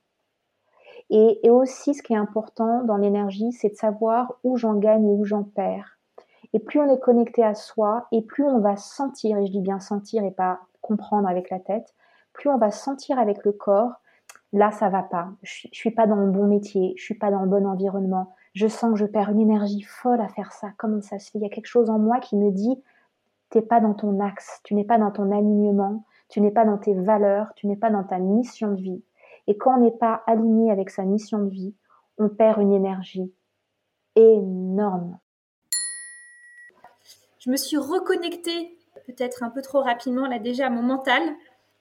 Et, 1.11 1.49
aussi, 1.51 1.93
ce 1.93 2.01
qui 2.01 2.13
est 2.13 2.17
important 2.17 2.83
dans 2.83 2.97
l'énergie, 2.97 3.51
c'est 3.51 3.69
de 3.69 3.75
savoir 3.75 4.39
où 4.43 4.57
j'en 4.57 4.73
gagne 4.73 5.07
et 5.07 5.13
où 5.13 5.23
j'en 5.23 5.43
perds. 5.43 5.99
Et 6.53 6.59
plus 6.59 6.79
on 6.79 6.91
est 6.91 6.99
connecté 6.99 7.43
à 7.43 7.53
soi, 7.53 8.07
et 8.11 8.21
plus 8.23 8.43
on 8.43 8.59
va 8.59 8.75
sentir, 8.75 9.37
et 9.37 9.45
je 9.45 9.51
dis 9.51 9.61
bien 9.61 9.79
sentir 9.79 10.23
et 10.23 10.31
pas 10.31 10.61
comprendre 10.81 11.27
avec 11.27 11.51
la 11.51 11.59
tête, 11.59 11.93
plus 12.33 12.49
on 12.49 12.57
va 12.57 12.71
sentir 12.71 13.19
avec 13.19 13.43
le 13.43 13.51
corps 13.51 14.01
là 14.55 14.71
ça 14.71 14.89
va 14.89 15.03
pas, 15.03 15.29
je, 15.43 15.67
suis 15.71 15.91
pas 15.91 16.07
dans 16.07 16.15
le 16.15 16.31
bon 16.31 16.47
métier, 16.47 16.93
je 16.97 17.03
suis 17.03 17.15
pas 17.15 17.29
dans 17.29 17.41
le 17.41 17.49
bon 17.49 17.67
environnement, 17.67 18.33
je 18.55 18.67
sens 18.67 18.93
que 18.93 18.97
je 18.97 19.05
perds 19.05 19.29
une 19.29 19.41
énergie 19.41 19.81
folle 19.81 20.21
à 20.21 20.29
faire 20.29 20.53
ça, 20.53 20.69
comment 20.77 21.01
ça 21.01 21.19
se 21.19 21.29
fait 21.29 21.37
Il 21.37 21.43
y 21.43 21.45
a 21.45 21.49
quelque 21.49 21.67
chose 21.67 21.89
en 21.89 21.99
moi 21.99 22.19
qui 22.19 22.35
me 22.37 22.51
dit 22.51 22.81
t'es 23.49 23.61
pas 23.61 23.79
dans 23.79 23.93
ton 23.93 24.19
axe, 24.19 24.61
tu 24.63 24.73
n'es 24.73 24.85
pas 24.85 24.97
dans 24.97 25.11
ton 25.11 25.31
alignement, 25.31 26.05
tu 26.29 26.41
n'es 26.41 26.51
pas 26.51 26.65
dans 26.65 26.77
tes 26.77 26.93
valeurs, 26.93 27.53
tu 27.55 27.67
n'es 27.67 27.75
pas 27.75 27.89
dans 27.89 28.03
ta 28.03 28.17
mission 28.17 28.71
de 28.71 28.81
vie. 28.81 29.03
Et 29.47 29.57
quand 29.57 29.77
on 29.77 29.81
n'est 29.81 29.91
pas 29.91 30.23
aligné 30.25 30.71
avec 30.71 30.89
sa 30.89 31.03
mission 31.03 31.39
de 31.39 31.49
vie, 31.49 31.75
on 32.17 32.29
perd 32.29 32.61
une 32.61 32.73
énergie 32.73 33.31
énorme. 34.15 35.19
Je 37.39 37.51
me 37.51 37.57
suis 37.57 37.77
reconnectée 37.77 38.77
peut-être 39.05 39.43
un 39.43 39.49
peu 39.49 39.61
trop 39.61 39.81
rapidement 39.81 40.27
là 40.27 40.39
déjà 40.39 40.67
à 40.67 40.69
mon 40.69 40.81
mental 40.81 41.21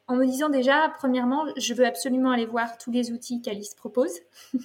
en 0.06 0.16
me 0.16 0.26
disant 0.26 0.50
déjà, 0.50 0.92
premièrement, 0.98 1.46
je 1.56 1.72
veux 1.72 1.86
absolument 1.86 2.32
aller 2.32 2.44
voir 2.44 2.76
tous 2.76 2.90
les 2.90 3.10
outils 3.12 3.40
qu'Alice 3.40 3.74
propose. 3.74 4.12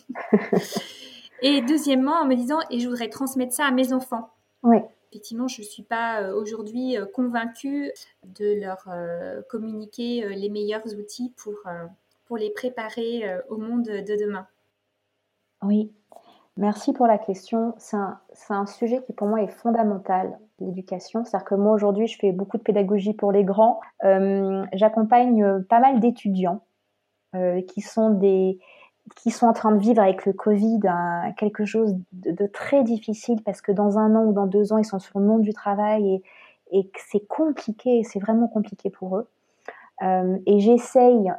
et 1.42 1.62
deuxièmement, 1.62 2.22
en 2.22 2.26
me 2.26 2.36
disant, 2.36 2.60
et 2.70 2.80
je 2.80 2.88
voudrais 2.88 3.10
transmettre 3.10 3.54
ça 3.54 3.66
à 3.66 3.72
mes 3.72 3.94
enfants. 3.94 4.30
Oui. 4.64 4.78
Effectivement, 5.12 5.48
je 5.48 5.62
ne 5.62 5.66
suis 5.66 5.84
pas 5.84 6.22
euh, 6.22 6.36
aujourd'hui 6.36 6.98
euh, 6.98 7.06
convaincue 7.06 7.92
de 8.24 8.60
leur 8.62 8.86
euh, 8.88 9.42
communiquer 9.50 10.28
les 10.30 10.50
meilleurs 10.50 10.86
outils 10.96 11.34
pour, 11.38 11.56
pour 12.26 12.38
les 12.38 12.52
préparer 12.52 13.24
au 13.50 13.58
monde 13.58 13.84
de 13.84 14.20
demain. 14.20 14.48
Oui, 15.64 15.92
merci 16.58 16.94
pour 16.94 17.08
la 17.08 17.18
question. 17.18 17.74
C'est 17.78 17.98
un, 17.98 18.20
un, 18.50 18.66
sujet 18.66 19.02
qui 19.06 19.14
pour 19.14 19.28
moi 19.28 19.42
est 19.42 19.48
fondamental 19.48 20.38
l'éducation. 20.60 21.26
C'est-à-dire 21.26 21.46
que 21.46 21.56
moi 21.56 21.74
aujourd'hui, 21.74 22.08
je 22.08 22.18
fais 22.18 22.32
beaucoup 22.32 22.58
de 22.58 22.64
pédagogie 22.64 23.14
pour 23.14 23.32
les 23.32 23.44
grands. 23.44 23.80
Euh, 24.04 24.66
j'accompagne 24.74 25.64
pas 25.64 25.80
mal 25.80 26.00
d'étudiants 26.00 26.62
euh, 27.36 27.62
qui 27.62 27.82
sont 27.82 28.12
des 28.12 28.60
qui 29.16 29.32
sont 29.32 29.48
en 29.48 29.54
train 29.54 29.72
de 29.72 29.80
vivre 29.80 30.02
avec 30.02 30.26
le 30.26 30.34
Covid 30.34 30.80
quelque 31.38 31.66
chose 31.66 31.96
de, 32.12 32.48
très 32.48 32.84
difficile 32.84 33.42
parce 33.44 33.62
que 33.62 33.72
dans 33.72 33.98
un 33.98 34.16
an 34.16 34.26
ou 34.26 34.34
dans 34.34 34.48
deux 34.48 34.74
ans, 34.74 34.78
ils 34.78 34.86
sont 34.86 35.00
sur 35.00 35.20
le 35.20 35.26
monde 35.26 35.42
du 35.42 35.54
travail 35.54 36.16
et, 36.16 36.24
et 36.72 36.92
c'est 37.10 37.26
compliqué, 37.28 38.04
c'est 38.04 38.20
vraiment 38.20 38.48
compliqué 38.48 38.90
pour 38.90 39.18
eux. 39.18 39.28
et 40.02 40.60
j'essaye 40.60 41.32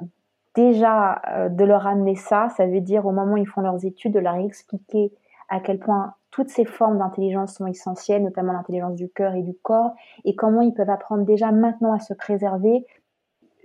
déjà 0.54 1.22
de 1.50 1.64
leur 1.64 1.86
amener 1.86 2.16
ça, 2.16 2.48
ça 2.56 2.66
veut 2.66 2.80
dire 2.80 3.06
au 3.06 3.12
moment 3.12 3.34
où 3.34 3.36
ils 3.36 3.46
font 3.46 3.60
leurs 3.60 3.84
études, 3.84 4.12
de 4.12 4.18
leur 4.18 4.36
expliquer 4.36 5.12
à 5.48 5.60
quel 5.60 5.78
point 5.78 6.14
toutes 6.30 6.48
ces 6.48 6.64
formes 6.64 6.98
d'intelligence 6.98 7.54
sont 7.56 7.66
essentielles, 7.66 8.22
notamment 8.22 8.52
l'intelligence 8.52 8.94
du 8.94 9.08
cœur 9.08 9.34
et 9.34 9.42
du 9.42 9.54
corps, 9.54 9.94
et 10.24 10.34
comment 10.34 10.60
ils 10.60 10.72
peuvent 10.72 10.90
apprendre 10.90 11.24
déjà 11.24 11.50
maintenant 11.50 11.92
à 11.92 11.98
se 11.98 12.14
préserver. 12.14 12.86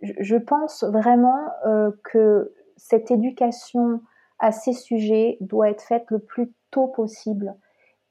Je 0.01 0.35
pense 0.35 0.83
vraiment 0.83 1.39
euh, 1.65 1.91
que 2.03 2.53
cette 2.77 3.11
éducation 3.11 4.01
à 4.39 4.51
ces 4.51 4.73
sujets 4.73 5.37
doit 5.41 5.69
être 5.69 5.81
faite 5.81 6.05
le 6.09 6.19
plus 6.19 6.51
tôt 6.71 6.87
possible. 6.87 7.55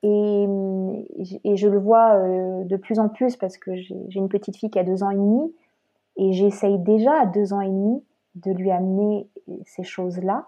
Et, 0.02 0.46
je 1.56 1.68
le 1.68 1.78
vois 1.78 2.16
euh, 2.16 2.64
de 2.64 2.76
plus 2.76 2.98
en 2.98 3.08
plus 3.08 3.36
parce 3.36 3.56
que 3.56 3.74
j'ai 3.74 3.96
une 4.14 4.28
petite 4.28 4.56
fille 4.56 4.70
qui 4.70 4.78
a 4.78 4.84
deux 4.84 5.02
ans 5.02 5.10
et 5.10 5.16
demi, 5.16 5.54
et 6.16 6.32
j'essaye 6.32 6.78
déjà 6.78 7.20
à 7.20 7.26
deux 7.26 7.52
ans 7.54 7.60
et 7.60 7.68
demi 7.68 8.02
de 8.34 8.50
lui 8.52 8.70
amener 8.70 9.28
ces 9.64 9.82
choses-là. 9.82 10.46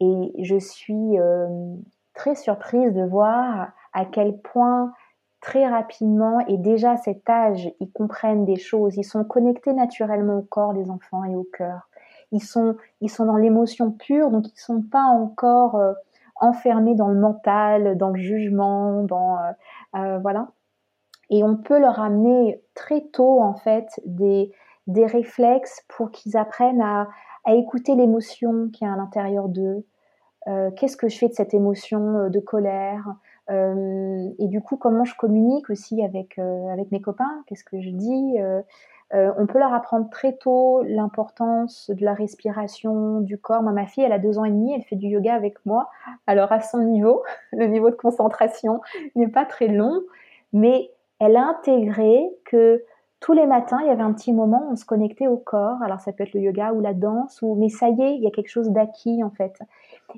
Et 0.00 0.32
je 0.42 0.58
suis 0.58 1.18
euh, 1.18 1.74
très 2.14 2.34
surprise 2.34 2.92
de 2.94 3.02
voir 3.02 3.72
à 3.92 4.04
quel 4.04 4.38
point 4.38 4.92
très 5.40 5.66
rapidement 5.66 6.40
et 6.46 6.56
déjà 6.56 6.92
à 6.92 6.96
cet 6.96 7.28
âge, 7.28 7.70
ils 7.80 7.90
comprennent 7.92 8.44
des 8.44 8.56
choses, 8.56 8.96
ils 8.96 9.04
sont 9.04 9.24
connectés 9.24 9.72
naturellement 9.72 10.38
au 10.38 10.42
corps 10.42 10.74
des 10.74 10.90
enfants 10.90 11.24
et 11.24 11.36
au 11.36 11.44
cœur. 11.44 11.88
Ils 12.32 12.42
sont, 12.42 12.76
ils 13.00 13.10
sont 13.10 13.24
dans 13.24 13.36
l'émotion 13.36 13.90
pure, 13.90 14.30
donc 14.30 14.46
ils 14.48 14.60
sont 14.60 14.82
pas 14.82 15.04
encore 15.04 15.76
euh, 15.76 15.92
enfermés 16.36 16.94
dans 16.94 17.08
le 17.08 17.18
mental, 17.18 17.96
dans 17.96 18.10
le 18.10 18.20
jugement, 18.20 19.02
dans 19.02 19.38
euh, 19.38 19.52
euh, 19.96 20.18
voilà. 20.18 20.48
Et 21.30 21.42
on 21.42 21.56
peut 21.56 21.78
leur 21.78 22.00
amener 22.00 22.62
très 22.74 23.02
tôt 23.02 23.40
en 23.40 23.54
fait 23.54 23.88
des, 24.06 24.52
des 24.86 25.06
réflexes 25.06 25.84
pour 25.88 26.10
qu'ils 26.10 26.36
apprennent 26.36 26.82
à, 26.82 27.08
à 27.44 27.54
écouter 27.54 27.94
l'émotion 27.94 28.68
qui 28.70 28.84
est 28.84 28.88
à 28.88 28.96
l'intérieur 28.96 29.48
d'eux, 29.48 29.84
qu'est-ce 30.76 30.96
que 30.96 31.08
je 31.08 31.18
fais 31.18 31.28
de 31.28 31.34
cette 31.34 31.52
émotion 31.52 32.30
de 32.30 32.40
colère 32.40 33.04
et 33.50 34.48
du 34.48 34.62
coup 34.62 34.78
comment 34.78 35.04
je 35.04 35.14
communique 35.14 35.68
aussi 35.68 36.02
avec 36.02 36.38
avec 36.38 36.90
mes 36.90 37.02
copains? 37.02 37.44
Qu'est-ce 37.46 37.64
que 37.64 37.78
je 37.82 37.90
dis 37.90 38.38
on 39.12 39.46
peut 39.46 39.58
leur 39.58 39.72
apprendre 39.72 40.10
très 40.10 40.36
tôt 40.36 40.82
l'importance 40.82 41.90
de 41.90 42.04
la 42.04 42.14
respiration, 42.14 43.20
du 43.20 43.38
corps. 43.38 43.62
Moi, 43.62 43.72
ma 43.72 43.86
fille, 43.86 44.04
elle 44.04 44.12
a 44.12 44.18
deux 44.18 44.38
ans 44.38 44.44
et 44.44 44.50
demi, 44.50 44.74
elle 44.74 44.82
fait 44.82 44.96
du 44.96 45.06
yoga 45.06 45.34
avec 45.34 45.54
moi. 45.64 45.88
Alors, 46.26 46.52
à 46.52 46.60
son 46.60 46.82
niveau, 46.82 47.22
le 47.52 47.66
niveau 47.66 47.90
de 47.90 47.94
concentration 47.94 48.80
n'est 49.16 49.28
pas 49.28 49.44
très 49.44 49.68
long, 49.68 50.02
mais 50.52 50.90
elle 51.20 51.36
a 51.36 51.46
intégré 51.46 52.22
que 52.44 52.84
tous 53.20 53.32
les 53.32 53.46
matins, 53.46 53.78
il 53.82 53.88
y 53.88 53.90
avait 53.90 54.02
un 54.02 54.12
petit 54.12 54.32
moment 54.32 54.64
où 54.68 54.72
on 54.72 54.76
se 54.76 54.84
connectait 54.84 55.26
au 55.26 55.36
corps. 55.36 55.82
Alors, 55.82 56.00
ça 56.00 56.12
peut 56.12 56.22
être 56.22 56.34
le 56.34 56.40
yoga 56.40 56.72
ou 56.72 56.80
la 56.80 56.94
danse, 56.94 57.40
ou 57.42 57.56
mais 57.56 57.68
ça 57.68 57.88
y 57.88 58.00
est, 58.00 58.14
il 58.14 58.22
y 58.22 58.26
a 58.26 58.30
quelque 58.30 58.50
chose 58.50 58.70
d'acquis 58.70 59.24
en 59.24 59.30
fait. 59.30 59.58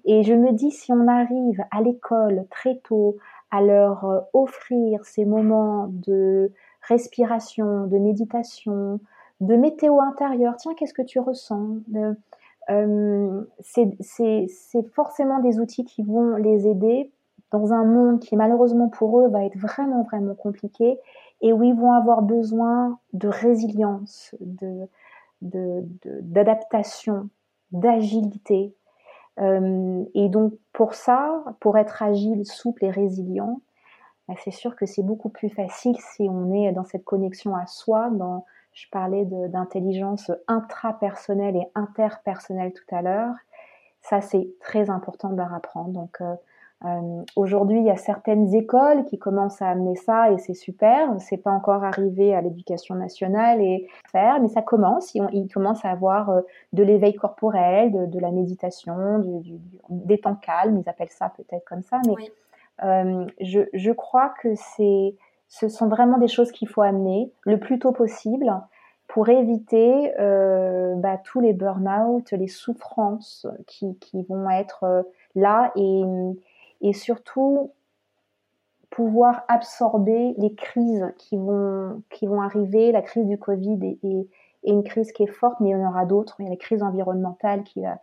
Et 0.04 0.22
je 0.22 0.34
me 0.34 0.52
dis, 0.52 0.70
si 0.70 0.92
on 0.92 1.08
arrive 1.08 1.64
à 1.70 1.80
l'école 1.80 2.44
très 2.50 2.76
tôt 2.76 3.16
à 3.50 3.62
leur 3.62 4.04
euh, 4.04 4.20
offrir 4.32 5.04
ces 5.04 5.24
moments 5.24 5.88
de 5.90 6.52
respiration, 6.90 7.86
de 7.86 7.98
méditation, 7.98 9.00
de 9.40 9.56
météo 9.56 10.00
intérieure, 10.00 10.56
tiens, 10.56 10.74
qu'est-ce 10.74 10.92
que 10.92 11.02
tu 11.02 11.18
ressens 11.18 11.76
euh, 12.68 13.42
C'est 13.60 14.82
forcément 14.92 15.38
des 15.40 15.58
outils 15.58 15.84
qui 15.84 16.02
vont 16.02 16.36
les 16.36 16.68
aider 16.68 17.10
dans 17.50 17.72
un 17.72 17.84
monde 17.84 18.20
qui 18.20 18.36
malheureusement 18.36 18.88
pour 18.88 19.20
eux 19.20 19.28
va 19.28 19.44
être 19.44 19.56
vraiment 19.56 20.02
vraiment 20.02 20.34
compliqué. 20.34 20.98
et 21.42 21.52
où 21.54 21.62
ils 21.62 21.74
vont 21.74 21.92
avoir 21.92 22.20
besoin 22.20 22.98
de 23.14 23.28
résilience, 23.28 24.34
de, 24.40 24.86
d'adaptation, 25.40 27.30
d'agilité. 27.72 28.74
Euh, 29.38 30.04
et 30.14 30.28
donc 30.28 30.52
pour 30.74 30.92
ça, 30.94 31.42
pour 31.60 31.78
être 31.78 32.02
agile, 32.02 32.44
souple 32.44 32.84
et 32.84 32.90
résilient, 32.90 33.62
c'est 34.38 34.50
sûr 34.50 34.76
que 34.76 34.86
c'est 34.86 35.02
beaucoup 35.02 35.28
plus 35.28 35.48
facile 35.48 35.96
si 35.98 36.28
on 36.28 36.52
est 36.52 36.72
dans 36.72 36.84
cette 36.84 37.04
connexion 37.04 37.54
à 37.54 37.66
soi. 37.66 38.10
Je 38.72 38.86
parlais 38.90 39.24
d'intelligence 39.24 40.30
intrapersonnelle 40.46 41.56
et 41.56 41.66
interpersonnelle 41.74 42.72
tout 42.72 42.94
à 42.94 43.02
l'heure. 43.02 43.34
Ça, 44.02 44.20
c'est 44.20 44.48
très 44.60 44.88
important 44.88 45.30
de 45.30 45.36
leur 45.36 45.52
apprendre. 45.52 45.90
Donc, 45.90 46.20
euh, 46.20 46.34
euh, 46.86 47.22
aujourd'hui, 47.36 47.78
il 47.78 47.84
y 47.84 47.90
a 47.90 47.96
certaines 47.96 48.54
écoles 48.54 49.04
qui 49.04 49.18
commencent 49.18 49.60
à 49.60 49.68
amener 49.68 49.96
ça 49.96 50.30
et 50.32 50.38
c'est 50.38 50.54
super. 50.54 51.08
C'est 51.18 51.36
pas 51.36 51.50
encore 51.50 51.84
arrivé 51.84 52.34
à 52.34 52.40
l'éducation 52.40 52.94
nationale 52.94 53.60
et 53.60 53.86
faire, 54.10 54.40
mais 54.40 54.48
ça 54.48 54.62
commence. 54.62 55.14
Ils, 55.14 55.48
commencent 55.52 55.84
à 55.84 55.90
avoir 55.90 56.30
euh, 56.30 56.40
de 56.72 56.82
l'éveil 56.82 57.14
corporel, 57.14 58.08
de, 58.08 58.18
la 58.18 58.30
méditation, 58.30 59.52
des 59.90 60.18
temps 60.18 60.36
calmes. 60.36 60.78
Ils 60.78 60.88
appellent 60.88 61.10
ça 61.10 61.30
peut-être 61.36 61.64
comme 61.66 61.82
ça, 61.82 62.00
mais 62.06 62.14
euh, 62.14 62.26
je, 62.80 63.60
je, 63.72 63.92
crois 63.92 64.32
que 64.42 64.54
c'est, 64.54 65.14
ce 65.48 65.68
sont 65.68 65.88
vraiment 65.88 66.18
des 66.18 66.28
choses 66.28 66.52
qu'il 66.52 66.68
faut 66.68 66.82
amener 66.82 67.32
le 67.44 67.58
plus 67.58 67.78
tôt 67.78 67.92
possible 67.92 68.52
pour 69.08 69.28
éviter 69.28 70.12
euh, 70.20 70.94
bah, 70.96 71.18
tous 71.18 71.40
les 71.40 71.52
burn-out, 71.52 72.30
les 72.32 72.48
souffrances 72.48 73.46
qui, 73.66 73.96
vont 74.28 74.48
être 74.50 75.04
là 75.34 75.72
et 75.74 76.92
surtout 76.92 77.72
pouvoir 78.90 79.44
absorber 79.48 80.34
les 80.36 80.54
crises 80.54 81.12
qui 81.16 81.36
vont, 81.36 82.02
qui 82.10 82.26
vont 82.26 82.42
arriver. 82.42 82.92
La 82.92 83.02
crise 83.02 83.26
du 83.26 83.38
Covid 83.38 83.98
est, 84.02 84.26
une 84.64 84.82
crise 84.82 85.10
qui 85.12 85.22
est 85.22 85.26
forte, 85.26 85.58
mais 85.60 85.70
il 85.70 85.72
y 85.72 85.74
en 85.74 85.88
aura 85.88 86.04
d'autres. 86.04 86.36
Il 86.38 86.44
y 86.44 86.46
a 86.48 86.50
la 86.50 86.56
crise 86.56 86.82
environnementale 86.82 87.62
qui 87.62 87.80
va, 87.80 87.98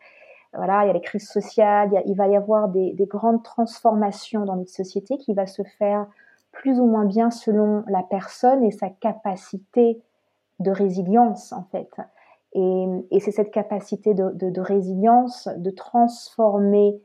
voilà, 0.58 0.84
il 0.84 0.88
y 0.88 0.90
a 0.90 0.94
les 0.94 1.02
crises 1.02 1.30
sociales. 1.30 1.92
Il, 2.08 2.16
va 2.16 2.28
y 2.28 2.36
avoir 2.36 2.68
des, 2.68 2.94
grandes 3.02 3.44
transformations 3.44 4.44
dans 4.44 4.56
notre 4.56 4.72
société 4.72 5.18
qui 5.18 5.34
va 5.34 5.46
se 5.46 5.62
faire 5.78 6.08
plus 6.52 6.80
ou 6.80 6.86
moins 6.86 7.06
bien 7.06 7.30
selon 7.30 7.84
la 7.88 8.02
personne 8.02 8.64
et 8.64 8.72
sa 8.72 8.90
capacité 8.90 10.02
de 10.60 10.72
résilience 10.72 11.54
en 11.54 11.64
fait. 11.72 11.90
Et, 12.54 13.20
c'est 13.20 13.32
cette 13.32 13.52
capacité 13.52 14.16
de, 14.16 14.60
résilience, 14.60 15.48
de 15.58 15.70
transformer 15.70 17.00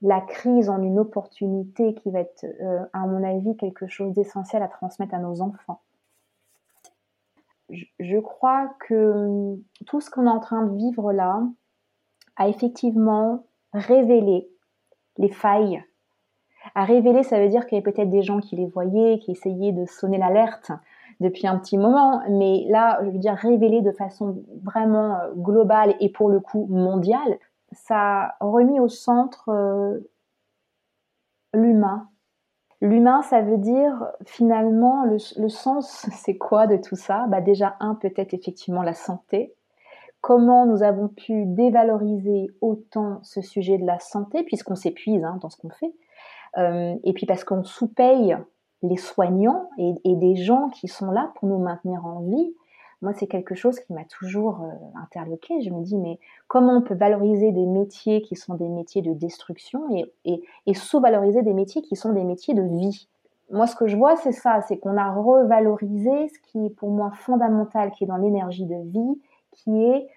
la 0.00 0.22
crise 0.22 0.70
en 0.70 0.80
une 0.80 0.98
opportunité 0.98 1.94
qui 1.94 2.10
va 2.10 2.20
être, 2.20 2.44
euh, 2.44 2.84
à 2.92 3.06
mon 3.06 3.22
avis, 3.22 3.56
quelque 3.56 3.86
chose 3.86 4.12
d'essentiel 4.14 4.62
à 4.62 4.68
transmettre 4.68 5.14
à 5.14 5.18
nos 5.18 5.40
enfants. 5.40 5.80
Je, 7.98 8.18
crois 8.20 8.70
que 8.86 8.94
hum, 8.94 9.62
tout 9.86 10.00
ce 10.00 10.10
qu'on 10.10 10.26
est 10.26 10.30
en 10.30 10.38
train 10.38 10.64
de 10.64 10.76
vivre 10.76 11.12
là 11.12 11.42
a 12.36 12.48
effectivement 12.48 13.44
révélé 13.72 14.48
les 15.18 15.30
failles. 15.30 15.82
À 16.74 16.84
révéler, 16.84 17.22
ça 17.22 17.40
veut 17.40 17.48
dire 17.48 17.66
qu'il 17.66 17.78
y 17.78 17.80
avait 17.80 17.92
peut-être 17.92 18.10
des 18.10 18.22
gens 18.22 18.40
qui 18.40 18.56
les 18.56 18.66
voyaient, 18.66 19.18
qui 19.18 19.32
essayaient 19.32 19.72
de 19.72 19.86
sonner 19.86 20.18
l'alerte 20.18 20.72
depuis 21.20 21.46
un 21.46 21.58
petit 21.58 21.78
moment, 21.78 22.20
mais 22.28 22.66
là, 22.68 22.98
je 23.02 23.10
veux 23.10 23.18
dire, 23.18 23.34
révéler 23.34 23.80
de 23.80 23.92
façon 23.92 24.42
vraiment 24.62 25.16
euh, 25.16 25.32
globale 25.34 25.94
et 26.00 26.10
pour 26.10 26.28
le 26.28 26.40
coup 26.40 26.66
mondiale, 26.66 27.38
ça 27.72 27.96
a 27.96 28.36
remis 28.40 28.80
au 28.80 28.88
centre 28.88 29.48
euh, 29.48 29.98
l'humain. 31.54 32.08
L'humain, 32.82 33.22
ça 33.22 33.40
veut 33.40 33.56
dire 33.56 34.06
finalement 34.26 35.04
le, 35.04 35.48
sens, 35.48 36.06
c'est 36.12 36.36
quoi 36.36 36.66
de 36.66 36.76
tout 36.76 36.96
ça? 36.96 37.26
Bah 37.28 37.40
Déjà, 37.40 37.76
un, 37.80 37.94
peut-être 37.94 38.34
effectivement 38.34 38.82
la 38.82 38.94
santé. 38.94 39.54
Comment 40.26 40.66
nous 40.66 40.82
avons 40.82 41.06
pu 41.06 41.44
dévaloriser 41.46 42.50
autant 42.60 43.20
ce 43.22 43.40
sujet 43.40 43.78
de 43.78 43.86
la 43.86 44.00
santé, 44.00 44.42
puisqu'on 44.42 44.74
s'épuise 44.74 45.22
hein, 45.22 45.38
dans 45.40 45.50
ce 45.50 45.56
qu'on 45.56 45.70
fait. 45.70 45.94
Euh, 46.58 46.96
et 47.04 47.12
puis 47.12 47.26
parce 47.26 47.44
qu'on 47.44 47.62
sous-paye 47.62 48.36
les 48.82 48.96
soignants 48.96 49.70
et, 49.78 50.16
des 50.16 50.34
gens 50.34 50.68
qui 50.70 50.88
sont 50.88 51.12
là 51.12 51.30
pour 51.36 51.48
nous 51.48 51.58
maintenir 51.58 52.04
en 52.04 52.22
vie 52.22 52.52
moi, 53.02 53.12
c'est 53.12 53.28
quelque 53.28 53.54
chose 53.54 53.78
qui 53.78 53.92
m'a 53.92 54.04
toujours 54.04 54.62
euh, 54.62 55.00
interloqué. 55.00 55.60
Je 55.60 55.70
me 55.70 55.82
dis, 55.82 55.96
mais 55.96 56.18
comment 56.48 56.78
on 56.78 56.82
peut 56.82 56.94
valoriser 56.94 57.52
des 57.52 57.66
métiers 57.66 58.22
qui 58.22 58.34
sont 58.34 58.54
des 58.54 58.68
métiers 58.68 59.02
de 59.02 59.12
destruction 59.12 59.82
et, 60.24 60.74
sous-valoriser 60.74 61.42
des 61.42 61.52
métiers 61.52 61.82
qui 61.82 61.94
sont 61.94 62.12
des 62.12 62.24
métiers 62.24 62.54
de 62.54 62.62
vie? 62.62 63.06
Moi, 63.52 63.68
ce 63.68 63.76
que 63.76 63.86
je 63.86 63.96
vois, 63.96 64.16
c'est 64.16 64.32
ça, 64.32 64.60
c'est 64.62 64.78
qu'on 64.78 64.96
a 64.96 65.12
revalorisé 65.12 66.28
ce 66.30 66.38
qui 66.50 66.66
est 66.66 66.70
pour 66.70 66.90
moi 66.90 67.12
fondamental, 67.12 67.92
qui 67.92 68.04
est 68.04 68.08
dans 68.08 68.16
l'énergie 68.16 68.66
de 68.66 68.82
vie, 68.90 69.20
qui 69.52 69.84
est 69.84 70.08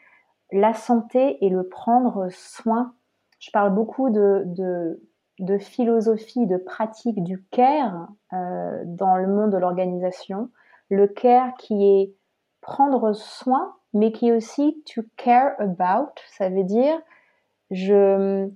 la 0.51 0.73
santé 0.73 1.43
et 1.45 1.49
le 1.49 1.67
prendre 1.67 2.29
soin. 2.31 2.93
Je 3.39 3.51
parle 3.51 3.73
beaucoup 3.73 4.09
de, 4.09 4.99
philosophie, 5.59 6.47
de 6.47 6.57
pratique 6.57 7.23
du 7.23 7.43
care 7.51 8.07
euh, 8.33 8.81
dans 8.85 9.15
le 9.15 9.27
monde 9.27 9.51
de 9.51 9.57
l'organisation. 9.57 10.49
Le 10.89 11.07
care 11.07 11.53
qui 11.57 11.85
est 11.85 12.13
prendre 12.61 13.13
soin, 13.13 13.75
mais 13.93 14.11
qui 14.11 14.29
est 14.29 14.31
aussi 14.31 14.83
to 14.93 15.03
care 15.17 15.53
about. 15.59 16.11
Ça 16.31 16.49
veut 16.49 16.63
dire 16.63 16.99
je, 17.71 18.49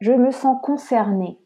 je 0.00 0.12
me 0.12 0.30
sens 0.30 0.58
concernée. 0.62 1.38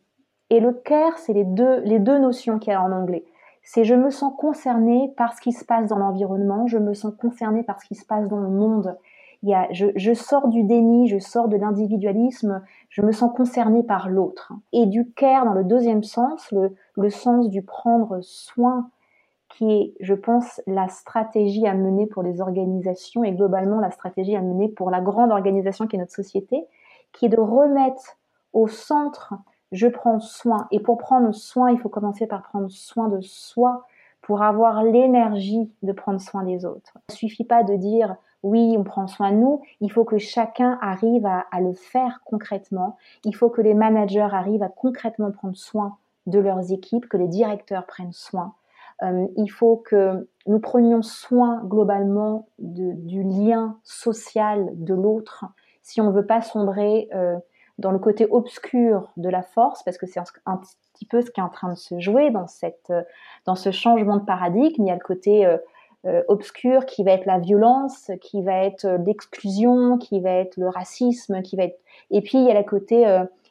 Et 0.50 0.60
le 0.60 0.72
care, 0.72 1.18
c'est 1.18 1.32
les 1.32 1.44
deux, 1.44 1.80
les 1.80 1.98
deux 1.98 2.18
notions 2.18 2.58
qu'il 2.58 2.72
y 2.72 2.76
a 2.76 2.82
en 2.82 2.92
anglais. 2.92 3.24
C'est 3.70 3.84
je 3.84 3.94
me 3.94 4.08
sens 4.08 4.32
concernée 4.38 5.12
par 5.18 5.34
ce 5.34 5.42
qui 5.42 5.52
se 5.52 5.62
passe 5.62 5.88
dans 5.88 5.98
l'environnement, 5.98 6.66
je 6.66 6.78
me 6.78 6.94
sens 6.94 7.12
concernée 7.14 7.62
par 7.62 7.82
ce 7.82 7.86
qui 7.86 7.96
se 7.96 8.06
passe 8.06 8.26
dans 8.26 8.38
le 8.38 8.48
monde. 8.48 8.96
Il 9.42 9.50
y 9.50 9.54
a, 9.54 9.68
je, 9.72 9.88
je 9.94 10.14
sors 10.14 10.48
du 10.48 10.62
déni, 10.62 11.06
je 11.06 11.18
sors 11.18 11.48
de 11.48 11.58
l'individualisme, 11.58 12.62
je 12.88 13.02
me 13.02 13.12
sens 13.12 13.30
concernée 13.36 13.82
par 13.82 14.08
l'autre. 14.08 14.54
Et 14.72 14.86
du 14.86 15.10
care 15.10 15.44
dans 15.44 15.52
le 15.52 15.64
deuxième 15.64 16.02
sens, 16.02 16.50
le, 16.50 16.76
le 16.96 17.10
sens 17.10 17.50
du 17.50 17.60
prendre 17.60 18.20
soin 18.22 18.88
qui 19.50 19.70
est, 19.70 19.94
je 20.00 20.14
pense, 20.14 20.62
la 20.66 20.88
stratégie 20.88 21.66
à 21.66 21.74
mener 21.74 22.06
pour 22.06 22.22
les 22.22 22.40
organisations 22.40 23.22
et 23.22 23.32
globalement 23.32 23.80
la 23.80 23.90
stratégie 23.90 24.34
à 24.34 24.40
mener 24.40 24.70
pour 24.70 24.90
la 24.90 25.02
grande 25.02 25.30
organisation 25.30 25.86
qui 25.86 25.96
est 25.96 25.98
notre 25.98 26.14
société, 26.14 26.64
qui 27.12 27.26
est 27.26 27.28
de 27.28 27.38
remettre 27.38 28.16
au 28.54 28.66
centre, 28.66 29.34
je 29.72 29.86
prends 29.86 30.20
soin. 30.20 30.66
Et 30.70 30.80
pour 30.80 30.98
prendre 30.98 31.32
soin, 31.34 31.70
il 31.70 31.78
faut 31.78 31.88
commencer 31.88 32.26
par 32.26 32.42
prendre 32.42 32.70
soin 32.70 33.08
de 33.08 33.20
soi 33.20 33.86
pour 34.22 34.42
avoir 34.42 34.82
l'énergie 34.82 35.70
de 35.82 35.92
prendre 35.92 36.20
soin 36.20 36.42
des 36.42 36.64
autres. 36.64 36.98
Il 37.10 37.12
ne 37.12 37.16
suffit 37.16 37.44
pas 37.44 37.62
de 37.62 37.76
dire 37.76 38.16
oui, 38.42 38.76
on 38.78 38.84
prend 38.84 39.06
soin 39.06 39.32
de 39.32 39.36
nous, 39.36 39.62
il 39.80 39.90
faut 39.90 40.04
que 40.04 40.18
chacun 40.18 40.78
arrive 40.80 41.26
à, 41.26 41.46
à 41.50 41.60
le 41.60 41.72
faire 41.74 42.20
concrètement. 42.24 42.96
Il 43.24 43.34
faut 43.34 43.50
que 43.50 43.60
les 43.60 43.74
managers 43.74 44.20
arrivent 44.20 44.62
à 44.62 44.68
concrètement 44.68 45.30
prendre 45.32 45.56
soin 45.56 45.96
de 46.26 46.38
leurs 46.38 46.72
équipes, 46.72 47.08
que 47.08 47.16
les 47.16 47.26
directeurs 47.26 47.86
prennent 47.86 48.12
soin 48.12 48.54
euh, 49.02 49.26
il 49.36 49.48
faut 49.48 49.76
que 49.76 50.28
nous 50.46 50.58
prenions 50.58 51.02
soin 51.02 51.62
globalement 51.64 52.48
du 52.58 53.22
lien 53.22 53.78
social 53.84 54.70
de 54.74 54.94
l'autre 54.94 55.44
si 55.82 56.00
on 56.00 56.08
ne 56.08 56.12
veut 56.12 56.26
pas 56.26 56.42
sombrer 56.42 57.08
euh, 57.14 57.38
dans 57.78 57.92
le 57.92 57.98
côté 57.98 58.26
obscur 58.30 59.08
de 59.16 59.28
la 59.28 59.42
force, 59.42 59.82
parce 59.82 59.98
que 59.98 60.06
c'est 60.06 60.20
un 60.46 60.56
petit 60.56 61.06
peu 61.06 61.22
ce 61.22 61.30
qui 61.30 61.40
est 61.40 61.44
en 61.44 61.48
train 61.48 61.70
de 61.70 61.78
se 61.78 61.98
jouer 62.00 62.30
dans, 62.30 62.46
cette, 62.46 62.92
dans 63.44 63.54
ce 63.54 63.70
changement 63.70 64.16
de 64.16 64.24
paradigme. 64.24 64.82
Il 64.82 64.88
y 64.88 64.90
a 64.90 64.94
le 64.94 65.00
côté 65.00 65.46
euh, 65.46 66.22
obscur 66.28 66.86
qui 66.86 67.04
va 67.04 67.12
être 67.12 67.26
la 67.26 67.38
violence, 67.38 68.10
qui 68.20 68.42
va 68.42 68.64
être 68.64 68.86
l'exclusion, 69.04 69.98
qui 69.98 70.20
va 70.20 70.30
être 70.30 70.56
le 70.56 70.68
racisme, 70.68 71.42
qui 71.42 71.56
va 71.56 71.64
être... 71.64 71.78
Et 72.10 72.20
puis 72.20 72.38
il 72.38 72.44
y 72.44 72.50
a 72.50 72.58
le 72.58 72.64
côté 72.64 73.06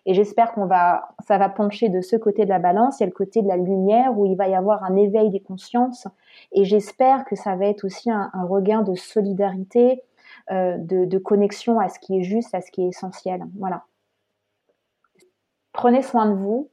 et 0.07 0.13
j'espère 0.13 0.53
qu'on 0.53 0.67
va, 0.67 1.09
ça 1.27 1.37
va 1.37 1.49
pencher 1.49 1.89
de 1.89 1.99
ce 1.99 2.15
côté 2.15 2.45
de 2.45 2.49
la 2.49 2.59
balance. 2.59 2.99
Il 2.99 3.01
y 3.01 3.03
a 3.03 3.07
le 3.07 3.11
côté 3.11 3.41
de 3.41 3.47
la 3.49 3.57
lumière 3.57 4.17
où 4.17 4.25
il 4.25 4.37
va 4.37 4.47
y 4.47 4.55
avoir 4.55 4.85
un 4.85 4.95
éveil 4.95 5.29
des 5.29 5.41
consciences. 5.41 6.07
Et 6.53 6.63
j'espère 6.63 7.25
que 7.25 7.35
ça 7.35 7.57
va 7.57 7.65
être 7.65 7.83
aussi 7.83 8.09
un, 8.09 8.31
regain 8.47 8.83
de 8.83 8.95
solidarité, 8.95 10.01
euh, 10.49 10.77
de, 10.79 11.17
connexion 11.17 11.77
à 11.81 11.89
ce 11.89 11.99
qui 11.99 12.17
est 12.17 12.23
juste, 12.23 12.55
à 12.55 12.61
ce 12.61 12.71
qui 12.71 12.83
est 12.83 12.87
essentiel. 12.87 13.43
Voilà. 13.59 13.83
Prenez 15.77 16.01
soin 16.01 16.25
de 16.25 16.33
vous 16.33 16.69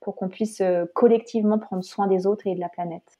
pour 0.00 0.16
qu'on 0.16 0.28
puisse 0.28 0.60
euh, 0.60 0.84
collectivement 0.94 1.58
prendre 1.58 1.82
soin 1.82 2.06
des 2.06 2.26
autres 2.26 2.46
et 2.46 2.54
de 2.54 2.60
la 2.60 2.68
planète. 2.68 3.18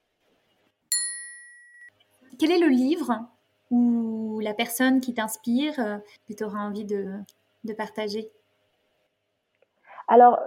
Quel 2.37 2.51
est 2.51 2.59
le 2.59 2.67
livre 2.67 3.25
ou 3.71 4.39
la 4.41 4.53
personne 4.53 5.01
qui 5.01 5.15
t'inspire, 5.15 5.73
euh, 5.79 5.97
que 6.27 6.33
tu 6.33 6.43
auras 6.43 6.59
envie 6.59 6.85
de 6.85 7.73
partager? 7.75 8.29
Alors 10.07 10.37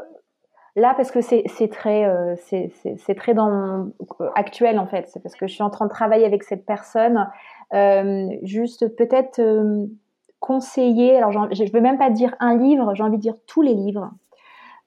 là, 0.77 0.95
parce 0.97 1.11
que 1.11 1.21
c'est 1.21 1.45
très, 1.71 2.05
euh, 2.05 2.37
c'est 2.37 3.15
très 3.17 3.35
dans 3.35 3.91
actuel 4.35 4.79
en 4.79 4.87
fait, 4.87 5.09
c'est 5.09 5.21
parce 5.21 5.35
que 5.35 5.47
je 5.47 5.55
suis 5.55 5.63
en 5.63 5.71
train 5.71 5.87
de 5.87 5.91
travailler 5.91 6.25
avec 6.25 6.43
cette 6.43 6.65
personne. 6.65 7.29
Euh, 7.75 8.29
juste 8.43 8.97
peut-être 8.97 9.41
euh, 9.41 9.87
conseiller. 10.41 11.17
Alors 11.17 11.33
je 11.33 11.63
ne 11.63 11.71
veux 11.71 11.81
même 11.81 11.99
pas 11.99 12.11
dire 12.11 12.35
un 12.41 12.57
livre, 12.57 12.95
j'ai 12.95 13.03
envie 13.03 13.17
de 13.17 13.23
dire 13.23 13.37
tous 13.47 13.63
les 13.63 13.75
livres 13.75 14.11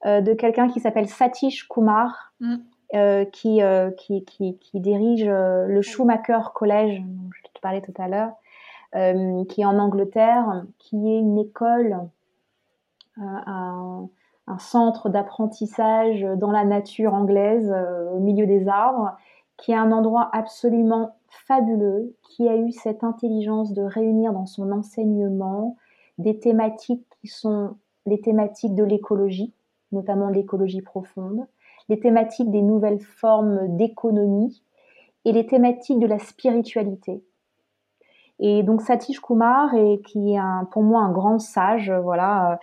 de 0.06 0.34
quelqu'un 0.34 0.68
qui 0.68 0.80
s'appelle 0.80 1.08
Satish 1.08 1.68
Kumar. 1.68 2.34
Mm. 2.40 2.56
qui, 3.32 3.62
qui, 3.98 4.26
qui, 4.26 4.58
qui, 4.58 4.80
dirige 4.82 5.26
le 5.26 5.82
Schumacher 5.82 6.40
College, 6.54 7.00
dont 7.00 7.30
je 7.34 7.44
te 7.54 7.62
parlais 7.62 7.82
tout 7.82 7.94
à 7.98 8.10
l'heure, 8.10 8.34
qui 9.48 9.62
est 9.62 9.66
en 9.66 9.80
Angleterre, 9.80 10.66
qui 10.78 10.98
est 11.10 11.20
une 11.20 11.38
école, 11.38 12.00
un, 13.16 14.10
un, 14.48 14.58
centre 14.58 15.08
d'apprentissage 15.08 16.22
dans 16.36 16.52
la 16.52 16.66
nature 16.66 17.14
anglaise, 17.14 17.74
au 18.14 18.20
milieu 18.20 18.46
des 18.46 18.68
arbres, 18.68 19.16
qui 19.62 19.72
est 19.72 19.76
un 19.76 19.92
endroit 19.92 20.30
absolument 20.34 21.16
fabuleux, 21.30 22.16
qui 22.24 22.50
a 22.50 22.56
eu 22.58 22.72
cette 22.72 23.04
intelligence 23.04 23.74
de 23.74 23.84
réunir 23.84 24.34
dans 24.34 24.46
son 24.48 24.72
enseignement 24.72 25.78
des 26.18 26.40
thématiques 26.40 27.06
qui 27.22 27.28
sont 27.28 27.76
les 28.06 28.20
thématiques 28.20 28.76
de 28.76 28.84
l'écologie, 28.84 29.54
notamment 29.92 30.30
l'écologie 30.30 30.82
profonde, 30.82 31.46
les 31.90 32.00
thématiques 32.00 32.52
des 32.52 32.62
nouvelles 32.62 33.00
formes 33.00 33.76
d'économie 33.78 34.64
et 35.26 35.32
les 35.32 35.46
thématiques 35.46 36.00
de 36.00 36.08
la 36.08 36.20
spiritualité. 36.20 37.24
Et 38.44 38.64
donc 38.64 38.82
Satish 38.82 39.20
Kumar, 39.20 39.74
est, 39.76 40.02
qui 40.04 40.34
est 40.34 40.38
un, 40.38 40.68
pour 40.72 40.82
moi 40.82 41.02
un 41.02 41.12
grand 41.12 41.38
sage, 41.38 41.92
voilà, 41.92 42.54
euh, 42.54 42.56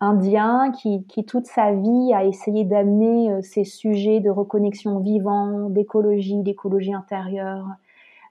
indien, 0.00 0.72
qui, 0.72 1.04
qui, 1.06 1.26
toute 1.26 1.46
sa 1.46 1.72
vie 1.72 2.14
a 2.14 2.24
essayé 2.24 2.64
d'amener 2.64 3.30
euh, 3.30 3.42
ces 3.42 3.64
sujets 3.64 4.20
de 4.20 4.30
reconnexion 4.30 4.98
vivant, 4.98 5.68
d'écologie, 5.68 6.42
d'écologie 6.42 6.94
intérieure, 6.94 7.66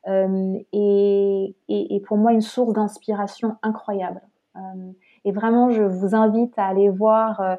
euh, 0.08 0.58
et, 0.74 1.56
et, 1.68 1.96
et, 1.96 2.00
pour 2.00 2.18
moi 2.18 2.32
une 2.32 2.42
source 2.42 2.74
d'inspiration 2.74 3.58
incroyable. 3.62 4.22
Euh, 4.56 4.92
et 5.26 5.32
vraiment, 5.32 5.70
je 5.70 5.82
vous 5.82 6.16
invite 6.16 6.58
à 6.58 6.66
aller 6.66 6.90
voir 6.90 7.42
euh, 7.42 7.56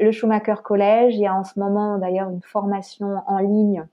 le 0.00 0.12
Schumacher 0.12 0.56
Collège. 0.64 1.14
Il 1.14 1.20
y 1.20 1.26
a 1.26 1.34
en 1.34 1.44
ce 1.44 1.58
moment 1.58 1.98
d'ailleurs 1.98 2.30
une 2.30 2.42
formation 2.42 3.22
en 3.26 3.38
ligne 3.38 3.84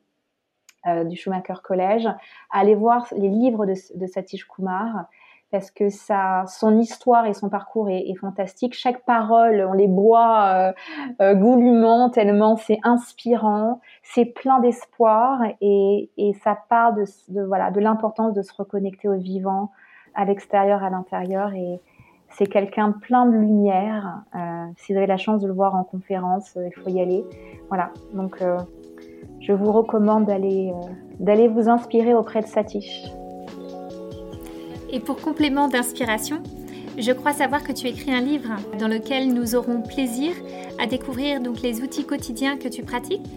euh, 0.88 1.04
du 1.04 1.16
Schumacher 1.16 1.56
Collège. 1.64 2.08
Allez 2.50 2.76
voir 2.76 3.08
les 3.16 3.30
livres 3.30 3.66
de, 3.66 4.08
Satish 4.08 4.48
Kumar 4.48 5.06
parce 5.50 5.72
que 5.72 5.90
ça, 5.90 6.44
son 6.48 6.78
histoire 6.78 7.26
et 7.26 7.34
son 7.34 7.50
parcours 7.50 7.90
est, 7.90 8.10
est 8.10 8.16
fantastique. 8.16 8.74
Chaque 8.74 9.06
parole, 9.06 9.66
on 9.68 9.74
les 9.74 9.88
boit 9.88 10.46
euh, 10.46 10.74
euh, 11.22 11.36
goulûment 11.36 12.10
tellement 12.10 12.58
c'est 12.58 12.80
inspirant, 12.84 13.80
c'est 14.04 14.26
plein 14.26 14.60
d'espoir 14.60 15.42
et, 15.62 16.10
et, 16.18 16.34
ça 16.44 16.58
part 16.70 16.94
de, 16.94 17.06
de 17.30 17.42
voilà 17.42 17.72
de 17.72 17.80
l'importance 17.80 18.34
de 18.34 18.42
se 18.42 18.54
reconnecter 18.54 19.08
au 19.08 19.16
vivant, 19.16 19.72
à 20.16 20.26
l'extérieur, 20.26 20.84
à 20.84 20.90
l'intérieur 20.90 21.54
et, 21.54 21.82
c'est 22.32 22.48
quelqu'un 22.48 22.92
plein 22.92 23.26
de 23.26 23.36
lumière. 23.38 24.22
Euh, 24.36 24.66
si 24.78 24.94
vous 24.94 24.98
avez 24.98 25.08
la 25.08 25.18
chance 25.18 25.42
de 25.42 25.48
le 25.48 25.54
voir 25.54 25.76
en 25.76 25.84
conférence, 25.84 26.56
euh, 26.58 26.68
il 26.68 26.82
faut 26.82 26.90
y 26.90 27.02
aller. 27.02 27.24
Voilà. 27.70 27.92
Donc, 28.14 28.42
euh, 28.42 28.58
je 29.40 29.54
vous 29.54 29.72
recommande 29.72 30.26
d'aller 30.26 30.74
d'aller 31.20 31.48
vous 31.48 31.68
inspirer 31.68 32.14
auprès 32.14 32.42
de 32.42 32.48
Satish. 32.48 33.06
Et 34.92 35.00
pour 35.00 35.18
complément 35.18 35.68
d'inspiration, 35.68 36.38
je 36.98 37.12
crois 37.12 37.34
savoir 37.34 37.64
que 37.64 37.72
tu 37.72 37.88
écris 37.88 38.14
un 38.14 38.22
livre 38.22 38.50
dans 38.80 38.88
lequel 38.88 39.34
nous 39.34 39.56
aurons 39.56 39.82
plaisir 39.82 40.34
à 40.80 40.86
découvrir 40.86 41.42
donc 41.42 41.62
les 41.62 41.82
outils 41.82 42.06
quotidiens 42.06 42.58
que 42.58 42.68
tu 42.68 42.84
pratiques 42.84 43.28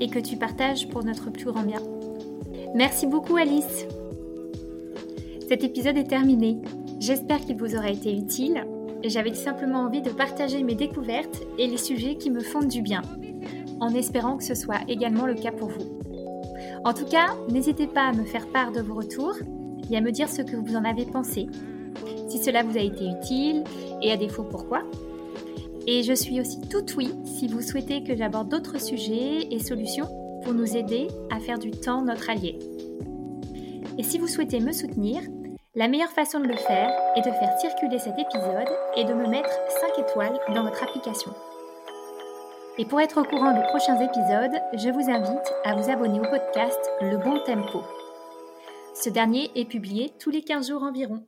et 0.00 0.08
que 0.08 0.18
tu 0.18 0.36
partages 0.36 0.88
pour 0.88 1.04
notre 1.04 1.30
plus 1.30 1.46
grand 1.46 1.62
bien. 1.62 1.80
Merci 2.74 3.06
beaucoup 3.06 3.36
Alice. 3.36 3.86
Cet 5.48 5.62
épisode 5.62 5.96
est 5.96 6.08
terminé. 6.08 6.58
J'espère 6.98 7.40
qu'il 7.40 7.56
vous 7.56 7.76
aura 7.76 7.90
été 7.90 8.16
utile. 8.16 8.64
J'avais 9.04 9.34
simplement 9.34 9.80
envie 9.80 10.00
de 10.00 10.10
partager 10.10 10.62
mes 10.62 10.74
découvertes 10.74 11.42
et 11.58 11.66
les 11.66 11.76
sujets 11.76 12.16
qui 12.16 12.30
me 12.30 12.40
font 12.40 12.62
du 12.62 12.80
bien, 12.80 13.02
en 13.80 13.94
espérant 13.94 14.38
que 14.38 14.44
ce 14.44 14.54
soit 14.54 14.80
également 14.88 15.26
le 15.26 15.34
cas 15.34 15.52
pour 15.52 15.68
vous. 15.68 16.00
En 16.84 16.94
tout 16.94 17.04
cas, 17.04 17.28
n'hésitez 17.50 17.86
pas 17.86 18.08
à 18.08 18.12
me 18.12 18.24
faire 18.24 18.46
part 18.48 18.72
de 18.72 18.80
vos 18.80 18.94
retours 18.94 19.36
et 19.90 19.96
à 19.96 20.00
me 20.00 20.10
dire 20.10 20.28
ce 20.28 20.42
que 20.42 20.56
vous 20.56 20.74
en 20.74 20.84
avez 20.84 21.04
pensé, 21.04 21.46
si 22.28 22.38
cela 22.38 22.62
vous 22.62 22.76
a 22.76 22.80
été 22.80 23.06
utile 23.06 23.64
et 24.02 24.10
à 24.10 24.16
défaut 24.16 24.44
pourquoi. 24.44 24.82
Et 25.86 26.02
je 26.02 26.14
suis 26.14 26.40
aussi 26.40 26.60
tout 26.68 26.84
oui 26.96 27.10
si 27.24 27.46
vous 27.46 27.60
souhaitez 27.60 28.02
que 28.02 28.16
j'aborde 28.16 28.48
d'autres 28.48 28.80
sujets 28.80 29.46
et 29.50 29.58
solutions 29.58 30.08
pour 30.42 30.54
nous 30.54 30.76
aider 30.76 31.08
à 31.30 31.38
faire 31.38 31.58
du 31.58 31.70
temps 31.70 32.02
notre 32.02 32.30
allié. 32.30 32.58
Et 33.98 34.02
si 34.02 34.18
vous 34.18 34.26
souhaitez 34.26 34.60
me 34.60 34.72
soutenir, 34.72 35.22
la 35.76 35.88
meilleure 35.88 36.10
façon 36.10 36.40
de 36.40 36.48
le 36.48 36.56
faire 36.56 36.90
est 37.16 37.20
de 37.20 37.30
faire 37.30 37.58
circuler 37.60 37.98
cet 37.98 38.18
épisode 38.18 38.68
et 38.96 39.04
de 39.04 39.12
me 39.12 39.26
mettre 39.26 39.50
5 39.68 39.98
étoiles 39.98 40.40
dans 40.54 40.62
votre 40.62 40.82
application. 40.82 41.34
Et 42.78 42.86
pour 42.86 42.98
être 42.98 43.20
au 43.20 43.24
courant 43.24 43.52
des 43.52 43.66
prochains 43.68 44.00
épisodes, 44.00 44.58
je 44.72 44.88
vous 44.88 45.10
invite 45.10 45.52
à 45.64 45.74
vous 45.74 45.90
abonner 45.90 46.18
au 46.18 46.30
podcast 46.30 46.80
Le 47.02 47.18
Bon 47.18 47.38
Tempo. 47.44 47.82
Ce 48.94 49.10
dernier 49.10 49.50
est 49.54 49.66
publié 49.66 50.14
tous 50.18 50.30
les 50.30 50.42
15 50.42 50.68
jours 50.68 50.82
environ. 50.82 51.26